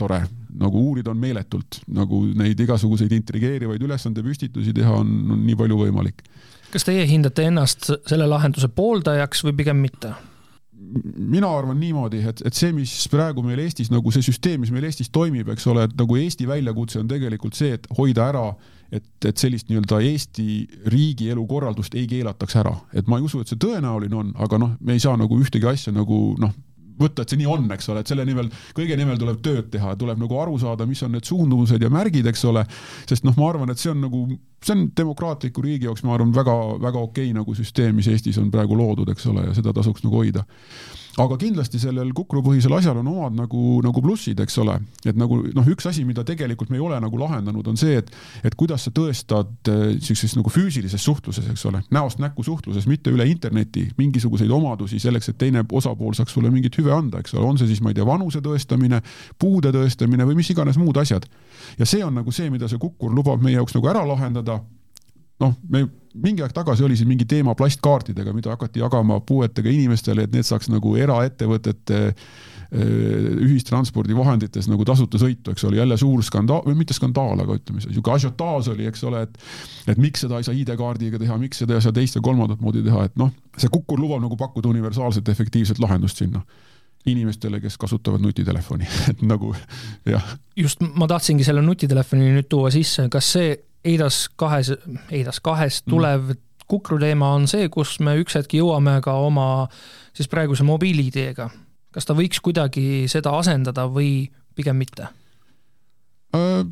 tore, 0.00 0.20
nagu 0.60 0.84
uurida 0.90 1.14
on 1.14 1.22
meeletult, 1.22 1.80
nagu 1.94 2.24
neid 2.34 2.60
igasuguseid 2.66 3.14
intrigeerivaid 3.14 3.82
ülesandepüstitusi 3.84 4.74
teha 4.76 5.00
on, 5.02 5.16
on 5.36 5.42
nii 5.46 5.58
palju 5.60 5.80
võimalik. 5.86 6.24
kas 6.74 6.86
teie 6.86 7.04
hindate 7.06 7.46
ennast 7.46 7.92
selle 8.08 8.26
lahenduse 8.26 8.68
pooldajaks 8.74 9.44
või 9.46 9.60
pigem 9.62 9.84
mitte? 9.84 10.14
Mina 11.02 11.48
arvan 11.50 11.78
niimoodi, 11.80 12.20
et, 12.28 12.42
et 12.46 12.56
see, 12.56 12.72
mis 12.74 12.92
praegu 13.12 13.42
meil 13.44 13.62
Eestis 13.64 13.90
nagu 13.92 14.12
see 14.14 14.24
süsteem, 14.24 14.62
mis 14.62 14.72
meil 14.74 14.86
Eestis 14.88 15.10
toimib, 15.14 15.50
eks 15.54 15.66
ole, 15.72 15.86
et 15.88 15.96
nagu 15.98 16.18
Eesti 16.20 16.48
väljakutse 16.48 17.00
on 17.02 17.10
tegelikult 17.10 17.58
see, 17.58 17.74
et 17.78 17.88
hoida 17.98 18.28
ära, 18.30 18.44
et, 18.94 19.06
et 19.26 19.40
sellist 19.40 19.70
nii-öelda 19.70 20.00
Eesti 20.10 20.46
riigi 20.92 21.30
elukorraldust 21.34 21.96
ei 21.98 22.06
keelataks 22.10 22.60
ära, 22.62 22.76
et 22.94 23.10
ma 23.10 23.18
ei 23.18 23.26
usu, 23.26 23.42
et 23.42 23.50
see 23.50 23.60
tõenäoline 23.60 24.20
on, 24.20 24.30
aga 24.46 24.60
noh, 24.60 24.76
me 24.80 24.96
ei 24.96 25.02
saa 25.02 25.18
nagu 25.20 25.40
ühtegi 25.40 25.68
asja 25.70 25.94
nagu 25.94 26.20
noh, 26.40 26.54
võtta, 27.00 27.24
et 27.24 27.32
see 27.32 27.40
nii 27.40 27.50
on, 27.50 27.66
eks 27.74 27.88
ole, 27.90 28.04
et 28.04 28.10
selle 28.10 28.24
nimel, 28.28 28.50
kõige 28.76 28.96
nimel 28.98 29.18
tuleb 29.20 29.40
tööd 29.44 29.70
teha, 29.72 29.94
tuleb 29.98 30.20
nagu 30.20 30.38
aru 30.40 30.56
saada, 30.62 30.86
mis 30.86 31.02
on 31.06 31.14
need 31.16 31.26
suundumused 31.26 31.82
ja 31.82 31.90
märgid, 31.92 32.26
eks 32.30 32.44
ole, 32.50 32.64
sest 33.08 33.26
noh, 33.26 33.34
ma 33.40 33.50
arvan, 33.50 33.72
et 33.72 33.82
see 33.82 33.90
on 33.90 34.04
nagu, 34.04 34.24
see 34.64 34.74
on 34.76 34.84
demokraatliku 34.96 35.62
riigi 35.62 35.88
jaoks, 35.88 36.04
ma 36.06 36.14
arvan, 36.16 36.32
väga-väga 36.34 36.98
okei 36.98 37.30
okay, 37.30 37.36
nagu 37.36 37.54
süsteem, 37.54 37.96
mis 37.98 38.08
Eestis 38.08 38.38
on 38.40 38.50
praegu 38.54 38.76
loodud, 38.78 39.10
eks 39.12 39.26
ole, 39.32 39.48
ja 39.48 39.56
seda 39.56 39.74
tasuks 39.76 40.04
nagu 40.06 40.22
hoida. 40.22 40.44
Aga 41.20 41.36
kindlasti 41.38 41.78
sellel 41.78 42.08
kukrupõhisel 42.16 42.72
asjal 42.74 42.98
on 42.98 43.06
omad 43.12 43.36
nagu, 43.38 43.60
nagu 43.84 44.00
plussid, 44.02 44.40
eks 44.42 44.56
ole, 44.58 44.74
et 45.06 45.14
nagu 45.18 45.36
noh, 45.54 45.68
üks 45.70 45.86
asi, 45.86 46.02
mida 46.06 46.24
tegelikult 46.26 46.72
me 46.72 46.80
ei 46.80 46.82
ole 46.82 46.96
nagu 46.98 47.20
lahendanud, 47.20 47.68
on 47.70 47.78
see, 47.78 48.00
et, 48.00 48.10
et 48.42 48.56
kuidas 48.58 48.88
sa 48.88 48.90
tõestad 48.94 49.70
eh, 49.70 49.84
siukses 50.02 50.34
nagu 50.34 50.50
füüsilises 50.50 51.06
suhtluses, 51.06 51.46
eks 51.52 51.62
ole, 51.70 51.84
näost 51.94 52.18
näkku 52.22 52.42
suhtluses, 52.46 52.88
mitte 52.90 53.14
üle 53.14 53.28
interneti 53.30 53.84
mingisuguseid 54.00 54.50
omadusi 54.50 54.98
selleks, 55.02 55.30
et 55.30 55.38
teine 55.38 55.62
osapool 55.70 56.18
saaks 56.18 56.34
sulle 56.34 56.50
mingit 56.50 56.74
hüve 56.80 56.90
anda, 56.96 57.22
eks 57.22 57.38
ole, 57.38 57.46
on 57.46 57.62
see 57.62 57.70
siis, 57.70 57.84
ma 57.84 57.94
ei 57.94 58.00
tea, 58.00 58.08
vanuse 58.08 58.42
tõestamine, 58.42 58.98
puude 59.38 59.70
tõestamine 59.74 60.26
või 60.26 60.40
mis 60.42 60.50
iganes 60.50 60.80
muud 60.82 60.98
asjad. 60.98 61.30
ja 61.78 61.86
see 61.86 62.02
on 62.04 62.18
nagu 62.18 62.34
see, 62.34 62.50
mida 62.50 62.66
see 62.66 62.82
kukkur 62.82 63.14
lubab 63.14 63.42
meie 63.42 63.54
jaoks 63.60 63.78
nagu 63.78 63.92
ära 63.92 64.02
lahendada 64.02 64.53
noh, 65.42 65.54
me 65.68 65.86
mingi 66.14 66.44
aeg 66.44 66.54
tagasi 66.54 66.84
oli 66.86 66.96
siin 66.96 67.10
mingi 67.10 67.26
teema 67.28 67.56
plastkaartidega, 67.58 68.32
mida 68.36 68.52
hakati 68.54 68.82
jagama 68.82 69.18
puuetega 69.26 69.70
inimestele, 69.70 70.26
et 70.26 70.34
need 70.34 70.46
saaks 70.46 70.70
nagu 70.70 70.94
eraettevõtete 71.00 72.00
äh, 72.06 72.18
ühistranspordivahendites 72.74 74.68
nagu 74.70 74.86
tasuta 74.86 75.18
sõitu, 75.20 75.54
eks 75.54 75.66
ole, 75.66 75.80
jälle 75.80 75.98
suur 75.98 76.22
skandaal, 76.26 76.62
või 76.68 76.78
mitte 76.78 76.94
skandaal, 76.96 77.42
aga 77.42 77.58
ütleme, 77.58 77.82
niisugune 77.82 78.14
ažiotaaž 78.14 78.70
oli, 78.76 78.86
eks 78.90 79.04
ole, 79.10 79.24
et 79.26 79.90
et 79.90 80.00
miks 80.00 80.24
seda 80.24 80.38
ei 80.38 80.46
saa 80.46 80.54
ID-kaardiga 80.56 81.18
teha, 81.20 81.38
miks 81.40 81.64
seda 81.64 81.78
ei 81.78 81.84
saa 81.84 81.94
teist 81.94 82.18
ja 82.18 82.22
kolmandat 82.24 82.62
moodi 82.62 82.84
teha, 82.86 83.08
et 83.10 83.18
noh, 83.20 83.34
see 83.58 83.72
Kukur 83.74 84.00
lubab 84.00 84.22
nagu 84.22 84.38
pakkuda 84.38 84.70
universaalset 84.70 85.28
efektiivset 85.34 85.82
lahendust 85.82 86.22
sinna 86.22 86.44
inimestele, 87.10 87.58
kes 87.60 87.76
kasutavad 87.76 88.22
nutitelefoni, 88.24 88.86
et 89.10 89.22
nagu 89.26 89.52
jah. 90.08 90.34
just, 90.56 90.80
ma 90.94 91.10
tahtsingi 91.10 91.44
selle 91.44 91.62
nutitelefoni 91.62 92.30
nüüd 92.38 92.48
tuua 92.48 92.70
sisse, 92.74 93.10
kas 93.12 93.34
see 93.36 93.54
EIDAS 93.84 94.28
kahes, 94.40 94.72
EIDAS 95.10 95.40
kahest 95.44 95.86
tulev 95.90 96.30
mm. 96.30 96.40
Kukru 96.64 96.96
teema 96.96 97.34
on 97.36 97.42
see, 97.44 97.66
kus 97.68 97.98
me 98.00 98.14
üks 98.16 98.38
hetk 98.38 98.54
jõuame 98.56 98.94
ka 99.04 99.12
oma 99.20 99.66
siis 100.16 100.30
praeguse 100.32 100.64
mobiil-ID-ga. 100.64 101.50
kas 101.92 102.08
ta 102.08 102.16
võiks 102.16 102.40
kuidagi 102.40 103.04
seda 103.12 103.34
asendada 103.36 103.84
või 103.84 104.30
pigem 104.56 104.80
mitte 104.80 105.10
äh,? 106.32 106.64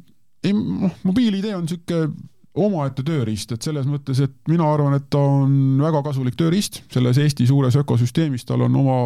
ei, 0.43 0.55
noh, 0.57 0.97
mobiil-ID 1.05 1.53
on 1.53 1.69
niisugune 1.69 2.09
omaette 2.53 3.01
tööriist, 3.07 3.55
et 3.55 3.65
selles 3.65 3.87
mõttes, 3.89 4.19
et 4.21 4.33
mina 4.51 4.67
arvan, 4.69 4.93
et 4.99 5.07
ta 5.13 5.21
on 5.21 5.53
väga 5.81 6.03
kasulik 6.05 6.37
tööriist 6.37 6.83
selles 6.93 7.21
Eesti 7.23 7.47
suures 7.49 7.77
ökosüsteemis, 7.81 8.45
tal 8.49 8.67
on 8.67 8.75
oma 8.77 8.97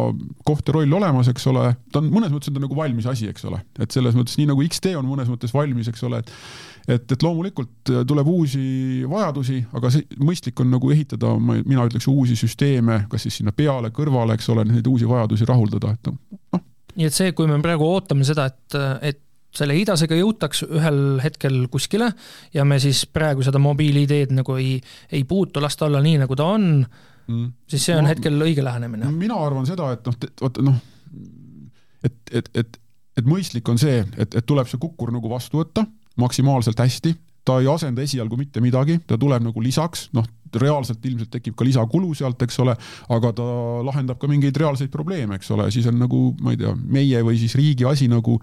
koht 0.47 0.67
ja 0.67 0.75
roll 0.75 0.97
olemas, 0.99 1.29
eks 1.31 1.47
ole, 1.51 1.69
ta 1.93 2.01
on 2.01 2.09
mõnes 2.11 2.33
mõttes 2.33 2.51
on 2.51 2.57
ta 2.57 2.63
nagu 2.65 2.75
valmis 2.75 3.07
asi, 3.07 3.29
eks 3.31 3.47
ole, 3.47 3.61
et 3.79 3.95
selles 3.95 4.17
mõttes 4.19 4.35
nii 4.39 4.49
nagu 4.51 4.65
X-tee 4.67 4.97
on 4.99 5.07
mõnes 5.07 5.31
mõttes 5.31 5.55
valmis, 5.55 5.87
eks 5.91 6.03
ole, 6.07 6.19
et 6.23 6.33
et, 6.87 7.11
et 7.11 7.23
loomulikult 7.23 7.91
tuleb 8.07 8.29
uusi 8.31 9.03
vajadusi, 9.11 9.59
aga 9.75 9.91
see 9.91 10.19
mõistlik 10.23 10.59
on 10.63 10.69
nagu 10.71 10.91
ehitada, 10.93 11.33
mina 11.39 11.83
ütleks 11.87 12.07
uusi 12.07 12.37
süsteeme, 12.39 13.01
kas 13.11 13.27
siis 13.27 13.41
sinna 13.41 13.51
peale, 13.55 13.91
kõrvale, 13.95 14.37
eks 14.37 14.47
ole, 14.53 14.63
neid 14.67 14.87
uusi 14.87 15.07
vajadusi 15.07 15.47
rahuldada, 15.47 15.91
et 15.97 16.11
noh. 16.11 16.61
nii 16.95 17.09
et 17.09 17.15
see, 17.15 17.33
kui 17.35 17.49
me 17.49 17.59
praegu 17.63 17.87
ootame 17.87 18.27
seda, 18.27 18.47
et, 18.47 18.79
et 19.11 19.21
selle 19.55 19.77
idasega 19.79 20.17
jõutaks 20.19 20.63
ühel 20.67 21.19
hetkel 21.23 21.59
kuskile 21.71 22.11
ja 22.53 22.65
me 22.67 22.79
siis 22.83 23.05
praegu 23.09 23.45
seda 23.45 23.61
mobiil-ID-d 23.63 24.35
nagu 24.37 24.57
ei, 24.59 24.77
ei 25.11 25.23
puutu, 25.27 25.61
las 25.63 25.77
ta 25.79 25.87
olla 25.87 26.01
nii, 26.03 26.17
nagu 26.25 26.37
ta 26.37 26.49
on 26.57 26.67
mm., 26.81 27.45
siis 27.69 27.87
see 27.89 27.95
on 27.97 28.05
no, 28.05 28.11
hetkel 28.11 28.37
õige 28.43 28.65
lähenemine. 28.65 29.11
mina 29.15 29.39
arvan 29.43 29.67
seda, 29.69 29.91
et 29.95 30.07
noh, 30.07 30.17
vaata 30.41 30.65
noh, 30.65 30.81
et, 32.05 32.19
et, 32.31 32.51
et, 32.63 32.81
et 33.17 33.29
mõistlik 33.29 33.69
on 33.71 33.79
see, 33.81 34.03
et, 34.17 34.35
et 34.35 34.45
tuleb 34.45 34.69
see 34.69 34.81
kukkur 34.81 35.13
nagu 35.15 35.31
vastu 35.31 35.61
võtta 35.61 35.87
maksimaalselt 36.17 36.79
hästi, 36.81 37.13
ta 37.47 37.59
ei 37.61 37.69
asenda 37.71 38.03
esialgu 38.03 38.37
mitte 38.39 38.61
midagi, 38.63 38.99
ta 39.07 39.17
tuleb 39.19 39.45
nagu 39.45 39.63
lisaks, 39.63 40.09
noh, 40.17 40.25
reaalselt 40.55 41.05
ilmselt 41.05 41.31
tekib 41.31 41.55
ka 41.57 41.67
lisakulu 41.67 42.13
sealt, 42.17 42.41
eks 42.41 42.59
ole, 42.63 42.75
aga 43.09 43.33
ta 43.35 43.47
lahendab 43.87 44.19
ka 44.21 44.29
mingeid 44.31 44.57
reaalseid 44.57 44.91
probleeme, 44.93 45.35
eks 45.35 45.51
ole, 45.55 45.69
siis 45.73 45.87
on 45.91 45.99
nagu, 45.99 46.31
ma 46.41 46.55
ei 46.55 46.61
tea, 46.61 46.73
meie 46.75 47.23
või 47.25 47.39
siis 47.41 47.55
riigi 47.59 47.87
asi 47.87 48.07
nagu 48.11 48.39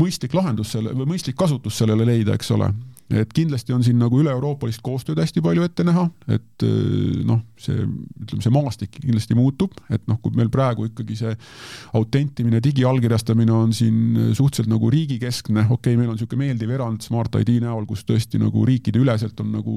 mõistlik 0.00 0.34
lahendus 0.36 0.76
selle 0.76 0.94
või 0.96 1.14
mõistlik 1.14 1.38
kasutus 1.38 1.80
sellele 1.80 2.06
leida, 2.08 2.36
eks 2.36 2.50
ole 2.56 2.70
et 3.10 3.32
kindlasti 3.34 3.74
on 3.74 3.82
siin 3.82 3.98
nagu 3.98 4.20
üle-euroopalist 4.22 4.82
koostööd 4.86 5.18
hästi 5.18 5.42
palju 5.42 5.64
ette 5.66 5.84
näha, 5.86 6.04
et 6.30 6.64
eh, 6.66 7.20
noh, 7.26 7.40
see 7.60 7.78
ütleme, 7.82 8.44
see 8.44 8.54
maastik 8.54 8.92
kindlasti 8.98 9.36
muutub, 9.38 9.74
et 9.90 10.04
noh, 10.10 10.20
kui 10.22 10.34
meil 10.38 10.50
praegu 10.52 10.86
ikkagi 10.86 11.16
see 11.18 11.32
autentimine, 11.98 12.62
digiallkirjastamine 12.64 13.54
on 13.54 13.74
siin 13.76 14.34
suhteliselt 14.36 14.70
nagu 14.70 14.90
riigikeskne, 14.92 15.66
okei 15.66 15.76
okay,, 15.76 15.98
meil 15.98 16.12
on 16.12 16.18
niisugune 16.18 16.46
meeldiv 16.46 16.74
erand 16.76 17.02
Smart 17.06 17.34
ID 17.40 17.56
näol, 17.64 17.88
kus 17.90 18.04
tõesti 18.06 18.38
nagu 18.42 18.62
riikideüleselt 18.68 19.42
on 19.42 19.56
nagu 19.58 19.74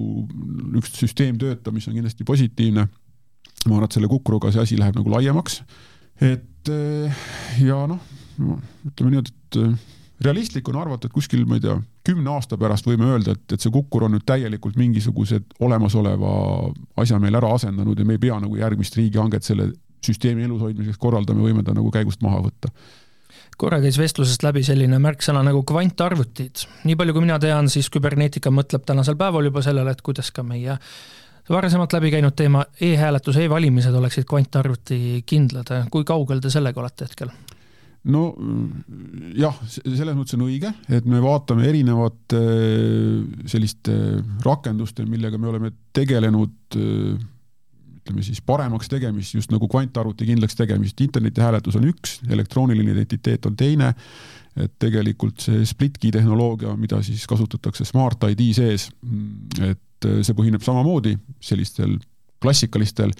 üks 0.78 0.94
süsteem 1.00 1.40
töötab, 1.42 1.74
mis 1.74 1.90
on 1.90 1.98
kindlasti 1.98 2.28
positiivne 2.28 2.86
ma 3.64 3.78
arvan, 3.78 3.88
et 3.88 3.96
selle 3.96 4.12
Kukruga 4.12 4.52
see 4.54 4.62
asi 4.64 4.78
läheb 4.80 4.98
nagu 5.00 5.12
laiemaks. 5.14 5.62
et 6.22 6.70
ja 7.64 7.82
noh, 7.90 8.00
ütleme 8.88 9.16
niimoodi, 9.16 9.34
et 9.34 10.03
realistlik 10.26 10.68
on 10.70 10.80
arvata, 10.82 11.08
et 11.08 11.16
kuskil, 11.16 11.46
ma 11.50 11.58
ei 11.60 11.64
tea, 11.64 11.78
kümne 12.08 12.34
aasta 12.34 12.58
pärast 12.60 12.88
võime 12.88 13.08
öelda, 13.12 13.38
et, 13.38 13.46
et 13.56 13.64
see 13.64 13.72
Kukkur 13.74 14.08
on 14.08 14.16
nüüd 14.16 14.26
täielikult 14.28 14.78
mingisugused 14.80 15.56
olemasoleva 15.64 16.34
asja 17.04 17.20
meil 17.24 17.40
ära 17.40 17.54
asendanud 17.56 18.00
ja 18.00 18.08
me 18.08 18.18
ei 18.18 18.24
pea 18.24 18.40
nagu 18.44 18.60
järgmist 18.60 18.98
riigihanget 19.00 19.48
selle 19.48 19.72
süsteemi 20.04 20.44
elus 20.48 20.62
hoidmiseks 20.66 21.00
korraldama, 21.00 21.46
võime 21.46 21.64
ta 21.64 21.76
nagu 21.76 21.92
käigust 21.94 22.24
maha 22.26 22.44
võtta 22.50 22.74
korra 23.58 23.78
käis 23.84 23.98
vestlusest 24.02 24.44
läbi 24.44 24.64
selline 24.66 24.98
märksõna 25.00 25.44
nagu 25.46 25.62
kvantarvutid. 25.68 26.64
nii 26.90 26.96
palju, 26.98 27.14
kui 27.14 27.22
mina 27.22 27.38
tean, 27.40 27.70
siis 27.70 27.90
küberneetika 27.94 28.52
mõtleb 28.52 28.86
tänasel 28.86 29.18
päeval 29.20 29.46
juba 29.46 29.62
sellele, 29.62 29.94
et 29.94 30.02
kuidas 30.02 30.32
ka 30.34 30.44
meie 30.44 30.78
varasemalt 31.50 31.94
läbi 31.94 32.12
käinud 32.12 32.36
teema 32.36 32.66
e-hääletus 32.82 33.38
e, 33.38 33.46
e-valimised 33.46 33.96
oleksid 33.96 34.28
kvantarvuti 34.30 35.24
kindlad. 35.26 35.74
kui 35.92 36.04
kaugel 36.04 36.40
te 36.40 36.50
sellega 36.50 36.82
olete 36.82 37.10
hetkel? 37.10 37.34
No 38.12 38.24
jah, 39.38 39.56
selles 39.70 40.16
mõttes 40.18 40.36
on 40.36 40.46
õige, 40.48 40.74
et 40.92 41.06
me 41.08 41.22
vaatame 41.24 41.68
erinevate 41.70 42.42
selliste 43.50 43.96
rakenduste, 44.44 45.06
millega 45.08 45.40
me 45.40 45.50
oleme 45.52 45.72
tegelenud, 45.96 46.78
ütleme 48.04 48.26
siis 48.26 48.42
paremaks 48.44 48.92
tegemist, 48.92 49.38
just 49.38 49.54
nagu 49.54 49.70
kvantarvuti 49.72 50.28
kindlaks 50.28 50.60
tegemist, 50.60 51.00
internetihääletus 51.06 51.80
on 51.80 51.88
üks, 51.94 52.20
elektrooniline 52.28 52.96
identiteet 52.98 53.48
on 53.48 53.56
teine, 53.60 53.94
et 54.60 54.74
tegelikult 54.82 55.42
see 55.42 55.64
split-key 55.66 56.12
tehnoloogia, 56.14 56.76
mida 56.78 57.00
siis 57.06 57.24
kasutatakse 57.30 57.88
Smart 57.88 58.28
ID 58.30 58.50
sees, 58.54 58.90
et 59.64 60.10
see 60.22 60.36
põhineb 60.36 60.62
samamoodi 60.66 61.16
sellistel 61.42 61.96
klassikalistel 62.44 63.14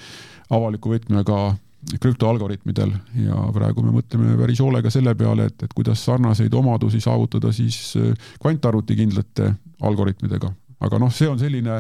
avaliku 0.52 0.92
võtmega 0.92 1.54
krüptoalgoritmidel 2.02 2.92
ja 3.26 3.46
praegu 3.54 3.84
me 3.86 3.94
mõtleme 3.98 4.38
päris 4.40 4.62
hoolega 4.64 4.92
selle 4.94 5.16
peale, 5.20 5.50
et, 5.52 5.66
et 5.66 5.76
kuidas 5.76 6.04
sarnaseid 6.06 6.54
omadusi 6.58 7.02
saavutada 7.04 7.54
siis 7.56 7.96
äh, 8.00 8.14
kvantarvutikindlate 8.42 9.54
algoritmidega. 9.84 10.54
aga 10.84 11.00
noh, 11.00 11.12
see 11.14 11.30
on 11.32 11.40
selline, 11.40 11.78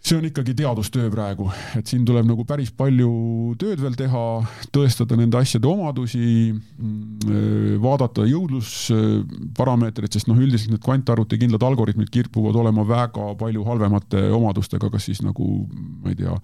see 0.00 0.16
on 0.18 0.26
ikkagi 0.28 0.54
teadustöö 0.58 1.10
praegu, 1.12 1.48
et 1.78 1.90
siin 1.90 2.04
tuleb 2.06 2.28
nagu 2.28 2.44
päris 2.48 2.70
palju 2.74 3.10
tööd 3.60 3.80
veel 3.82 3.96
teha, 3.98 4.24
tõestada 4.74 5.18
nende 5.18 5.40
asjade 5.40 5.68
omadusi, 5.70 6.52
mm, 6.52 7.00
äh, 7.30 7.72
vaadata 7.82 8.26
jõudlusparameetreid, 8.28 10.12
sest 10.14 10.30
noh, 10.30 10.38
üldiselt 10.38 10.74
need 10.74 10.84
kvantarvutikindlad 10.84 11.66
algoritmid 11.70 12.12
kipuvad 12.12 12.60
olema 12.64 12.86
väga 12.88 13.32
palju 13.40 13.66
halvemate 13.66 14.28
omadustega, 14.36 14.92
kas 14.92 15.10
siis 15.10 15.24
nagu 15.26 15.50
ma 16.02 16.14
ei 16.14 16.22
tea, 16.22 16.38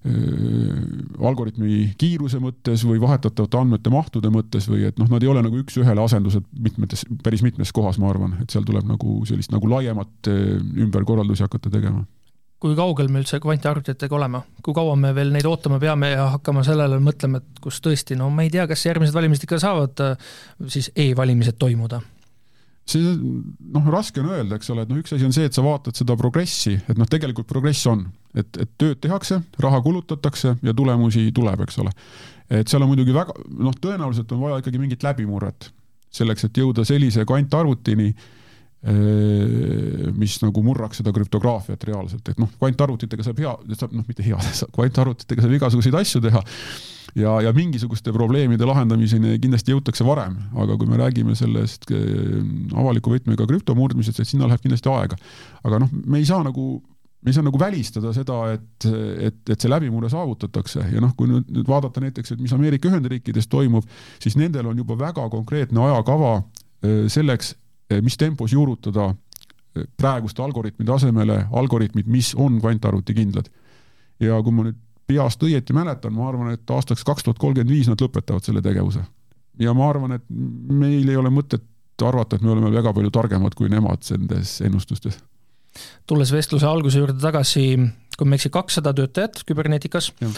algoritmi 0.00 1.90
kiiruse 2.00 2.38
mõttes 2.40 2.86
või 2.88 3.00
vahetatavate 3.02 3.58
andmete 3.58 3.90
mahtude 3.92 4.30
mõttes 4.32 4.64
või 4.70 4.86
et 4.88 4.96
noh, 5.00 5.10
nad 5.12 5.20
ei 5.20 5.28
ole 5.28 5.42
nagu 5.44 5.58
üks-ühele 5.60 6.00
asendused 6.00 6.46
mitmetes, 6.56 7.04
päris 7.24 7.42
mitmes 7.44 7.72
kohas, 7.76 7.98
ma 8.00 8.08
arvan, 8.08 8.38
et 8.40 8.48
seal 8.52 8.64
tuleb 8.64 8.88
nagu 8.88 9.18
sellist 9.28 9.52
nagu 9.52 9.68
laiemat 9.68 10.30
äh, 10.32 10.56
ümberkorraldusi 10.86 11.44
hakata 11.44 11.72
tegema. 11.74 12.06
Kui 12.60 12.72
kaugel 12.76 13.08
me 13.12 13.20
üldse 13.20 13.40
kvantarvutitega 13.40 14.16
oleme, 14.16 14.40
kui 14.64 14.76
kaua 14.76 14.96
me 14.96 15.12
veel 15.16 15.32
neid 15.32 15.46
ootama 15.48 15.78
peame 15.80 16.10
ja 16.14 16.30
hakkama 16.34 16.64
sellele 16.64 16.96
mõtlema, 17.04 17.40
et 17.40 17.60
kus 17.64 17.80
tõesti, 17.84 18.16
no 18.20 18.30
ma 18.32 18.44
ei 18.44 18.52
tea, 18.52 18.64
kas 18.68 18.86
järgmised 18.88 19.16
valimised 19.16 19.44
ikka 19.44 19.60
saavad 19.60 20.00
äh, 20.06 20.32
siis 20.64 20.88
e-valimised 20.96 21.60
toimuda? 21.60 22.00
See 22.88 23.04
noh, 23.04 23.92
raske 23.92 24.24
on 24.24 24.32
öelda, 24.32 24.56
eks 24.56 24.72
ole, 24.72 24.88
et 24.88 24.90
noh, 24.90 25.04
üks 25.04 25.12
asi 25.12 25.28
on 25.28 25.36
see, 25.36 25.44
et 25.44 25.56
sa 25.56 25.64
vaatad 25.64 26.00
seda 26.00 26.16
progressi, 26.16 26.78
et 26.88 26.96
noh, 26.96 27.08
tegelikult 27.08 27.52
progress 27.52 27.84
on, 27.92 28.08
et, 28.34 28.60
et 28.62 28.72
tööd 28.78 29.00
tehakse, 29.02 29.40
raha 29.62 29.80
kulutatakse 29.84 30.56
ja 30.62 30.74
tulemusi 30.76 31.28
tuleb, 31.34 31.64
eks 31.66 31.80
ole. 31.82 31.94
et 32.50 32.68
seal 32.68 32.82
on 32.82 32.90
muidugi 32.92 33.14
väga 33.14 33.34
noh, 33.58 33.76
tõenäoliselt 33.80 34.32
on 34.34 34.44
vaja 34.44 34.60
ikkagi 34.62 34.82
mingit 34.82 35.06
läbimurret 35.06 35.70
selleks, 36.10 36.48
et 36.48 36.62
jõuda 36.62 36.84
sellise 36.86 37.24
kvantarvutini 37.26 38.10
mis 40.16 40.38
nagu 40.40 40.62
murraks 40.64 41.02
seda 41.02 41.12
krüptograafiat 41.12 41.82
reaalselt, 41.84 42.30
et 42.32 42.38
noh, 42.40 42.48
kvantarvutitega 42.56 43.26
saab 43.26 43.42
hea, 43.42 43.52
saab 43.76 43.92
noh, 43.92 44.06
mitte 44.08 44.24
hea, 44.24 44.38
kvantarvutitega 44.76 45.44
saab 45.44 45.56
igasuguseid 45.58 45.98
asju 46.00 46.22
teha 46.24 46.40
ja, 47.20 47.34
ja 47.44 47.52
mingisuguste 47.52 48.14
probleemide 48.16 48.64
lahendamiseni 48.64 49.36
kindlasti 49.42 49.74
jõutakse 49.74 50.06
varem, 50.06 50.38
aga 50.56 50.78
kui 50.80 50.88
me 50.88 51.00
räägime 51.00 51.36
sellest 51.36 51.84
avaliku 51.90 53.12
võtmega 53.12 53.44
krüpto 53.50 53.76
murdmisest, 53.76 54.22
et 54.22 54.30
sinna 54.30 54.48
läheb 54.48 54.64
kindlasti 54.64 54.88
aega. 54.92 55.20
aga 55.60 55.82
noh, 55.84 55.92
me 56.06 56.22
ei 56.22 56.28
saa 56.28 56.40
nagu 56.46 56.72
me 57.20 57.30
ei 57.30 57.36
saa 57.36 57.44
nagu 57.44 57.58
välistada 57.60 58.14
seda, 58.16 58.36
et, 58.54 58.86
et, 59.28 59.40
et 59.52 59.60
see 59.60 59.68
läbimurre 59.68 60.08
saavutatakse 60.08 60.86
ja 60.88 61.02
noh, 61.04 61.12
kui 61.16 61.28
nüüd, 61.28 61.50
nüüd 61.52 61.68
vaadata 61.68 62.00
näiteks, 62.00 62.32
et 62.32 62.40
mis 62.40 62.52
Ameerika 62.56 62.88
Ühendriikides 62.88 63.48
toimub, 63.52 63.84
siis 64.22 64.38
nendel 64.40 64.70
on 64.70 64.78
juba 64.80 64.96
väga 64.98 65.26
konkreetne 65.32 65.82
ajakava 65.84 66.38
selleks, 67.12 67.54
Eh, 67.90 68.02
mis 68.02 68.16
tempos 68.16 68.52
juurutada 68.52 69.08
eh, 69.10 69.86
praeguste 69.98 70.42
algoritmide 70.42 70.92
asemele 70.94 71.46
algoritmid, 71.52 72.06
mis 72.06 72.34
on 72.38 72.60
kvantarvutikindlad. 72.60 73.50
ja 74.20 74.36
kui 74.44 74.52
ma 74.52 74.66
nüüd 74.66 74.76
peast 75.08 75.42
õieti 75.42 75.74
mäletan, 75.74 76.12
ma 76.14 76.28
arvan, 76.28 76.52
et 76.54 76.70
aastaks 76.70 77.02
kaks 77.08 77.24
tuhat 77.24 77.38
kolmkümmend 77.40 77.72
viis 77.72 77.88
nad 77.88 77.98
lõpetavad 77.98 78.46
selle 78.46 78.62
tegevuse. 78.62 79.02
ja 79.58 79.74
ma 79.74 79.88
arvan, 79.90 80.12
et 80.18 80.24
meil 80.28 81.08
ei 81.08 81.16
ole 81.16 81.32
mõtet 81.34 81.66
arvata, 82.04 82.36
et 82.36 82.42
me 82.46 82.52
oleme 82.54 82.70
väga 82.72 82.92
palju 82.94 83.10
targemad 83.10 83.56
kui 83.58 83.68
nemad 83.68 84.06
nendes 84.12 84.60
ennustustes. 84.60 85.18
Tulles 86.06 86.32
vestluse 86.34 86.66
alguse 86.66 86.98
juurde 86.98 87.20
tagasi, 87.22 87.66
kui 88.16 88.28
ma 88.28 88.36
ei 88.36 88.40
eksi, 88.40 88.52
kakssada 88.54 88.94
töötajat 88.96 89.44
küberneetikas 89.48 90.12
ja 90.20 90.32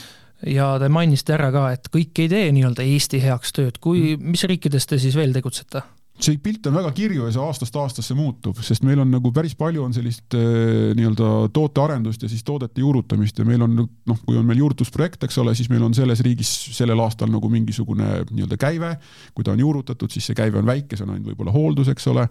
ja 0.47 0.72
te 0.82 0.88
mainisite 0.90 1.36
ära 1.36 1.51
ka, 1.55 1.66
et 1.76 1.88
kõik 1.93 2.18
ei 2.24 2.30
tee 2.30 2.47
nii-öelda 2.55 2.84
Eesti 2.86 3.20
heaks 3.22 3.55
tööd, 3.57 3.78
kui, 3.82 4.16
mm. 4.16 4.32
mis 4.34 4.43
riikides 4.51 4.88
te 4.90 4.99
siis 5.03 5.16
veel 5.18 5.34
tegutsete? 5.34 5.84
See 6.20 6.36
pilt 6.42 6.66
on 6.68 6.76
väga 6.76 6.90
kirju 6.94 7.24
ja 7.26 7.32
see 7.34 7.42
aastast 7.42 7.76
aastasse 7.80 8.14
muutub, 8.16 8.58
sest 8.62 8.84
meil 8.84 9.00
on 9.02 9.10
nagu 9.10 9.32
päris 9.34 9.54
palju 9.58 9.82
on 9.86 9.94
sellist 9.96 10.36
äh, 10.36 10.92
nii-öelda 10.96 11.48
tootearendust 11.56 12.22
ja 12.22 12.30
siis 12.30 12.44
toodete 12.46 12.82
juurutamist 12.82 13.40
ja 13.40 13.46
meil 13.48 13.64
on 13.64 13.78
noh, 13.80 14.20
kui 14.26 14.36
on 14.38 14.46
meil 14.46 14.60
juurutusprojekt, 14.60 15.24
eks 15.24 15.40
ole, 15.42 15.56
siis 15.58 15.70
meil 15.72 15.82
on 15.86 15.96
selles 15.96 16.20
riigis 16.24 16.50
sellel 16.76 17.00
aastal 17.02 17.32
nagu 17.32 17.48
mingisugune 17.52 18.26
nii-öelda 18.28 18.60
käive. 18.60 18.92
kui 19.34 19.44
ta 19.44 19.54
on 19.56 19.64
juurutatud, 19.64 20.12
siis 20.12 20.28
see 20.28 20.38
käive 20.38 20.60
on 20.60 20.68
väike, 20.68 20.98
see 20.98 21.06
on 21.06 21.14
ainult 21.16 21.32
võib-olla 21.32 21.54
hooldus, 21.54 21.90
eks 21.92 22.06
ole. 22.12 22.28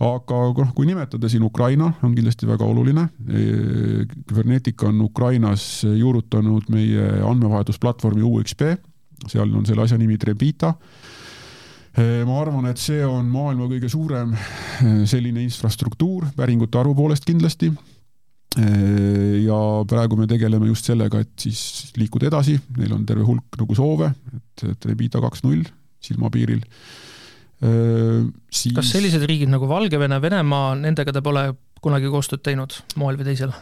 aga 0.00 0.42
noh, 0.56 0.74
kui 0.74 0.88
nimetada 0.88 1.28
siin 1.28 1.44
Ukraina, 1.44 1.92
on 2.02 2.14
kindlasti 2.16 2.46
väga 2.48 2.64
oluline. 2.64 3.08
Kybernetica 4.26 4.88
on 4.88 5.00
Ukrainas 5.04 5.82
juurutanud 5.84 6.70
meie 6.72 7.08
andmevahetusplatvormi 7.28 8.22
UXP, 8.24 8.68
seal 9.28 9.50
on 9.52 9.66
selle 9.66 9.84
asja 9.84 9.98
nimi 10.00 10.18
Trebita 10.18 10.72
ma 11.98 12.38
arvan, 12.40 12.68
et 12.70 12.80
see 12.80 13.02
on 13.04 13.26
maailma 13.28 13.68
kõige 13.68 13.90
suurem 13.92 14.32
eh, 14.32 15.02
selline 15.08 15.42
infrastruktuur 15.44 16.30
päringute 16.36 16.80
arvu 16.80 16.94
poolest 16.96 17.26
kindlasti. 17.28 17.68
Eh, 18.56 19.42
ja 19.44 19.58
praegu 19.88 20.16
me 20.16 20.28
tegeleme 20.28 20.68
just 20.70 20.88
sellega, 20.88 21.20
et 21.20 21.32
siis 21.40 21.92
liikuda 22.00 22.30
edasi, 22.30 22.56
neil 22.78 22.96
on 22.96 23.04
terve 23.08 23.26
hulk 23.28 23.60
nagu 23.60 23.76
soove, 23.76 24.12
et, 24.32 24.66
et 24.72 24.90
Rebita 24.90 25.20
kaks 25.24 25.44
null 25.46 25.64
silmapiiril. 26.02 26.64
Siis... 27.62 28.72
kas 28.74 28.88
sellised 28.90 29.22
riigid 29.30 29.46
nagu 29.52 29.68
Valgevene, 29.70 30.16
Venemaa, 30.18 30.72
nendega 30.80 31.12
te 31.14 31.20
pole 31.22 31.44
kunagi 31.78 32.10
koostööd 32.10 32.42
teinud 32.42 32.74
moel 32.98 33.20
või 33.20 33.28
teisel? 33.28 33.52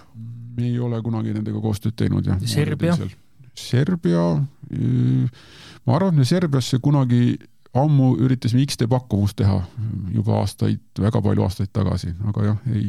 me 0.57 0.69
ei 0.69 0.79
ole 0.83 1.01
kunagi 1.05 1.35
nendega 1.35 1.61
koostööd 1.63 1.97
teinud, 1.99 2.27
jah. 2.27 2.41
Serbia? 2.49 2.97
Serbia, 3.57 4.25
ma 5.85 5.97
arvan, 5.97 6.15
et 6.15 6.21
me 6.21 6.27
Serbiasse 6.29 6.81
kunagi 6.83 7.35
ammu 7.79 8.15
üritasime 8.25 8.65
X-tee 8.67 8.91
pakkumust 8.91 9.39
teha 9.39 9.61
juba 10.15 10.41
aastaid, 10.41 10.83
väga 10.99 11.23
palju 11.23 11.45
aastaid 11.47 11.73
tagasi, 11.73 12.13
aga 12.31 12.47
jah, 12.49 12.63
ei, 12.75 12.89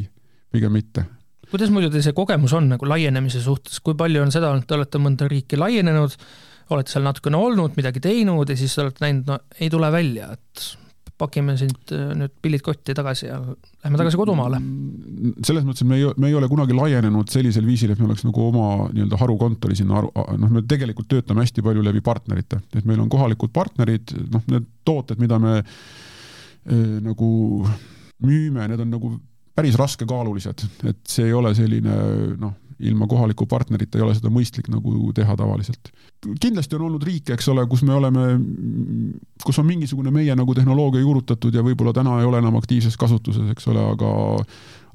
pigem 0.52 0.74
mitte. 0.74 1.04
kuidas 1.52 1.70
muidu 1.70 1.90
teil 1.92 2.04
see 2.04 2.16
kogemus 2.16 2.54
on 2.56 2.70
nagu 2.72 2.88
laienemise 2.88 3.42
suhtes, 3.44 3.80
kui 3.84 3.94
palju 3.98 4.22
on 4.24 4.32
seda 4.34 4.50
olnud, 4.50 4.66
te 4.66 4.78
olete 4.78 5.00
mõnda 5.02 5.28
riiki 5.30 5.60
laienenud, 5.60 6.16
olete 6.72 6.94
seal 6.94 7.04
natukene 7.06 7.38
olnud, 7.38 7.76
midagi 7.76 8.02
teinud 8.02 8.50
ja 8.50 8.56
siis 8.58 8.74
olete 8.82 9.04
näinud, 9.04 9.28
no 9.28 9.38
ei 9.60 9.70
tule 9.70 9.92
välja, 9.92 10.32
et 10.32 10.64
pakime 11.22 11.54
sind 11.60 11.94
äh, 11.94 12.12
nüüd 12.18 12.34
pillid 12.44 12.64
kotti 12.66 12.94
tagasi 12.96 13.28
ja 13.28 13.38
lähme 13.40 14.00
tagasi 14.00 14.18
kodumaale. 14.20 14.60
selles 15.46 15.66
mõttes, 15.66 15.84
et 15.84 15.90
me 15.90 15.98
ei, 16.00 16.08
me 16.18 16.30
ei 16.30 16.36
ole 16.38 16.50
kunagi 16.50 16.76
laienenud 16.76 17.30
sellisel 17.32 17.66
viisil, 17.68 17.94
et 17.94 18.02
me 18.02 18.08
oleks 18.10 18.26
nagu 18.26 18.46
oma 18.48 18.88
nii-öelda 18.90 19.20
harukontori 19.20 19.78
sinna 19.78 20.00
aru, 20.00 20.12
noh, 20.42 20.52
me 20.52 20.64
tegelikult 20.68 21.10
töötame 21.12 21.46
hästi 21.46 21.64
palju 21.64 21.84
läbi 21.86 22.02
partnerite, 22.04 22.62
et 22.74 22.88
meil 22.88 23.02
on 23.04 23.10
kohalikud 23.12 23.54
partnerid, 23.54 24.14
noh, 24.32 24.46
need 24.52 24.70
tooted, 24.86 25.20
mida 25.22 25.38
me 25.42 25.58
eh, 25.60 26.96
nagu 27.02 27.28
müüme, 28.22 28.66
need 28.70 28.82
on 28.82 28.92
nagu 28.92 29.14
päris 29.56 29.76
raskekaalulised, 29.78 30.64
et 30.88 31.00
see 31.08 31.28
ei 31.28 31.36
ole 31.36 31.52
selline 31.56 31.96
noh, 32.40 32.56
ilma 32.82 33.06
kohaliku 33.06 33.46
partnerita 33.46 33.98
ei 33.98 34.04
ole 34.04 34.14
seda 34.16 34.30
mõistlik 34.32 34.68
nagu 34.72 35.12
teha 35.14 35.36
tavaliselt. 35.38 35.92
kindlasti 36.40 36.76
on 36.78 36.86
olnud 36.88 37.06
riike, 37.06 37.36
eks 37.36 37.48
ole, 37.52 37.64
kus 37.70 37.82
me 37.86 37.94
oleme, 37.94 38.26
kus 39.44 39.58
on 39.58 39.66
mingisugune 39.66 40.10
meie 40.14 40.36
nagu 40.38 40.54
tehnoloogia 40.54 41.02
juurutatud 41.02 41.54
ja 41.54 41.64
võib-olla 41.66 41.94
täna 41.96 42.18
ei 42.20 42.28
ole 42.28 42.42
enam 42.42 42.56
aktiivses 42.60 42.96
kasutuses, 43.00 43.48
eks 43.54 43.68
ole, 43.72 43.84
aga 43.94 44.12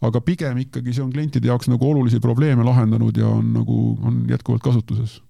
aga 0.08 0.22
pigem 0.22 0.60
ikkagi 0.62 0.94
see 0.94 1.04
on 1.04 1.12
klientide 1.14 1.50
jaoks 1.50 1.72
nagu 1.72 1.90
olulisi 1.90 2.20
probleeme 2.22 2.66
lahendanud 2.66 3.18
ja 3.18 3.32
on 3.34 3.50
nagu, 3.56 3.98
on 4.06 4.22
jätkuvalt 4.30 4.64
kasutuses. 4.64 5.22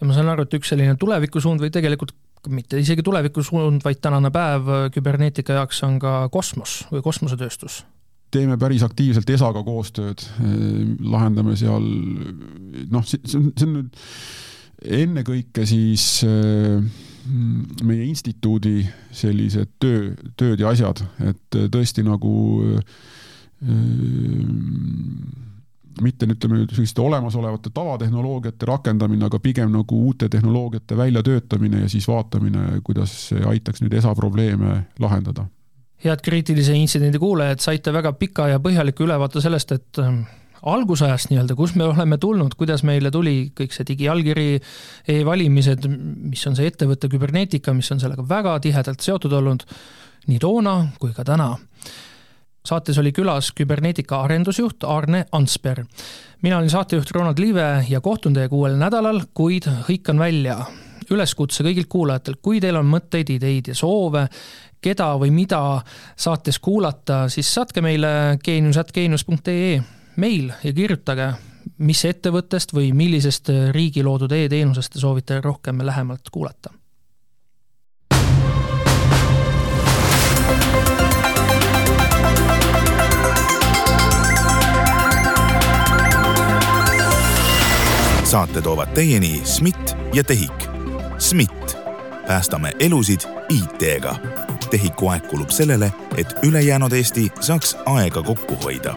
ja 0.00 0.06
ma 0.06 0.16
saan 0.16 0.32
aru, 0.32 0.46
et 0.46 0.58
üks 0.58 0.74
selline 0.74 0.96
tulevikusuund 0.98 1.62
või 1.62 1.70
tegelikult 1.74 2.14
mitte 2.50 2.80
isegi 2.82 3.04
tulevikusuund, 3.06 3.84
vaid 3.84 4.00
tänane 4.02 4.32
päev 4.34 4.70
küberneetika 4.94 5.60
jaoks 5.60 5.82
on 5.86 6.00
ka 6.02 6.26
kosmos 6.34 6.80
või 6.90 7.04
kosmosetööstus 7.04 7.84
teeme 8.32 8.56
päris 8.60 8.82
aktiivselt 8.86 9.28
ESA-ga 9.30 9.62
koostööd, 9.66 10.24
lahendame 11.04 11.56
seal 11.60 11.84
noh, 12.92 13.04
see 13.06 13.20
on, 13.38 13.50
see 13.56 13.68
on 13.68 13.74
nüüd 13.76 14.00
ennekõike 15.02 15.66
siis 15.68 16.24
meie 17.86 18.04
instituudi 18.08 18.82
sellised 19.14 19.76
töö, 19.82 20.10
tööd 20.38 20.62
ja 20.64 20.72
asjad, 20.72 21.04
et 21.22 21.60
tõesti 21.70 22.02
nagu 22.06 22.32
äh, 22.66 23.02
mitte 26.02 26.26
ütleme 26.26 26.64
selliste 26.72 27.02
olemasolevate 27.04 27.70
tavatehnoloogiate 27.74 28.66
rakendamine, 28.66 29.26
aga 29.28 29.38
pigem 29.42 29.70
nagu 29.74 29.98
uute 30.08 30.28
tehnoloogiate 30.32 30.96
väljatöötamine 30.96 31.84
ja 31.84 31.88
siis 31.88 32.08
vaatamine, 32.08 32.80
kuidas 32.84 33.14
see 33.28 33.44
aitaks 33.46 33.84
nüüd 33.84 33.94
ESA 33.98 34.14
probleeme 34.18 34.82
lahendada. 35.02 35.46
Head 36.02 36.22
kriitilise 36.24 36.74
intsidendi 36.76 37.18
kuulajad, 37.22 37.62
saite 37.62 37.92
väga 37.94 38.12
pika 38.18 38.48
ja 38.50 38.60
põhjaliku 38.62 39.06
ülevaate 39.06 39.42
sellest, 39.44 39.74
et 39.76 40.00
algusajast 40.62 41.30
nii-öelda, 41.30 41.56
kus 41.58 41.74
me 41.78 41.88
oleme 41.88 42.18
tulnud, 42.22 42.54
kuidas 42.58 42.84
meile 42.86 43.10
tuli 43.10 43.50
kõik 43.58 43.74
see 43.74 43.86
digiallkiri 43.88 44.46
e, 44.54 44.62
e-valimised, 45.18 45.88
mis 46.30 46.46
on 46.46 46.58
see 46.58 46.70
ettevõtte 46.70 47.10
küberneetika, 47.10 47.74
mis 47.74 47.90
on 47.94 48.02
sellega 48.02 48.24
väga 48.28 48.58
tihedalt 48.62 49.02
seotud 49.02 49.34
olnud 49.40 49.66
nii 50.30 50.38
toona 50.42 50.76
kui 51.02 51.10
ka 51.16 51.26
täna 51.26 51.50
saates 52.66 52.98
oli 52.98 53.12
külas 53.14 53.50
küberneetika 53.58 54.20
arendusjuht 54.22 54.84
Arne 54.86 55.24
Ansper. 55.32 55.84
mina 56.42 56.58
olin 56.58 56.70
saatejuht 56.70 57.10
Ronald 57.10 57.38
Liive 57.38 57.84
ja 57.88 58.00
kohtun 58.00 58.34
teiega 58.34 58.56
uuel 58.56 58.76
nädalal, 58.78 59.22
kuid 59.34 59.66
hõikan 59.88 60.18
välja 60.18 60.60
üleskutse 61.10 61.64
kõigilt 61.66 61.88
kuulajatelt, 61.88 62.38
kui 62.42 62.60
teil 62.60 62.76
on 62.78 62.86
mõtteid, 62.86 63.34
ideid 63.34 63.72
ja 63.72 63.74
soove, 63.74 64.28
keda 64.82 65.12
või 65.20 65.30
mida 65.30 65.62
saates 66.16 66.58
kuulata, 66.58 67.28
siis 67.28 67.54
saatke 67.54 67.80
meile 67.84 68.38
geenius.geenius.ee 68.44 69.80
meil 70.16 70.52
ja 70.64 70.72
kirjutage, 70.76 71.32
mis 71.78 72.04
ettevõttest 72.04 72.74
või 72.74 72.92
millisest 72.96 73.50
riigi 73.72 74.02
loodud 74.02 74.32
e-teenusest 74.36 74.92
te 74.92 75.02
soovite 75.02 75.40
rohkem 75.40 75.80
lähemalt 75.86 76.30
kuulata 76.32 76.74
saate 88.32 88.62
toovad 88.62 88.88
teieni 88.88 89.40
SMIT 89.44 89.96
ja 90.12 90.24
TEHIK. 90.24 90.68
SMIT, 91.18 91.76
päästame 92.26 92.72
elusid 92.78 93.20
IT-ga. 93.48 94.41
TEHIK-u 94.72 95.12
aeg 95.12 95.28
kulub 95.28 95.52
sellele, 95.52 95.92
et 96.16 96.32
ülejäänud 96.42 96.96
Eesti 96.96 97.28
saaks 97.40 97.76
aega 97.84 98.22
kokku 98.22 98.56
hoida 98.64 98.96